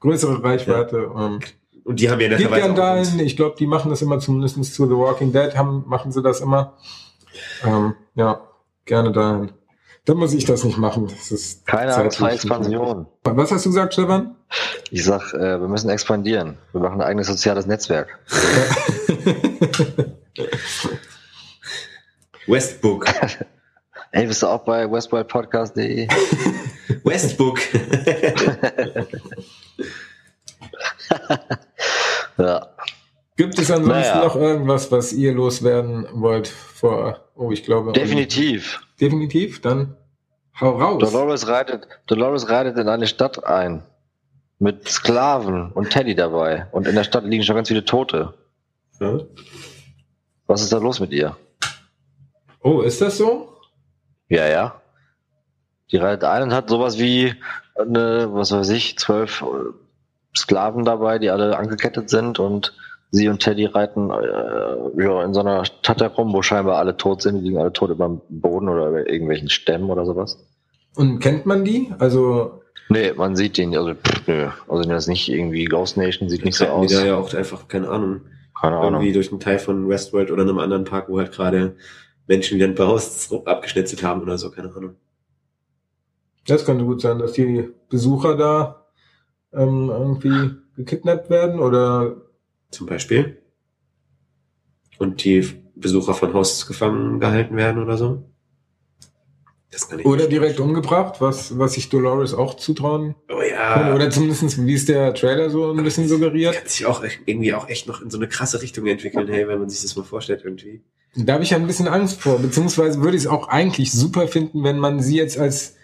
größere 0.00 0.42
Reichweite. 0.42 1.10
Ähm, 1.16 1.40
Und 1.84 2.00
die 2.00 2.10
haben 2.10 2.20
ja 2.20 2.28
uns- 2.66 2.74
dahin. 2.76 3.20
Ich 3.20 3.36
glaube, 3.36 3.56
die 3.58 3.66
machen 3.66 3.90
das 3.90 4.02
immer 4.02 4.18
zumindest 4.20 4.62
zu 4.74 4.86
The 4.86 4.94
Walking 4.94 5.32
Dead, 5.32 5.56
haben, 5.56 5.84
machen 5.86 6.12
sie 6.12 6.22
das 6.22 6.40
immer. 6.40 6.74
Ähm, 7.64 7.94
ja, 8.14 8.40
gerne 8.84 9.12
dahin. 9.12 9.52
Dann 10.04 10.16
muss 10.16 10.32
ich 10.32 10.44
das 10.46 10.64
nicht 10.64 10.78
machen. 10.78 11.06
Das 11.08 11.30
ist 11.30 11.66
Keine 11.66 11.94
Angst 11.94 12.16
vor 12.18 12.30
Expansion. 12.30 13.06
Was 13.24 13.52
hast 13.52 13.66
du 13.66 13.70
gesagt, 13.70 13.92
Stefan? 13.92 14.36
Ich 14.90 15.04
sag, 15.04 15.34
äh, 15.34 15.60
wir 15.60 15.68
müssen 15.68 15.90
expandieren. 15.90 16.56
Wir 16.72 16.80
machen 16.80 17.00
ein 17.02 17.06
eigenes 17.06 17.26
soziales 17.26 17.66
Netzwerk. 17.66 18.18
Westbook. 22.46 23.06
Ey, 24.12 24.26
bist 24.26 24.42
du 24.42 24.46
auch 24.46 24.64
bei 24.64 24.90
westworldpodcast.de? 24.90 26.08
Westbook. 27.04 27.58
ja. 32.38 32.66
Gibt 33.36 33.58
es 33.58 33.70
ansonsten 33.70 34.00
Naja. 34.00 34.24
noch 34.24 34.36
irgendwas, 34.36 34.90
was 34.90 35.12
ihr 35.12 35.32
loswerden 35.32 36.06
wollt 36.12 36.48
vor, 36.48 37.20
oh, 37.36 37.52
ich 37.52 37.62
glaube. 37.62 37.92
Definitiv. 37.92 38.80
Definitiv, 39.00 39.60
dann 39.60 39.96
hau 40.60 40.70
raus. 40.70 40.98
Dolores 40.98 41.46
reitet, 41.46 41.86
Dolores 42.06 42.48
reitet 42.48 42.76
in 42.78 42.88
eine 42.88 43.06
Stadt 43.06 43.44
ein. 43.44 43.82
Mit 44.60 44.88
Sklaven 44.88 45.70
und 45.70 45.90
Teddy 45.90 46.16
dabei. 46.16 46.66
Und 46.72 46.88
in 46.88 46.96
der 46.96 47.04
Stadt 47.04 47.22
liegen 47.22 47.44
schon 47.44 47.54
ganz 47.54 47.68
viele 47.68 47.84
Tote. 47.84 48.34
Ja. 48.98 49.20
Was 50.48 50.62
ist 50.62 50.72
da 50.72 50.78
los 50.78 50.98
mit 50.98 51.12
ihr? 51.12 51.36
Oh, 52.60 52.80
ist 52.80 53.00
das 53.00 53.18
so? 53.18 53.56
Ja, 54.28 54.48
ja. 54.48 54.77
Die 55.92 55.96
reitet 55.96 56.24
ein 56.24 56.42
und 56.44 56.54
hat 56.54 56.68
sowas 56.68 56.98
wie 56.98 57.34
eine, 57.78 58.28
was 58.32 58.52
weiß 58.52 58.68
ich, 58.70 58.98
zwölf 58.98 59.42
äh, 59.42 59.46
Sklaven 60.36 60.84
dabei, 60.84 61.18
die 61.18 61.30
alle 61.30 61.56
angekettet 61.58 62.10
sind 62.10 62.38
und 62.38 62.74
sie 63.10 63.28
und 63.28 63.40
Teddy 63.40 63.64
reiten 63.66 64.10
äh, 64.10 65.02
ja, 65.02 65.24
in 65.24 65.32
so 65.32 65.40
einer 65.40 65.64
Stadt 65.64 66.00
herum, 66.00 66.32
wo 66.32 66.42
scheinbar 66.42 66.76
alle 66.76 66.96
tot 66.96 67.22
sind, 67.22 67.38
die 67.38 67.44
liegen 67.44 67.58
alle 67.58 67.72
tot 67.72 67.90
über 67.90 68.06
dem 68.06 68.20
Boden 68.28 68.68
oder 68.68 68.88
über 68.88 69.08
irgendwelchen 69.08 69.48
Stämmen 69.48 69.88
oder 69.90 70.04
sowas. 70.04 70.38
Und 70.94 71.20
kennt 71.20 71.46
man 71.46 71.64
die? 71.64 71.92
Also, 71.98 72.62
Nee, 72.90 73.12
man 73.12 73.36
sieht 73.36 73.58
den, 73.58 73.76
also 73.76 73.94
pff, 73.94 74.26
nö, 74.26 74.48
also 74.66 74.88
das 74.88 75.04
ist 75.04 75.08
nicht 75.08 75.28
irgendwie 75.28 75.66
Ghost 75.66 75.98
Nation, 75.98 76.30
sieht 76.30 76.44
nicht 76.44 76.56
so 76.56 76.64
Reiten 76.64 76.86
die 76.88 76.94
aus. 76.94 77.00
da 77.02 77.06
ja 77.06 77.16
auch 77.16 77.34
einfach, 77.34 77.68
keine 77.68 77.88
Ahnung, 77.88 78.22
Keine 78.58 78.76
Ahnung. 78.78 78.94
irgendwie 78.94 79.12
durch 79.12 79.30
einen 79.30 79.40
Teil 79.40 79.58
von 79.58 79.88
Westworld 79.88 80.30
oder 80.30 80.42
einem 80.42 80.58
anderen 80.58 80.84
Park, 80.84 81.08
wo 81.08 81.18
halt 81.18 81.32
gerade 81.32 81.76
Menschen 82.26 82.56
wieder 82.56 82.66
ein 82.66 82.74
paar 82.74 82.88
Haus 82.88 83.30
abgeschnetzelt 83.44 84.02
haben 84.02 84.22
oder 84.22 84.38
so, 84.38 84.50
keine 84.50 84.74
Ahnung. 84.74 84.94
Das 86.48 86.64
könnte 86.64 86.84
gut 86.84 87.00
sein, 87.00 87.18
dass 87.18 87.32
die 87.32 87.68
Besucher 87.88 88.36
da 88.36 88.86
ähm, 89.52 89.88
irgendwie 89.90 90.50
gekidnappt 90.76 91.30
werden 91.30 91.60
oder 91.60 92.16
Zum 92.70 92.86
Beispiel. 92.86 93.42
Und 94.98 95.24
die 95.24 95.46
Besucher 95.76 96.14
von 96.14 96.34
Hosts 96.34 96.66
gefangen 96.66 97.20
gehalten 97.20 97.56
werden 97.56 97.82
oder 97.82 97.96
so. 97.96 98.24
Das 99.70 99.88
kann 99.88 99.98
ich 100.00 100.06
oder 100.06 100.26
direkt 100.26 100.60
umgebracht, 100.60 101.20
was, 101.20 101.58
was 101.58 101.74
sich 101.74 101.88
Dolores 101.90 102.32
auch 102.32 102.54
zutrauen 102.54 103.14
Oh 103.30 103.38
kann. 103.38 103.48
ja. 103.50 103.94
Oder 103.94 104.10
zumindest, 104.10 104.66
wie 104.66 104.74
es 104.74 104.86
der 104.86 105.12
Trailer 105.14 105.50
so 105.50 105.70
ein 105.70 105.84
bisschen 105.84 106.08
suggeriert. 106.08 106.54
kann 106.54 106.66
sich 106.66 106.86
auch 106.86 107.04
irgendwie 107.26 107.52
auch 107.52 107.68
echt 107.68 107.86
noch 107.86 108.00
in 108.00 108.10
so 108.10 108.16
eine 108.16 108.28
krasse 108.28 108.62
Richtung 108.62 108.86
entwickeln, 108.86 109.28
hey, 109.28 109.46
wenn 109.46 109.58
man 109.58 109.68
sich 109.68 109.82
das 109.82 109.94
mal 109.94 110.04
vorstellt 110.04 110.40
irgendwie. 110.44 110.82
Da 111.14 111.34
habe 111.34 111.44
ich 111.44 111.50
ja 111.50 111.58
ein 111.58 111.66
bisschen 111.66 111.86
Angst 111.88 112.20
vor, 112.20 112.38
beziehungsweise 112.38 113.02
würde 113.02 113.16
ich 113.16 113.24
es 113.24 113.28
auch 113.28 113.48
eigentlich 113.48 113.92
super 113.92 114.26
finden, 114.26 114.64
wenn 114.64 114.78
man 114.78 115.00
sie 115.00 115.16
jetzt 115.16 115.38
als 115.38 115.76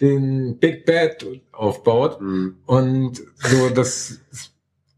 den 0.00 0.58
Big 0.58 0.86
Bad 0.86 1.26
aufbaut 1.52 2.18
Hm, 2.20 2.56
und 2.66 3.20
so, 3.36 3.68
dass 3.70 4.20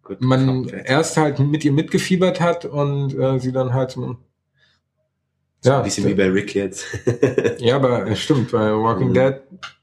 gut, 0.03 0.21
man 0.21 0.69
erst 0.69 1.17
halt 1.17 1.39
mit 1.39 1.65
ihr 1.65 1.73
mitgefiebert 1.73 2.41
hat 2.41 2.65
und 2.65 3.15
äh, 3.19 3.39
sie 3.39 3.53
dann 3.53 3.75
halt 3.75 3.93
so, 3.93 4.17
So 5.61 5.71
ja, 5.71 5.79
ein 5.79 5.85
bisschen 5.85 6.07
wie 6.07 6.15
bei 6.15 6.29
Rick 6.29 6.55
jetzt. 6.55 6.87
ja, 7.59 7.77
aber 7.77 8.07
äh, 8.07 8.17
stimmt, 8.17 8.53
bei 8.53 8.73
Walking 8.73 9.11
Mhm. 9.11 9.15
Dead 9.15 9.35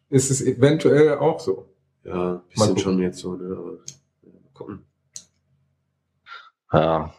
ist 0.10 0.32
es 0.32 0.42
eventuell 0.42 1.18
auch 1.18 1.40
so. 1.40 1.68
ja, 2.04 2.42
bisschen 2.50 2.78
schon 2.78 3.00
jetzt 3.00 3.20
so, 3.20 3.36
ne? 3.36 3.56
Aber, 3.58 3.78
gucken. 4.54 4.86
Ja. 6.74 7.14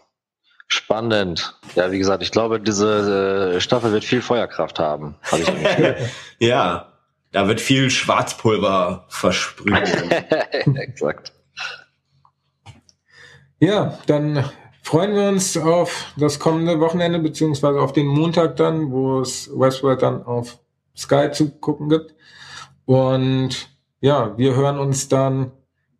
Spannend. 0.72 1.58
Ja, 1.74 1.90
wie 1.90 1.98
gesagt, 1.98 2.22
ich 2.22 2.30
glaube, 2.30 2.60
diese 2.60 3.54
äh, 3.56 3.60
Staffel 3.60 3.90
wird 3.92 4.04
viel 4.04 4.22
Feuerkraft 4.22 4.78
haben. 4.78 5.16
Hab 5.22 5.40
ich 5.40 5.48
ja, 6.38 6.89
da 7.32 7.46
wird 7.46 7.60
viel 7.60 7.90
Schwarzpulver 7.90 9.06
versprüht. 9.08 9.72
Exakt. 10.74 11.32
Ja, 13.60 13.98
dann 14.06 14.44
freuen 14.82 15.14
wir 15.14 15.28
uns 15.28 15.56
auf 15.56 16.12
das 16.16 16.38
kommende 16.38 16.80
Wochenende, 16.80 17.18
beziehungsweise 17.18 17.80
auf 17.80 17.92
den 17.92 18.06
Montag 18.06 18.56
dann, 18.56 18.90
wo 18.90 19.20
es 19.20 19.50
Westworld 19.54 20.02
dann 20.02 20.24
auf 20.24 20.58
Sky 20.96 21.30
zu 21.30 21.50
gucken 21.50 21.88
gibt. 21.88 22.14
Und 22.86 23.68
ja, 24.00 24.36
wir 24.36 24.54
hören 24.54 24.78
uns 24.78 25.08
dann 25.08 25.52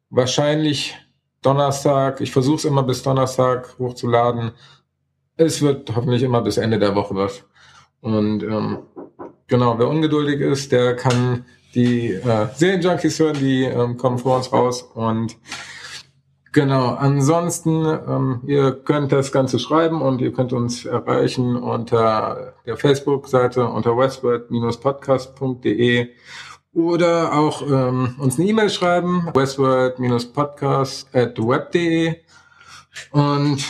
wahrscheinlich 0.08 0.96
Donnerstag. 1.42 2.20
Ich 2.20 2.32
versuche 2.32 2.56
es 2.56 2.64
immer 2.64 2.82
bis 2.82 3.02
Donnerstag 3.02 3.78
hochzuladen. 3.78 4.52
Es 5.36 5.62
wird 5.62 5.94
hoffentlich 5.94 6.22
immer 6.22 6.42
bis 6.42 6.56
Ende 6.56 6.78
der 6.78 6.94
Woche 6.94 7.14
was. 7.14 7.44
Und 8.00 8.42
ähm, 8.42 8.78
genau, 9.50 9.78
wer 9.78 9.88
ungeduldig 9.88 10.40
ist, 10.40 10.72
der 10.72 10.96
kann 10.96 11.44
die 11.74 12.12
äh, 12.12 12.46
Serienjunkies 12.54 13.20
hören, 13.20 13.36
die 13.38 13.64
ähm, 13.64 13.98
kommen 13.98 14.18
vor 14.18 14.38
uns 14.38 14.50
raus 14.52 14.82
und 14.94 15.36
Genau, 16.52 16.94
ansonsten, 16.94 17.86
ähm, 17.86 18.40
ihr 18.44 18.72
könnt 18.72 19.12
das 19.12 19.30
Ganze 19.30 19.60
schreiben 19.60 20.02
und 20.02 20.20
ihr 20.20 20.32
könnt 20.32 20.52
uns 20.52 20.84
erreichen 20.84 21.54
unter 21.54 22.54
der 22.66 22.76
Facebook-Seite 22.76 23.68
unter 23.68 23.96
westworld-podcast.de 23.96 26.08
oder 26.74 27.34
auch 27.34 27.62
ähm, 27.62 28.16
uns 28.18 28.36
eine 28.36 28.48
E-Mail 28.48 28.68
schreiben, 28.68 29.28
westworld-podcast 29.32 31.14
at 31.14 31.38
web.de 31.38 32.16
und 33.12 33.64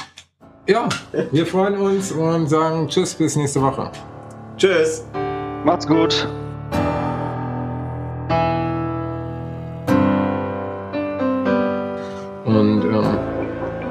ja, 0.67 0.89
wir 1.33 1.45
freuen 1.45 1.77
uns 1.77 2.13
und 2.13 2.49
sagen 2.49 2.89
Tschüss 2.89 3.15
bis 3.15 3.37
nächste 3.37 3.61
Woche. 3.61 3.93
Tschüss! 4.57 5.05
Macht's 5.65 5.87
gut. 5.87 6.27
Und 12.47 12.83
ähm, 12.83 13.19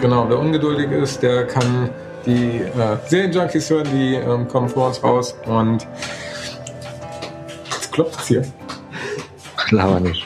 genau, 0.01 0.27
wer 0.27 0.39
ungeduldig 0.39 0.91
ist, 0.91 1.21
der 1.21 1.45
kann 1.45 1.91
die 2.25 2.57
äh, 2.57 2.97
Serienjunkies 3.05 3.69
hören, 3.69 3.87
die 3.93 4.15
ähm, 4.15 4.47
kommen 4.47 4.67
vor 4.67 4.87
uns 4.87 5.03
raus 5.03 5.35
und 5.45 5.87
jetzt 7.65 7.91
klopft's 7.91 8.27
hier. 8.27 8.43
Laber 9.71 9.99
nicht. 9.99 10.25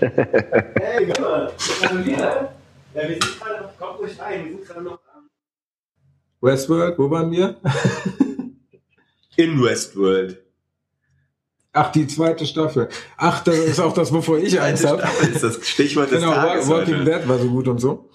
Hey, 0.00 1.06
guck 1.06 1.20
mal, 1.20 1.52
gratuliere! 1.80 2.48
Ja, 2.94 3.02
wir 3.02 3.08
sind 3.08 3.40
gerade 3.40 3.62
noch, 3.62 3.78
kommt 3.78 4.00
ruhig 4.00 4.20
rein, 4.20 4.44
wir 4.44 4.50
sind 4.56 4.66
gerade 4.66 4.82
noch 4.82 4.98
am 5.14 5.30
Westworld, 6.40 6.98
wo 6.98 7.10
waren 7.10 7.30
wir? 7.30 7.56
in 9.36 9.62
Westworld. 9.62 10.39
Ach, 11.72 11.92
die 11.92 12.06
zweite 12.06 12.46
Staffel. 12.46 12.88
Ach, 13.16 13.44
das 13.44 13.56
ist 13.58 13.78
auch 13.80 13.92
das, 13.92 14.12
wovor 14.12 14.38
ich 14.38 14.60
eins 14.60 14.84
habe. 14.84 15.04
Ist 15.32 15.42
das 15.44 15.66
Stichwort 15.68 16.10
des 16.10 16.20
Genau, 16.20 16.32
Tages 16.34 16.68
Walking 16.68 16.98
heute. 17.00 17.04
Dead 17.04 17.28
war 17.28 17.38
so 17.38 17.48
gut 17.48 17.68
und 17.68 17.78
so. 17.80 18.10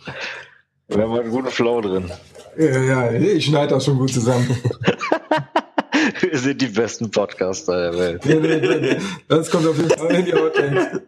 Wir 0.89 1.01
haben 1.03 1.13
einen 1.13 1.29
guten 1.29 1.49
Flow 1.49 1.79
drin. 1.81 2.11
Ja, 2.57 2.65
ja, 2.81 3.11
ich 3.13 3.45
schneide 3.45 3.73
das 3.75 3.85
schon 3.85 3.97
gut 3.97 4.11
zusammen. 4.13 4.47
Wir 6.21 6.37
sind 6.37 6.61
die 6.61 6.67
besten 6.67 7.09
Podcaster 7.09 7.91
der 7.91 7.99
Welt. 7.99 8.25
Nee, 8.25 8.35
nee, 8.35 8.77
nee, 8.77 8.97
Das 9.27 9.49
kommt 9.49 9.67
auf 9.67 9.77
jeden 9.77 9.89
Fall 9.89 10.15
in 10.15 10.25
die 10.25 10.33
Outtakes. 10.33 11.01